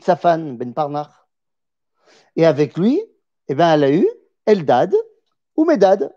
Safan 0.00 0.52
ben 0.52 0.74
Parnar. 0.74 1.28
Et 2.36 2.46
avec 2.46 2.78
lui, 2.78 3.02
eh 3.48 3.56
ben, 3.56 3.74
elle 3.74 3.82
a 3.82 3.92
eu 3.92 4.08
Eldad 4.46 4.94
ou 5.56 5.64
Medad. 5.64 6.14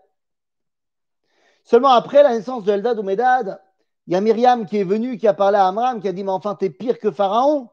Seulement 1.64 1.90
après 1.90 2.22
la 2.22 2.34
naissance 2.34 2.64
de 2.64 2.72
Eldad 2.72 2.98
ou 2.98 3.02
Medad, 3.02 3.60
il 4.06 4.12
y 4.12 4.16
a 4.16 4.20
Myriam 4.20 4.66
qui 4.66 4.76
est 4.76 4.84
venue, 4.84 5.16
qui 5.16 5.26
a 5.26 5.34
parlé 5.34 5.56
à 5.56 5.66
Amram, 5.66 6.00
qui 6.00 6.08
a 6.08 6.12
dit 6.12 6.22
Mais 6.22 6.30
enfin, 6.30 6.54
t'es 6.54 6.70
pire 6.70 6.98
que 6.98 7.10
Pharaon. 7.10 7.70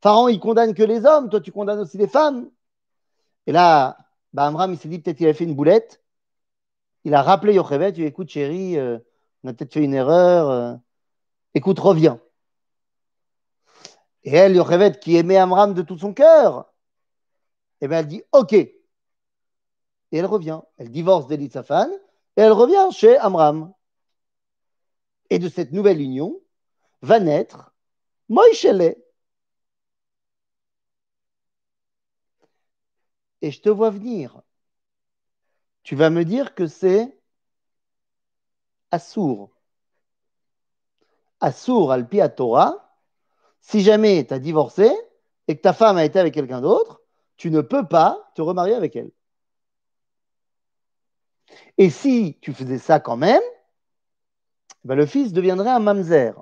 Pharaon, 0.00 0.28
il 0.28 0.40
condamne 0.40 0.74
que 0.74 0.82
les 0.82 1.04
hommes, 1.04 1.28
toi, 1.28 1.40
tu 1.42 1.52
condamnes 1.52 1.80
aussi 1.80 1.98
les 1.98 2.08
femmes. 2.08 2.50
Et 3.46 3.52
là, 3.52 3.98
bah, 4.32 4.46
Amram, 4.46 4.72
il 4.72 4.78
s'est 4.78 4.88
dit 4.88 4.98
Peut-être 4.98 5.18
qu'il 5.18 5.28
a 5.28 5.34
fait 5.34 5.44
une 5.44 5.54
boulette. 5.54 6.02
Il 7.04 7.14
a 7.14 7.22
rappelé 7.22 7.54
Yocheved 7.54 7.98
Il 7.98 8.02
dit 8.02 8.06
Écoute, 8.06 8.30
chérie, 8.30 8.78
euh, 8.78 8.98
on 9.44 9.48
a 9.48 9.52
peut-être 9.52 9.74
fait 9.74 9.84
une 9.84 9.94
erreur. 9.94 10.48
Euh, 10.48 10.74
écoute, 11.54 11.78
reviens. 11.78 12.18
Et 14.24 14.34
elle, 14.34 14.56
Yocheved, 14.56 15.00
qui 15.00 15.16
aimait 15.16 15.36
Amram 15.36 15.74
de 15.74 15.82
tout 15.82 15.98
son 15.98 16.14
cœur, 16.14 16.72
eh 17.82 17.88
bien, 17.88 17.98
elle 17.98 18.06
dit 18.06 18.22
OK. 18.32 18.54
Et 18.54 18.74
elle 20.12 20.26
revient. 20.26 20.60
Elle 20.78 20.90
divorce 20.90 21.26
d'Elisaphan 21.26 21.88
et 22.36 22.42
elle 22.42 22.52
revient 22.52 22.88
chez 22.92 23.16
Amram. 23.18 23.72
Et 25.30 25.38
de 25.38 25.48
cette 25.48 25.72
nouvelle 25.72 26.00
union 26.00 26.40
va 27.02 27.20
naître 27.20 27.72
Moïshele. 28.28 28.96
Et 33.42 33.50
je 33.50 33.60
te 33.60 33.68
vois 33.68 33.90
venir. 33.90 34.42
Tu 35.82 35.96
vas 35.96 36.10
me 36.10 36.24
dire 36.24 36.54
que 36.54 36.66
c'est 36.66 37.16
Assour. 38.90 39.50
Assour 41.40 41.92
al 41.92 42.08
Torah. 42.34 42.96
Si 43.60 43.80
jamais 43.82 44.26
tu 44.26 44.34
as 44.34 44.38
divorcé 44.38 44.90
et 45.48 45.56
que 45.56 45.62
ta 45.62 45.72
femme 45.72 45.96
a 45.96 46.04
été 46.04 46.18
avec 46.18 46.34
quelqu'un 46.34 46.60
d'autre, 46.60 47.02
tu 47.36 47.50
ne 47.50 47.60
peux 47.60 47.86
pas 47.86 48.30
te 48.34 48.42
remarier 48.42 48.74
avec 48.74 48.96
elle. 48.96 49.10
Et 51.78 51.90
si 51.90 52.38
tu 52.40 52.52
faisais 52.52 52.78
ça 52.78 53.00
quand 53.00 53.16
même, 53.16 53.42
ben 54.84 54.94
le 54.94 55.06
fils 55.06 55.32
deviendrait 55.32 55.70
un 55.70 55.80
mamzer. 55.80 56.34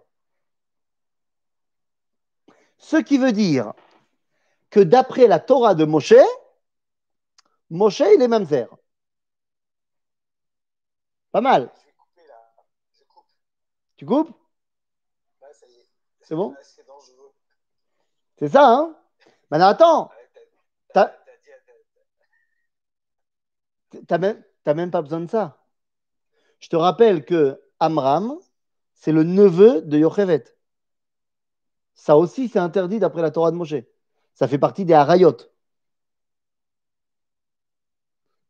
Ce 2.79 2.97
qui 2.97 3.19
veut 3.19 3.33
dire 3.33 3.73
que 4.71 4.81
d'après 4.81 5.27
la 5.27 5.41
Torah 5.41 5.75
de 5.75 5.85
Moshe, 5.85 6.15
Moshe, 7.71 8.01
il 8.01 8.23
est 8.23 8.29
mamzer. 8.29 8.69
Pas 11.33 11.41
mal. 11.41 11.71
Tu 13.97 14.07
coupes 14.07 14.33
C'est 16.23 16.37
bon 16.37 16.55
C'est 18.39 18.49
ça, 18.49 18.67
hein 18.67 18.97
Maintenant, 19.51 19.69
attends. 19.69 20.11
T'as 24.07 24.19
même, 24.19 24.43
même 24.75 24.91
pas 24.91 25.03
besoin 25.03 25.21
de 25.21 25.31
ça. 25.31 25.59
Je 26.61 26.69
te 26.69 26.77
rappelle 26.77 27.25
que 27.25 27.61
Amram, 27.81 28.39
c'est 28.95 29.13
le 29.13 29.23
neveu 29.23 29.83
de 29.83 29.99
Yochevet. 29.99 30.45
Ça 31.95 32.17
aussi, 32.17 32.49
c'est 32.49 32.59
interdit 32.59 32.99
d'après 32.99 33.23
la 33.23 33.31
Torah 33.31 33.51
de 33.51 33.57
Moshe. 33.57 33.75
Ça 34.35 34.49
fait 34.49 34.59
partie 34.59 34.85
des 34.85 34.95
Harayot. 34.95 35.37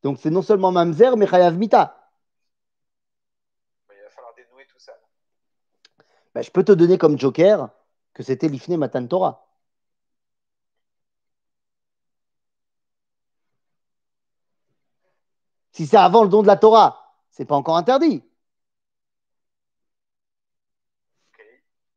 Donc, 0.02 0.18
c'est 0.18 0.30
non 0.30 0.42
seulement 0.42 0.70
Mamzer, 0.70 1.16
mais 1.16 1.26
Chayav 1.26 1.56
Mita. 1.56 2.10
Il 3.90 4.02
va 4.02 4.10
falloir 4.10 4.34
dénouer 4.34 4.66
tout 4.66 4.78
ça. 4.78 4.92
Ben, 6.34 6.42
je 6.42 6.50
peux 6.50 6.64
te 6.64 6.72
donner 6.72 6.98
comme 6.98 7.18
joker 7.18 7.70
que 8.14 8.22
c'était 8.22 8.48
l'Ifne 8.48 8.76
Matan 8.76 9.06
Torah. 9.06 9.47
Si 15.78 15.86
c'est 15.86 15.96
avant 15.96 16.24
le 16.24 16.28
don 16.28 16.42
de 16.42 16.48
la 16.48 16.56
Torah, 16.56 17.14
c'est 17.30 17.44
pas 17.44 17.54
encore 17.54 17.76
interdit. 17.76 18.24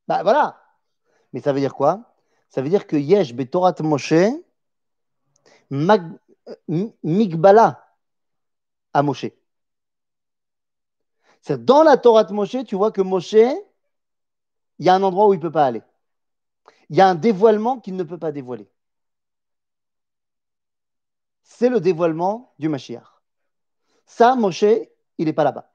Bah 0.08 0.22
voilà. 0.22 0.62
Mais 1.34 1.42
ça 1.42 1.52
veut 1.52 1.60
dire 1.60 1.74
quoi? 1.74 2.14
Ça 2.50 2.62
veut 2.62 2.70
dire 2.70 2.86
que 2.86 2.96
Yesh 2.96 3.34
Betorat 3.34 3.74
Moshe 3.80 4.14
Migbala 7.04 7.84
à 8.94 9.02
Moshe. 9.02 9.32
C'est 11.42 11.66
dans 11.66 11.82
la 11.82 11.98
Torah 11.98 12.24
de 12.26 12.34
Moshe, 12.34 12.64
tu 12.68 12.76
vois 12.76 12.92
que 12.92 13.02
Moshe, 13.02 13.34
il 13.34 13.66
y 14.78 14.90
a 14.90 14.94
un 14.94 15.02
endroit 15.02 15.28
où 15.28 15.34
il 15.34 15.38
ne 15.38 15.42
peut 15.42 15.52
pas 15.52 15.66
aller. 15.66 15.82
Il 16.92 16.98
y 16.98 17.02
a 17.02 17.08
un 17.10 17.16
dévoilement 17.16 17.80
qu'il 17.80 17.96
ne 17.96 18.04
peut 18.04 18.20
pas 18.20 18.32
dévoiler. 18.32 18.70
C'est 21.42 21.70
le 21.70 21.80
dévoilement 21.80 22.54
du 22.60 22.70
Mashiach. 22.70 23.11
Ça, 24.06 24.36
Moshe, 24.36 24.64
il 25.18 25.26
n'est 25.26 25.34
pas 25.34 25.44
là-bas. 25.44 25.72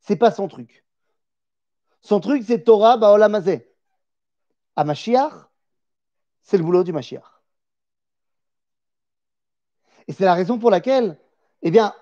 C'est 0.00 0.16
pas 0.16 0.30
son 0.30 0.48
truc. 0.48 0.84
Son 2.00 2.20
truc, 2.20 2.42
c'est 2.46 2.64
Torah 2.64 2.96
Baolamazé. 2.96 3.68
À 4.74 4.84
Mashiach, 4.84 5.32
c'est 6.42 6.56
le 6.56 6.64
boulot 6.64 6.82
du 6.82 6.92
Mashiach. 6.92 7.24
Et 10.08 10.12
c'est 10.12 10.24
la 10.24 10.34
raison 10.34 10.58
pour 10.58 10.70
laquelle, 10.70 11.18
eh 11.62 11.70
bien, 11.70 11.94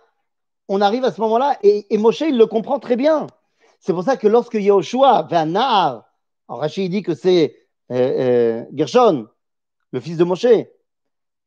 on 0.68 0.80
arrive 0.80 1.04
à 1.04 1.12
ce 1.12 1.20
moment-là 1.20 1.58
et, 1.62 1.92
et 1.92 1.98
Moshe, 1.98 2.22
il 2.22 2.38
le 2.38 2.46
comprend 2.46 2.78
très 2.78 2.96
bien. 2.96 3.26
C'est 3.80 3.92
pour 3.92 4.04
ça 4.04 4.16
que 4.16 4.28
lorsque 4.28 4.54
Yahushua 4.54 5.22
va 5.22 5.44
Nahar, 5.44 6.04
alors 6.48 6.60
Rachid 6.60 6.90
dit 6.90 7.02
que 7.02 7.14
c'est 7.14 7.56
euh, 7.90 7.96
euh, 7.96 8.64
Gershon, 8.72 9.28
le 9.92 10.00
fils 10.00 10.16
de 10.16 10.24
Moshe, 10.24 10.46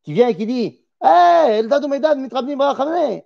qui 0.03 0.13
vient 0.13 0.27
et 0.27 0.35
qui 0.35 0.45
dit 0.45 0.85
Hé, 1.01 1.59
Eldad 1.59 1.87
Medad, 1.87 2.17
Mitrabnim 2.19 2.57
Barachamne. 2.57 3.21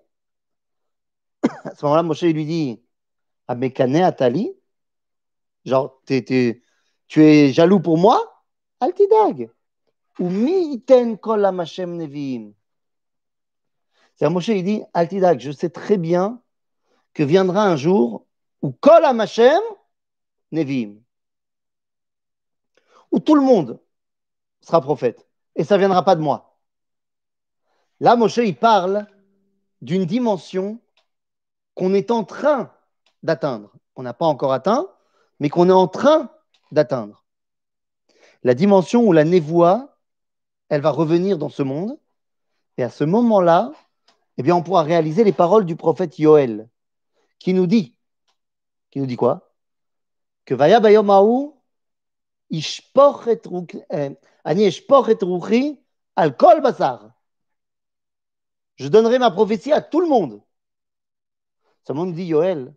À 1.77 1.79
ce 1.79 1.85
moment-là, 1.85 2.01
Moshe 2.01 2.23
lui 2.23 2.43
dit 2.43 2.81
Amekane 3.47 3.97
Atali, 3.97 4.51
genre, 5.63 6.01
t'es- 6.07 6.23
t'es- 6.23 6.63
tu 7.07 7.23
es 7.23 7.53
jaloux 7.53 7.79
pour 7.79 7.99
moi 7.99 8.43
Altidag. 8.79 9.51
Ou 10.17 10.27
mi 10.27 10.83
kol 11.21 11.45
amashem 11.45 11.95
neviim. 11.95 12.55
C'est-à-dire, 14.15 14.33
Moshe, 14.33 14.47
il 14.47 14.63
dit 14.63 14.81
Altidag, 14.91 15.39
je 15.39 15.51
sais 15.51 15.69
très 15.69 15.97
bien 15.97 16.41
que 17.13 17.21
viendra 17.21 17.65
un 17.65 17.75
jour 17.75 18.25
où 18.63 18.71
kol 18.71 19.05
amashem 19.05 19.61
neviim. 20.51 20.95
Où 23.11 23.19
tout 23.19 23.35
le 23.35 23.41
monde 23.41 23.79
sera 24.61 24.81
prophète. 24.81 25.27
Et 25.55 25.63
ça 25.63 25.75
ne 25.75 25.81
viendra 25.81 26.03
pas 26.03 26.15
de 26.15 26.21
moi. 26.21 26.57
Là, 27.99 28.15
Moshe, 28.15 28.37
il 28.37 28.55
parle 28.55 29.05
d'une 29.83 30.05
dimension 30.05 30.81
qu'on 31.77 31.93
est 31.93 32.09
en 32.11 32.23
train 32.23 32.73
d'atteindre. 33.21 33.71
On 33.95 34.03
n'a 34.03 34.13
pas 34.13 34.25
encore 34.25 34.51
atteint, 34.51 34.87
mais 35.39 35.49
qu'on 35.49 35.69
est 35.69 35.73
en 35.73 35.87
train 35.87 36.31
d'atteindre. 36.71 37.23
La 38.43 38.55
dimension 38.55 39.03
où 39.03 39.13
la 39.13 39.23
névoie, 39.23 39.97
elle 40.69 40.81
va 40.81 40.89
revenir 40.89 41.37
dans 41.37 41.49
ce 41.49 41.61
monde. 41.61 41.99
Et 42.77 42.83
à 42.83 42.89
ce 42.89 43.03
moment-là, 43.03 43.71
eh 44.37 44.43
bien, 44.43 44.55
on 44.55 44.63
pourra 44.63 44.81
réaliser 44.81 45.23
les 45.23 45.33
paroles 45.33 45.65
du 45.65 45.75
prophète 45.75 46.17
Yoël, 46.19 46.67
qui 47.39 47.53
nous 47.53 47.67
dit, 47.67 47.95
qui 48.89 48.99
nous 48.99 49.05
dit 49.05 49.15
quoi? 49.15 49.53
Que 50.45 50.55
Vaya 50.55 50.79
Bayomahu, 50.79 51.51
Ruchi 52.51 52.91
al 56.15 56.37
Kol 56.37 56.61
Basar. 56.61 57.11
Je 58.77 58.87
donnerai 58.87 59.19
ma 59.19 59.29
prophétie 59.29 59.73
à 59.73 59.81
tout 59.81 60.01
le 60.01 60.07
monde. 60.07 60.41
Monde 61.93 62.13
dit 62.13 62.25
Yoël, 62.25 62.73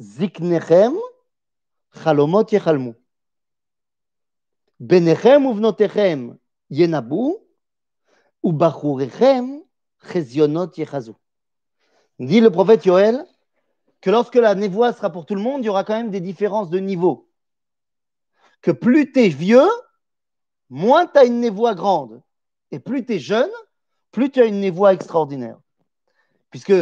Ziknechem 0.00 0.94
Chalomot 2.02 2.46
Yechalmu. 2.50 2.94
Benechem 4.80 5.46
uvnotechem 5.46 6.36
Yenabu, 6.70 7.36
Ubachurechem 8.42 9.62
Chezionot 10.10 10.72
Yechazu. 10.76 11.12
Dit 12.18 12.40
le 12.40 12.50
prophète 12.50 12.84
Yoël 12.84 13.24
que 14.00 14.10
lorsque 14.10 14.34
la 14.34 14.54
névoie 14.54 14.92
sera 14.92 15.10
pour 15.10 15.26
tout 15.26 15.34
le 15.34 15.40
monde, 15.40 15.62
il 15.62 15.66
y 15.66 15.68
aura 15.68 15.84
quand 15.84 15.96
même 15.96 16.10
des 16.10 16.20
différences 16.20 16.70
de 16.70 16.78
niveau. 16.78 17.28
Que 18.60 18.70
plus 18.70 19.12
tu 19.12 19.20
es 19.20 19.28
vieux, 19.28 19.68
moins 20.68 21.06
tu 21.06 21.18
as 21.18 21.24
une 21.24 21.40
névoie 21.40 21.74
grande. 21.74 22.22
Et 22.70 22.78
plus 22.78 23.04
tu 23.06 23.14
es 23.14 23.18
jeune, 23.18 23.50
plus 24.10 24.30
tu 24.30 24.40
as 24.40 24.46
une 24.46 24.60
névoie 24.60 24.92
extraordinaire. 24.92 25.58
Puisque 26.50 26.72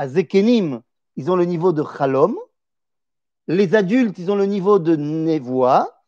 à 0.00 0.08
Zekenim, 0.08 0.80
ils 1.16 1.30
ont 1.30 1.36
le 1.36 1.44
niveau 1.44 1.74
de 1.74 1.84
Chalom. 1.84 2.34
Les 3.48 3.74
adultes, 3.74 4.16
ils 4.16 4.30
ont 4.30 4.34
le 4.34 4.46
niveau 4.46 4.78
de 4.78 4.96
névoie. 4.96 6.02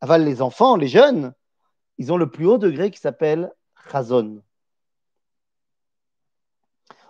Aval, 0.00 0.24
les 0.24 0.42
enfants, 0.42 0.74
les 0.74 0.88
jeunes, 0.88 1.32
ils 1.96 2.12
ont 2.12 2.16
le 2.16 2.28
plus 2.28 2.44
haut 2.44 2.58
degré 2.58 2.90
qui 2.90 2.98
s'appelle 2.98 3.54
Chazon. 3.88 4.42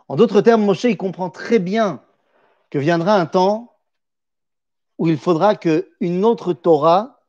En 0.09 0.17
d'autres 0.17 0.43
termes, 0.43 0.63
Moshe, 0.63 0.95
comprend 0.99 1.31
très 1.31 1.59
bien 1.59 2.05
que 2.69 2.79
viendra 2.79 3.19
un 3.19 3.25
temps 3.25 3.79
où 4.99 5.09
il 5.09 5.17
faudra 5.17 5.55
qu'une 5.55 6.23
autre 6.27 6.53
Torah 6.53 7.23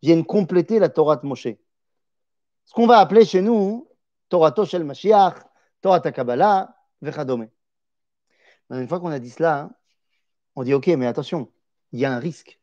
vienne 0.00 0.24
compléter 0.24 0.78
la 0.78 0.90
Torah 0.90 1.16
de 1.16 1.26
Moshe. 1.26 1.48
Ce 2.66 2.72
qu'on 2.72 2.86
va 2.86 2.98
appeler 2.98 3.24
chez 3.24 3.42
nous 3.42 3.88
Torah 4.28 4.52
Toshel 4.52 4.84
Mashiach, 4.84 5.34
Torah 5.80 5.98
Kabbalah, 5.98 6.75
Une 7.02 8.88
fois 8.88 9.00
qu'on 9.00 9.10
a 9.10 9.18
dit 9.18 9.30
cela, 9.30 9.70
on 10.54 10.64
dit 10.64 10.74
ok, 10.74 10.86
mais 10.88 11.06
attention, 11.06 11.50
il 11.92 12.00
y 12.00 12.04
a 12.04 12.12
un 12.12 12.18
risque. 12.18 12.60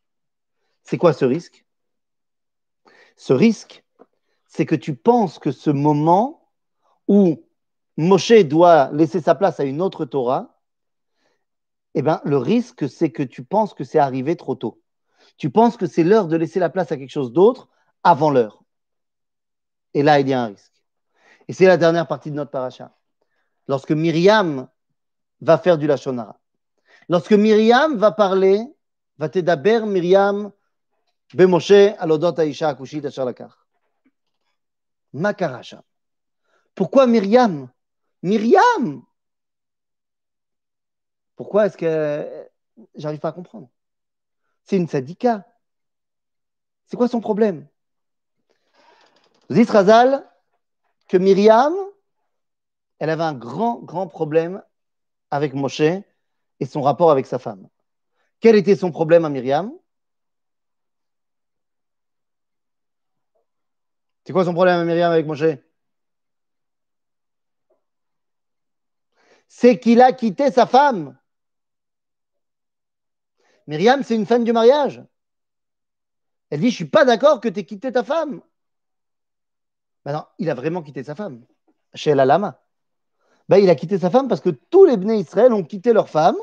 C'est 0.84 0.98
quoi 0.98 1.14
ce 1.14 1.26
risque? 1.26 1.66
Ce 3.16 3.34
risque, 3.34 3.84
c'est 4.48 4.66
que 4.66 4.76
tu 4.76 4.96
penses 4.96 5.40
que 5.40 5.52
ce 5.52 5.70
moment 5.70 6.52
où 7.08 7.44
Moshe 7.98 8.44
doit 8.46 8.92
laisser 8.92 9.22
sa 9.22 9.36
place 9.36 9.60
à 9.60 9.64
une 9.64 9.82
autre 9.82 10.06
Torah, 10.06 10.60
eh 11.94 12.02
ben, 12.02 12.22
le 12.26 12.38
risque, 12.38 12.90
c'est 12.90 13.12
que 13.12 13.24
tu 13.24 13.44
penses 13.44 13.74
que 13.74 13.84
c'est 13.84 14.00
arrivé 14.00 14.36
trop 14.36 14.56
tôt. 14.56 14.82
Tu 15.38 15.50
penses 15.50 15.78
que 15.78 15.86
c'est 15.86 16.04
l'heure 16.04 16.28
de 16.28 16.36
laisser 16.36 16.60
la 16.60 16.70
place 16.70 16.92
à 16.92 16.98
quelque 16.98 17.12
chose 17.12 17.32
d'autre 17.32 17.70
avant 18.04 18.32
l'heure. 18.32 18.64
Et 19.94 20.04
là, 20.04 20.20
il 20.20 20.28
y 20.28 20.34
a 20.34 20.42
un 20.42 20.48
risque. 20.48 20.74
Et 21.48 21.54
c'est 21.54 21.68
la 21.68 21.78
dernière 21.78 22.08
partie 22.08 22.32
de 22.32 22.36
notre 22.36 22.52
paracha. 22.52 22.96
Lorsque 23.68 23.92
Myriam 23.92 24.68
va 25.42 25.58
faire 25.58 25.78
du 25.78 25.88
Lachonara. 25.88 26.40
Lorsque 27.10 27.34
Myriam 27.34 27.98
va 27.98 28.12
parler, 28.12 28.62
va 29.18 29.30
t'édaber 29.30 29.82
Myriam 29.82 30.52
Bemoshe 31.34 31.96
alodot 31.98 32.40
Aisha 32.40 32.70
akushit 32.70 33.06
asher 33.06 33.26
lakach. 33.26 33.54
Makaracha. 35.14 35.84
Pourquoi 36.76 37.08
Myriam? 37.08 37.70
Myriam 38.22 39.04
Pourquoi 41.36 41.66
est-ce 41.66 41.78
que 41.78 42.50
j'arrive 42.96 43.20
pas 43.20 43.30
à 43.30 43.34
comprendre? 43.34 43.70
C'est 44.64 44.78
une 44.78 44.88
sadika. 44.88 45.46
C'est 46.86 46.98
quoi 46.98 47.08
son 47.08 47.20
problème? 47.20 47.68
Dites 49.50 49.70
Razal 49.70 50.28
que 51.08 51.18
Myriam, 51.18 51.74
elle 53.04 53.10
avait 53.10 53.24
un 53.24 53.34
grand, 53.34 53.80
grand 53.80 54.08
problème 54.08 54.64
avec 55.30 55.54
Moshe 55.54 55.82
et 55.82 56.66
son 56.66 56.82
rapport 56.82 57.12
avec 57.12 57.26
sa 57.26 57.38
femme. 57.38 57.68
Quel 58.40 58.56
était 58.56 58.78
son 58.78 58.92
problème 58.92 59.26
à 59.26 59.30
Myriam? 59.30 59.74
C'est 64.24 64.32
quoi 64.32 64.46
son 64.46 64.54
problème 64.54 64.80
à 64.80 64.86
Myriam 64.86 65.12
avec 65.12 65.26
Moshe? 65.26 65.58
C'est 69.50 69.82
qu'il 69.82 70.02
a 70.02 70.14
quitté 70.14 70.50
sa 70.50 70.66
femme. 70.66 71.20
Myriam, 73.68 74.02
c'est 74.04 74.16
une 74.16 74.26
fan 74.26 74.46
du 74.46 74.54
mariage. 74.54 75.04
Elle 76.52 76.62
dit, 76.62 76.70
je 76.70 76.76
suis 76.76 76.86
pas 76.86 77.04
d'accord 77.04 77.42
que 77.42 77.50
tu 77.50 77.60
aies 77.60 77.66
quitté 77.66 77.92
ta 77.92 78.06
femme. 78.06 78.42
Non, 80.06 80.24
il 80.40 80.50
a 80.50 80.54
vraiment 80.54 80.82
quitté 80.82 81.04
sa 81.04 81.16
femme. 81.16 81.46
Chez 81.94 82.12
El 82.12 82.22
Alama. 82.22 82.63
Ben, 83.50 83.58
il 83.58 83.70
a 83.70 83.76
quitté 83.76 83.98
sa 83.98 84.10
femme 84.10 84.28
parce 84.28 84.42
que 84.42 84.50
tous 84.50 84.86
les 84.86 84.98
Bnei 84.98 85.20
Israël 85.20 85.54
ont 85.54 85.64
quitté 85.64 85.94
leur 85.94 86.10
femme 86.10 86.38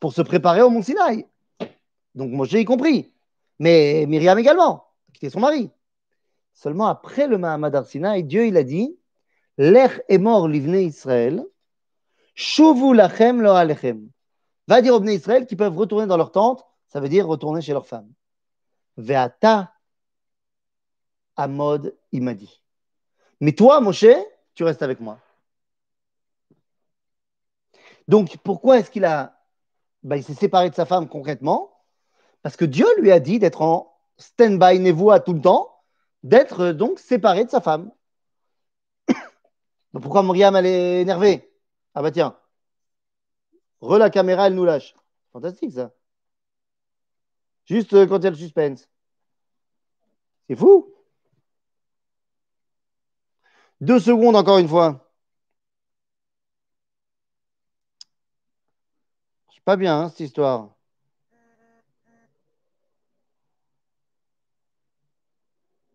pour 0.00 0.12
se 0.12 0.22
préparer 0.22 0.62
au 0.62 0.70
Mont 0.70 0.82
Sinaï. 0.82 1.26
Donc 2.14 2.30
Moshe 2.32 2.52
y 2.52 2.64
compris. 2.64 3.12
Mais 3.58 4.06
Myriam 4.06 4.38
également, 4.38 4.86
a 5.08 5.12
quitté 5.12 5.30
son 5.30 5.40
mari. 5.40 5.70
Seulement 6.54 6.86
après 6.86 7.26
le 7.26 7.38
Mahamad 7.38 7.74
Arsinaï, 7.74 8.24
Dieu 8.24 8.46
il 8.46 8.56
a 8.56 8.62
dit 8.62 8.98
L'ech 9.58 10.00
est 10.08 10.18
mort 10.18 10.48
l'ivnei 10.48 10.84
Israël, 10.84 11.44
shuvu 12.34 12.94
lachem 12.94 13.40
lo 13.40 13.50
alechem. 13.50 14.10
Va 14.68 14.80
dire 14.82 14.94
aux 14.94 15.00
Bnei 15.00 15.16
Israël 15.16 15.46
qui 15.46 15.56
peuvent 15.56 15.76
retourner 15.76 16.06
dans 16.06 16.16
leur 16.16 16.32
tente, 16.32 16.64
ça 16.88 17.00
veut 17.00 17.08
dire 17.08 17.26
retourner 17.26 17.60
chez 17.60 17.72
leur 17.72 17.86
femme. 17.86 18.10
Veata 18.96 19.72
Amod, 21.36 21.94
il 22.12 22.22
m'a 22.22 22.34
dit. 22.34 22.62
Mais 23.40 23.52
toi, 23.52 23.80
Moshe, 23.80 24.06
tu 24.54 24.64
restes 24.64 24.82
avec 24.82 25.00
moi. 25.00 25.18
Donc, 28.08 28.36
pourquoi 28.44 28.78
est-ce 28.78 28.90
qu'il 28.90 29.04
a. 29.04 29.40
Ben, 30.02 30.16
il 30.16 30.24
s'est 30.24 30.34
séparé 30.34 30.70
de 30.70 30.74
sa 30.74 30.86
femme 30.86 31.08
concrètement? 31.08 31.72
Parce 32.42 32.56
que 32.56 32.64
Dieu 32.64 32.86
lui 33.00 33.10
a 33.12 33.20
dit 33.20 33.38
d'être 33.38 33.62
en 33.62 33.96
stand-by 34.18 34.78
névoie 34.80 35.20
tout 35.20 35.32
le 35.34 35.40
temps, 35.40 35.82
d'être 36.22 36.60
euh, 36.60 36.72
donc 36.72 36.98
séparé 36.98 37.44
de 37.44 37.50
sa 37.50 37.60
femme. 37.60 37.90
Donc, 39.92 40.02
pourquoi 40.02 40.22
Myriam, 40.22 40.54
elle 40.56 40.66
est 40.66 41.02
énervée? 41.02 41.52
Ah 41.94 42.02
bah 42.02 42.10
tiens, 42.10 42.36
re 43.80 43.98
la 43.98 44.10
caméra, 44.10 44.46
elle 44.46 44.54
nous 44.54 44.64
lâche. 44.64 44.94
Fantastique 45.32 45.72
ça. 45.72 45.92
Juste 47.66 47.92
euh, 47.94 48.06
quand 48.06 48.18
il 48.18 48.24
y 48.24 48.26
a 48.28 48.30
le 48.30 48.36
suspense. 48.36 48.88
C'est 50.48 50.56
fou. 50.56 50.92
Deux 53.80 53.98
secondes 54.00 54.36
encore 54.36 54.58
une 54.58 54.68
fois. 54.68 55.10
C'est 59.54 59.55
pas 59.66 59.76
bien 59.76 60.00
hein, 60.00 60.08
cette 60.10 60.20
histoire. 60.20 60.76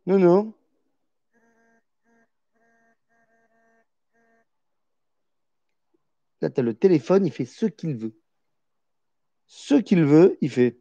Non, 0.06 0.20
non. 0.20 0.54
Là, 6.42 6.50
tu 6.50 6.60
as 6.60 6.64
le 6.64 6.74
téléphone, 6.74 7.26
il 7.26 7.32
fait 7.32 7.46
ce 7.46 7.66
qu'il 7.66 7.96
veut. 7.96 8.14
Ce 9.48 9.76
qu'il 9.76 10.04
veut, 10.04 10.38
il 10.42 10.50
fait. 10.50 10.81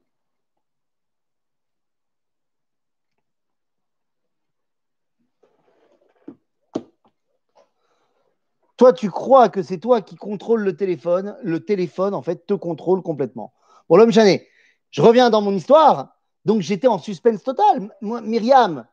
Toi, 8.80 8.94
tu 8.94 9.10
crois 9.10 9.50
que 9.50 9.62
c'est 9.62 9.76
toi 9.76 10.00
qui 10.00 10.16
contrôle 10.16 10.62
le 10.62 10.74
téléphone. 10.74 11.36
Le 11.42 11.62
téléphone, 11.62 12.14
en 12.14 12.22
fait, 12.22 12.46
te 12.46 12.54
contrôle 12.54 13.02
complètement. 13.02 13.52
Bon, 13.90 13.96
l'homme 13.98 14.10
je 14.10 15.02
reviens 15.02 15.28
dans 15.28 15.42
mon 15.42 15.54
histoire. 15.54 16.16
Donc, 16.46 16.62
j'étais 16.62 16.86
en 16.86 16.98
suspense 16.98 17.42
total. 17.42 17.94
Myriam, 18.00 18.86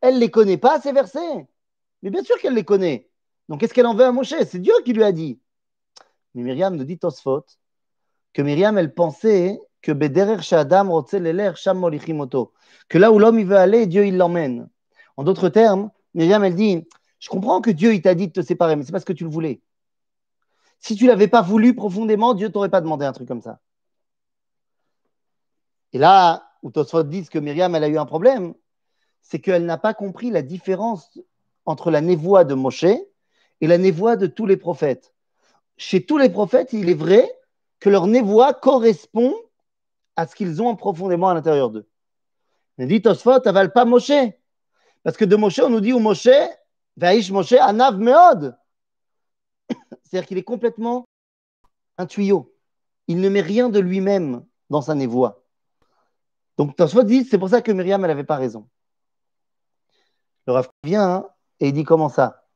elle 0.00 0.14
ne 0.14 0.20
les 0.20 0.30
connaît 0.30 0.56
pas, 0.56 0.80
ces 0.80 0.90
versets. 0.92 1.46
Mais 2.02 2.08
bien 2.08 2.24
sûr 2.24 2.38
qu'elle 2.38 2.54
les 2.54 2.64
connaît. 2.64 3.10
Donc, 3.50 3.60
qu'est-ce 3.60 3.74
qu'elle 3.74 3.84
en 3.84 3.94
veut 3.94 4.06
à 4.06 4.12
Moshe? 4.12 4.32
C'est 4.46 4.58
Dieu 4.58 4.72
qui 4.86 4.94
lui 4.94 5.04
a 5.04 5.12
dit. 5.12 5.38
Mais 6.34 6.42
Myriam 6.42 6.74
nous 6.74 6.84
dit 6.84 6.98
Tosfot 6.98 7.44
que 8.32 8.40
Myriam, 8.40 8.78
elle 8.78 8.94
pensait 8.94 9.60
que 9.82 9.92
que 12.88 12.98
là 12.98 13.12
où 13.12 13.18
l'homme 13.18 13.38
il 13.38 13.46
veut 13.46 13.56
aller, 13.56 13.86
Dieu 13.86 14.06
il 14.06 14.16
l'emmène. 14.16 14.70
En 15.18 15.24
d'autres 15.24 15.50
termes, 15.50 15.90
Myriam, 16.14 16.42
elle 16.42 16.54
dit 16.54 16.88
je 17.18 17.28
comprends 17.28 17.60
que 17.60 17.70
Dieu, 17.70 17.94
il 17.94 18.02
t'a 18.02 18.14
dit 18.14 18.28
de 18.28 18.32
te 18.32 18.42
séparer, 18.42 18.76
mais 18.76 18.84
c'est 18.84 18.92
parce 18.92 19.04
que 19.04 19.12
tu 19.12 19.24
le 19.24 19.30
voulais. 19.30 19.60
Si 20.78 20.94
tu 20.96 21.04
ne 21.04 21.10
l'avais 21.10 21.28
pas 21.28 21.42
voulu 21.42 21.74
profondément, 21.74 22.34
Dieu 22.34 22.50
t'aurait 22.50 22.68
pas 22.68 22.80
demandé 22.80 23.04
un 23.04 23.12
truc 23.12 23.28
comme 23.28 23.42
ça. 23.42 23.60
Et 25.92 25.98
là, 25.98 26.50
où 26.62 26.70
Tosfot 26.70 27.04
dit 27.04 27.26
que 27.26 27.38
Myriam, 27.38 27.74
elle 27.74 27.84
a 27.84 27.88
eu 27.88 27.98
un 27.98 28.06
problème, 28.06 28.54
c'est 29.22 29.40
qu'elle 29.40 29.64
n'a 29.64 29.78
pas 29.78 29.94
compris 29.94 30.30
la 30.30 30.42
différence 30.42 31.18
entre 31.64 31.90
la 31.90 32.00
névoie 32.00 32.44
de 32.44 32.54
Moshe 32.54 32.84
et 32.84 33.66
la 33.66 33.78
névoie 33.78 34.16
de 34.16 34.26
tous 34.26 34.46
les 34.46 34.56
prophètes. 34.56 35.14
Chez 35.76 36.04
tous 36.04 36.18
les 36.18 36.28
prophètes, 36.28 36.72
il 36.72 36.88
est 36.88 36.94
vrai 36.94 37.30
que 37.80 37.90
leur 37.90 38.06
névoie 38.06 38.54
correspond 38.54 39.34
à 40.16 40.26
ce 40.26 40.34
qu'ils 40.34 40.62
ont 40.62 40.76
profondément 40.76 41.28
à 41.28 41.34
l'intérieur 41.34 41.70
d'eux. 41.70 41.88
Mais 42.78 42.86
dit 42.86 43.02
Tosfot, 43.02 43.46
avale 43.46 43.72
pas 43.72 43.84
Moshe. 43.84 44.12
Parce 45.02 45.16
que 45.16 45.24
de 45.24 45.36
Moshe, 45.36 45.60
on 45.60 45.70
nous 45.70 45.80
dit 45.80 45.92
où 45.92 45.98
Moshe, 45.98 46.28
Moshe 46.98 47.52
Anav 47.52 47.98
Meod. 47.98 48.56
C'est-à-dire 50.02 50.26
qu'il 50.26 50.38
est 50.38 50.44
complètement 50.44 51.04
un 51.98 52.06
tuyau. 52.06 52.54
Il 53.08 53.20
ne 53.20 53.28
met 53.28 53.40
rien 53.40 53.68
de 53.68 53.78
lui-même 53.78 54.44
dans 54.70 54.82
sa 54.82 54.94
névoie. 54.94 55.44
Donc, 56.56 56.76
Tosfot 56.76 57.02
dit, 57.02 57.24
c'est 57.24 57.38
pour 57.38 57.48
ça 57.50 57.60
que 57.60 57.72
Myriam, 57.72 58.02
elle 58.04 58.10
n'avait 58.10 58.24
pas 58.24 58.36
raison. 58.36 58.68
Le 60.46 60.52
Rav 60.52 60.68
vient 60.84 61.08
hein, 61.08 61.28
et 61.60 61.68
il 61.68 61.72
dit, 61.72 61.84
comment 61.84 62.08
ça? 62.08 62.48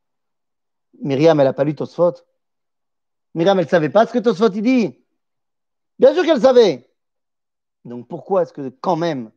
Myriam, 1.02 1.38
elle 1.40 1.46
n'a 1.46 1.52
pas 1.52 1.64
lu 1.64 1.74
Tosfot. 1.74 2.14
Myriam, 3.34 3.58
elle 3.58 3.66
ne 3.66 3.70
savait 3.70 3.90
pas 3.90 4.06
ce 4.06 4.12
que 4.12 4.18
Tosfot 4.18 4.50
il 4.52 4.62
dit. 4.62 5.04
Bien 5.98 6.14
sûr 6.14 6.24
qu'elle 6.24 6.40
savait. 6.40 6.90
Donc, 7.84 8.08
pourquoi 8.08 8.42
est-ce 8.42 8.52
que 8.52 8.68
quand 8.68 8.96
même 8.96 9.30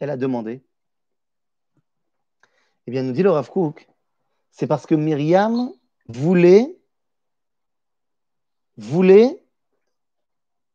elle 0.00 0.10
a 0.10 0.16
demandé? 0.16 0.64
Eh 2.86 2.90
bien, 2.90 3.02
nous 3.04 3.12
dit 3.12 3.22
le 3.22 3.30
Rav 3.30 3.48
c'est 4.52 4.66
parce 4.66 4.86
que 4.86 4.94
Myriam 4.94 5.72
voulait, 6.06 6.78
voulait 8.76 9.42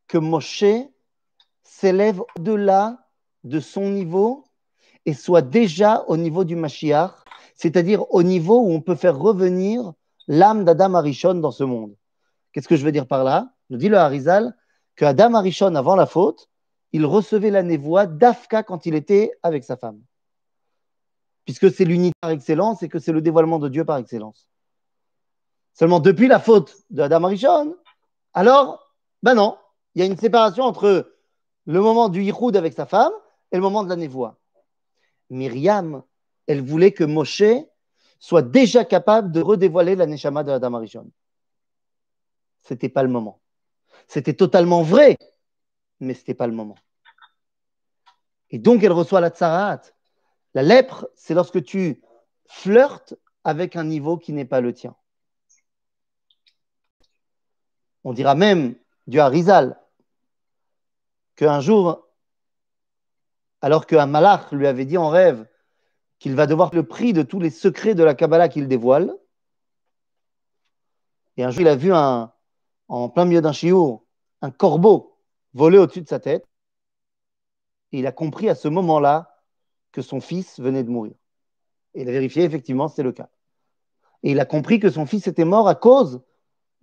que 0.08 0.18
Moshe 0.18 0.66
s'élève 1.64 2.22
au-delà 2.38 3.08
de 3.44 3.60
son 3.60 3.90
niveau 3.92 4.46
et 5.06 5.14
soit 5.14 5.44
déjà 5.44 6.04
au 6.08 6.18
niveau 6.18 6.44
du 6.44 6.56
Mashiach, 6.56 7.12
c'est-à-dire 7.56 8.12
au 8.14 8.24
niveau 8.24 8.60
où 8.62 8.72
on 8.72 8.82
peut 8.82 8.96
faire 8.96 9.18
revenir 9.18 9.94
l'âme 10.28 10.66
d'Adam 10.66 10.96
Arishon 10.96 11.36
dans 11.36 11.52
ce 11.52 11.64
monde. 11.64 11.96
Qu'est-ce 12.52 12.68
que 12.68 12.76
je 12.76 12.84
veux 12.84 12.92
dire 12.92 13.08
par 13.08 13.24
là? 13.24 13.54
Nous 13.70 13.78
dit 13.78 13.90
le 13.90 13.98
Harizal 13.98 14.56
que 14.96 15.06
Adam 15.06 15.36
Arishon, 15.36 15.76
avant 15.76 15.96
la 15.96 16.08
faute, 16.08 16.50
il 16.94 17.06
recevait 17.06 17.52
la 17.52 17.64
névoie 17.64 18.08
d'Afka 18.08 18.64
quand 18.64 18.86
il 18.86 18.96
était 18.96 19.32
avec 19.44 19.64
sa 19.64 19.78
femme 19.78 20.02
puisque 21.48 21.72
c'est 21.72 21.86
l'unité 21.86 22.14
par 22.20 22.32
excellence 22.32 22.84
et 22.84 22.90
que 22.90 23.00
c'est 23.00 23.14
le 23.14 23.22
dévoilement 23.22 23.58
de 23.58 23.70
Dieu 23.70 23.86
par 23.86 23.96
excellence. 23.96 24.50
Seulement 25.72 26.02
depuis 26.02 26.28
la 26.28 26.42
faute 26.42 26.76
de 26.90 27.02
Adam 27.02 27.24
Arishon, 27.24 27.74
alors, 28.34 28.94
ben 29.24 29.34
non, 29.34 29.58
il 29.96 30.02
y 30.02 30.04
a 30.04 30.06
une 30.06 30.18
séparation 30.18 30.66
entre 30.66 31.10
le 31.66 31.82
moment 31.82 32.10
du 32.10 32.22
Yichud 32.22 32.58
avec 32.58 32.74
sa 32.74 32.86
femme 32.86 33.14
et 33.54 33.56
le 33.56 33.62
moment 33.62 33.82
de 33.82 33.88
la 33.88 33.96
névoie. 33.96 34.38
Myriam, 35.30 36.04
elle 36.48 36.62
voulait 36.62 36.92
que 36.92 37.06
Moshe 37.06 37.44
soit 38.20 38.42
déjà 38.42 38.84
capable 38.84 39.32
de 39.32 39.40
redévoiler 39.40 39.96
la 39.96 40.06
Neshama 40.06 40.44
de 40.44 40.52
Adam 40.52 40.74
Arishon. 40.74 41.10
Ce 42.66 42.74
n'était 42.74 42.90
pas 42.90 43.04
le 43.04 43.10
moment. 43.10 43.40
C'était 44.10 44.34
totalement 44.34 44.82
vrai, 44.82 45.18
mais 46.02 46.14
ce 46.14 46.20
n'était 46.20 46.34
pas 46.34 46.48
le 46.48 46.54
moment. 46.54 46.76
Et 48.50 48.60
donc, 48.60 48.84
elle 48.84 48.92
reçoit 48.92 49.22
la 49.22 49.30
tsarat. 49.30 49.80
La 50.54 50.64
lèpre, 50.64 51.10
c'est 51.16 51.34
lorsque 51.34 51.64
tu 51.64 52.02
flirtes 52.48 53.16
avec 53.44 53.76
un 53.76 53.84
niveau 53.84 54.18
qui 54.18 54.34
n'est 54.34 54.46
pas 54.46 54.62
le 54.62 54.74
tien. 54.74 54.96
On 58.04 58.14
dira 58.14 58.36
même 58.36 58.76
du 59.06 59.20
Harizal 59.20 59.80
qu'un 61.36 61.60
jour, 61.60 62.08
alors 63.62 63.86
qu'un 63.86 64.06
malach 64.06 64.52
lui 64.52 64.68
avait 64.68 64.86
dit 64.86 64.98
en 64.98 65.10
rêve 65.10 65.46
qu'il 66.20 66.36
va 66.36 66.48
devoir 66.48 66.74
le 66.74 66.84
prix 66.84 67.14
de 67.14 67.22
tous 67.22 67.40
les 67.40 67.50
secrets 67.50 67.96
de 67.96 68.04
la 68.04 68.16
Kabbalah 68.16 68.50
qu'il 68.50 68.68
dévoile, 68.68 69.16
et 71.36 71.44
un 71.44 71.52
jour 71.52 71.62
il 71.62 71.68
a 71.68 71.76
vu 71.76 71.94
un, 71.94 72.34
en 72.88 73.10
plein 73.10 73.26
milieu 73.26 73.42
d'un 73.42 73.54
chiour 73.54 74.04
un 74.42 74.52
corbeau 74.52 75.18
voler 75.54 75.78
au-dessus 75.78 76.02
de 76.02 76.08
sa 76.08 76.20
tête, 76.20 76.46
et 77.92 78.00
il 78.00 78.08
a 78.08 78.12
compris 78.12 78.50
à 78.50 78.56
ce 78.56 78.68
moment-là 78.68 79.37
que 79.98 80.04
son 80.04 80.22
fils 80.22 80.60
venait 80.60 80.84
de 80.84 80.92
mourir. 80.92 81.16
Et 81.96 82.04
il 82.04 82.10
a 82.10 82.12
vérifié, 82.12 82.44
effectivement, 82.44 82.88
c'est 82.88 83.02
le 83.02 83.12
cas. 83.12 83.30
Et 84.22 84.30
il 84.30 84.40
a 84.40 84.46
compris 84.46 84.80
que 84.80 84.92
son 84.92 85.08
fils 85.08 85.26
était 85.26 85.44
mort 85.44 85.68
à 85.68 85.74
cause 85.74 86.22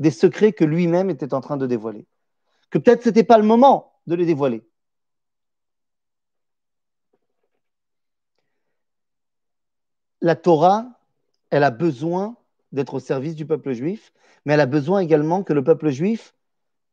des 0.00 0.10
secrets 0.10 0.52
que 0.52 0.64
lui-même 0.64 1.10
était 1.10 1.32
en 1.32 1.40
train 1.40 1.56
de 1.56 1.68
dévoiler. 1.68 2.08
Que 2.70 2.78
peut-être 2.78 3.04
ce 3.04 3.10
n'était 3.10 3.22
pas 3.22 3.38
le 3.38 3.44
moment 3.44 3.92
de 4.08 4.16
les 4.16 4.26
dévoiler. 4.26 4.68
La 10.20 10.34
Torah, 10.34 10.84
elle 11.50 11.62
a 11.62 11.70
besoin 11.70 12.36
d'être 12.72 12.94
au 12.94 13.00
service 13.00 13.36
du 13.36 13.46
peuple 13.46 13.74
juif, 13.74 14.12
mais 14.44 14.54
elle 14.54 14.60
a 14.60 14.66
besoin 14.66 14.98
également 14.98 15.44
que 15.44 15.52
le 15.52 15.62
peuple 15.62 15.90
juif, 15.90 16.34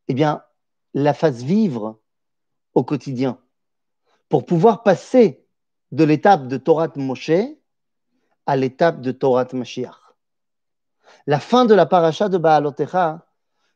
eh 0.07 0.13
bien, 0.13 0.43
la 0.93 1.15
fasse 1.15 1.41
vivre 1.41 1.99
au 2.75 2.83
quotidien 2.83 3.41
pour 4.29 4.45
pouvoir 4.45 4.83
passer 4.83 5.41
de 5.91 6.03
l'étape 6.03 6.47
de 6.47 6.57
Torah 6.57 6.91
Moshe 6.95 7.31
à 8.45 8.55
l'étape 8.55 9.01
de 9.01 9.11
Torah 9.11 9.47
Mashiach. 9.53 9.97
La 11.27 11.39
fin 11.39 11.65
de 11.65 11.73
la 11.73 11.85
paracha 11.85 12.29
de 12.29 12.37
Baalotecha 12.37 13.27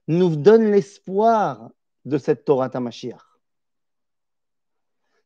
nous 0.07 0.35
donne 0.35 0.71
l'espoir 0.71 1.69
de 2.05 2.17
cette 2.17 2.45
Torah 2.45 2.69
Mashiach. 2.79 3.21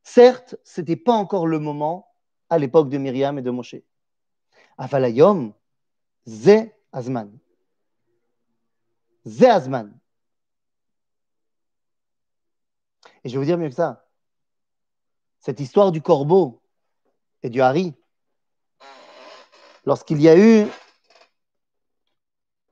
Certes, 0.02 0.56
ce 0.64 0.80
n'était 0.80 0.96
pas 0.96 1.12
encore 1.12 1.46
le 1.46 1.58
moment 1.58 2.08
à 2.48 2.58
l'époque 2.58 2.88
de 2.88 2.98
Myriam 2.98 3.38
et 3.38 3.42
de 3.42 3.50
Moshe. 3.50 3.76
Avalayom, 4.76 5.52
Ze 6.26 6.70
Azman. 6.92 7.38
Ze 9.26 9.44
Azman. 9.44 9.98
Et 13.22 13.28
je 13.28 13.34
vais 13.34 13.38
vous 13.38 13.44
dire 13.44 13.58
mieux 13.58 13.68
que 13.68 13.74
ça. 13.74 14.06
Cette 15.38 15.60
histoire 15.60 15.92
du 15.92 16.02
corbeau 16.02 16.59
et 17.42 17.50
du 17.50 17.60
Hari. 17.60 17.94
Lorsqu'il 19.84 20.20
y 20.20 20.28
a 20.28 20.36
eu 20.38 20.66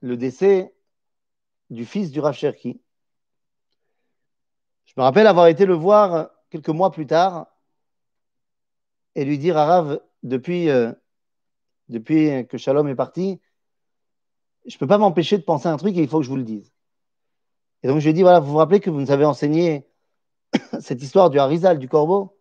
le 0.00 0.16
décès 0.16 0.74
du 1.70 1.84
fils 1.84 2.10
du 2.10 2.20
Rav 2.20 2.34
Cherki, 2.34 2.80
je 4.84 4.94
me 4.96 5.02
rappelle 5.02 5.26
avoir 5.26 5.46
été 5.46 5.66
le 5.66 5.74
voir 5.74 6.30
quelques 6.50 6.68
mois 6.68 6.90
plus 6.90 7.06
tard 7.06 7.46
et 9.14 9.24
lui 9.24 9.38
dire 9.38 9.56
à 9.56 9.64
Rav, 9.64 10.00
depuis, 10.22 10.68
euh, 10.70 10.92
depuis 11.88 12.46
que 12.46 12.58
Shalom 12.58 12.88
est 12.88 12.94
parti, 12.94 13.40
je 14.66 14.74
ne 14.74 14.78
peux 14.78 14.86
pas 14.86 14.98
m'empêcher 14.98 15.38
de 15.38 15.42
penser 15.42 15.68
à 15.68 15.72
un 15.72 15.76
truc 15.76 15.96
et 15.96 16.02
il 16.02 16.08
faut 16.08 16.18
que 16.18 16.24
je 16.24 16.30
vous 16.30 16.36
le 16.36 16.42
dise. 16.42 16.72
Et 17.82 17.88
donc 17.88 17.98
je 17.98 18.04
lui 18.04 18.10
ai 18.10 18.12
dit, 18.12 18.22
voilà, 18.22 18.40
vous 18.40 18.50
vous 18.50 18.58
rappelez 18.58 18.80
que 18.80 18.90
vous 18.90 19.00
nous 19.00 19.10
avez 19.10 19.24
enseigné 19.24 19.86
cette 20.80 21.02
histoire 21.02 21.30
du 21.30 21.38
Harizal, 21.38 21.78
du 21.78 21.88
corbeau? 21.88 22.37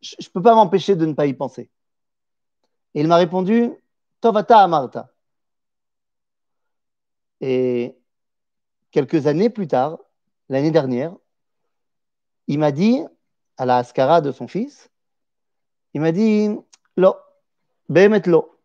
Je 0.00 0.16
ne 0.18 0.32
peux 0.32 0.42
pas 0.42 0.54
m'empêcher 0.54 0.96
de 0.96 1.06
ne 1.06 1.12
pas 1.12 1.26
y 1.26 1.34
penser. 1.34 1.70
Et 2.94 3.00
il 3.00 3.08
m'a 3.08 3.16
répondu, 3.16 3.72
Tovata 4.20 4.60
Amarta. 4.60 5.12
Et 7.40 7.96
quelques 8.90 9.26
années 9.26 9.50
plus 9.50 9.68
tard, 9.68 9.98
l'année 10.48 10.70
dernière, 10.70 11.14
il 12.46 12.58
m'a 12.58 12.72
dit, 12.72 13.00
à 13.56 13.66
la 13.66 13.78
Ascara 13.78 14.20
de 14.20 14.32
son 14.32 14.48
fils, 14.48 14.90
il 15.94 16.00
m'a 16.00 16.12
dit, 16.12 16.48
Lo, 16.96 17.14
Behemet 17.88 18.22
Lo, 18.26 18.58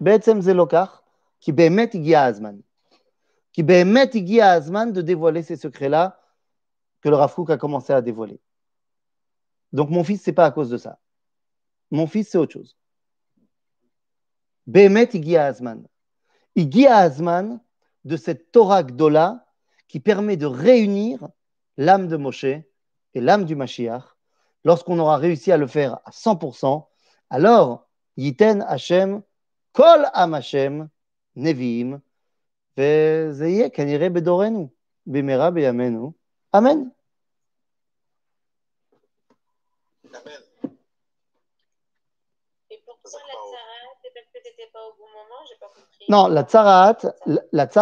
Be'etzem 0.00 0.40
Zelokar, 0.40 1.02
qui 1.40 1.52
Behemet 1.52 1.90
Azman. 2.14 2.62
qui 3.52 3.62
Behemet 3.62 4.10
Igi 4.14 4.40
Azman 4.40 4.92
de 4.92 5.02
dévoiler 5.02 5.42
ces 5.42 5.56
secrets-là 5.56 6.20
que 7.00 7.08
le 7.08 7.16
Rav 7.16 7.34
Kook 7.34 7.50
a 7.50 7.56
commencé 7.56 7.92
à 7.92 8.00
dévoiler. 8.00 8.40
Donc 9.72 9.90
mon 9.90 10.04
fils, 10.04 10.22
c'est 10.22 10.32
pas 10.32 10.46
à 10.46 10.50
cause 10.50 10.70
de 10.70 10.76
ça. 10.76 10.98
Mon 11.90 12.06
fils, 12.06 12.30
c'est 12.30 12.38
autre 12.38 12.52
chose. 12.52 12.76
Behemet 14.66 15.10
Igia 15.12 15.44
Azman. 15.44 15.86
Igia 16.56 16.96
Azman 16.96 17.60
de 18.04 18.16
cette 18.16 18.52
Torah 18.52 18.82
Gdola 18.82 19.46
qui 19.88 20.00
permet 20.00 20.36
de 20.36 20.46
réunir 20.46 21.28
l'âme 21.76 22.08
de 22.08 22.16
Moshe 22.16 22.44
et 22.44 23.20
l'âme 23.20 23.44
du 23.44 23.56
Mashiach. 23.56 24.04
Lorsqu'on 24.64 24.98
aura 24.98 25.16
réussi 25.16 25.50
à 25.50 25.56
le 25.56 25.66
faire 25.66 25.98
à 26.04 26.10
100%, 26.10 26.86
alors 27.30 27.88
Yiten 28.16 28.62
Hashem 28.68 29.22
Kol 29.72 30.06
Am 30.12 30.34
Hashem 30.34 30.88
Neviim 31.34 32.00
Vezeye 32.76 33.70
Kanire 33.70 34.10
Bedorenu 34.10 34.68
Bimera 35.06 35.50
Beyamenu. 35.50 36.12
Amen. 36.52 36.92
Amen. 40.14 40.40
Et 42.70 42.82
pourquoi 42.86 43.10
la 43.20 43.34
Tzara 43.34 43.80
C'est 44.02 44.12
parce 44.14 44.26
que 44.26 44.42
t'étais 44.42 44.70
pas 44.72 44.80
au 44.86 44.92
bon 44.94 45.08
moment 45.08 45.40
J'ai 45.48 45.56
pas 45.56 45.68
compris. 45.68 46.04
Non, 46.08 46.28
la 46.28 46.42
tzarat, 46.44 46.98
la 47.26 47.66
tzarat, 47.66 47.80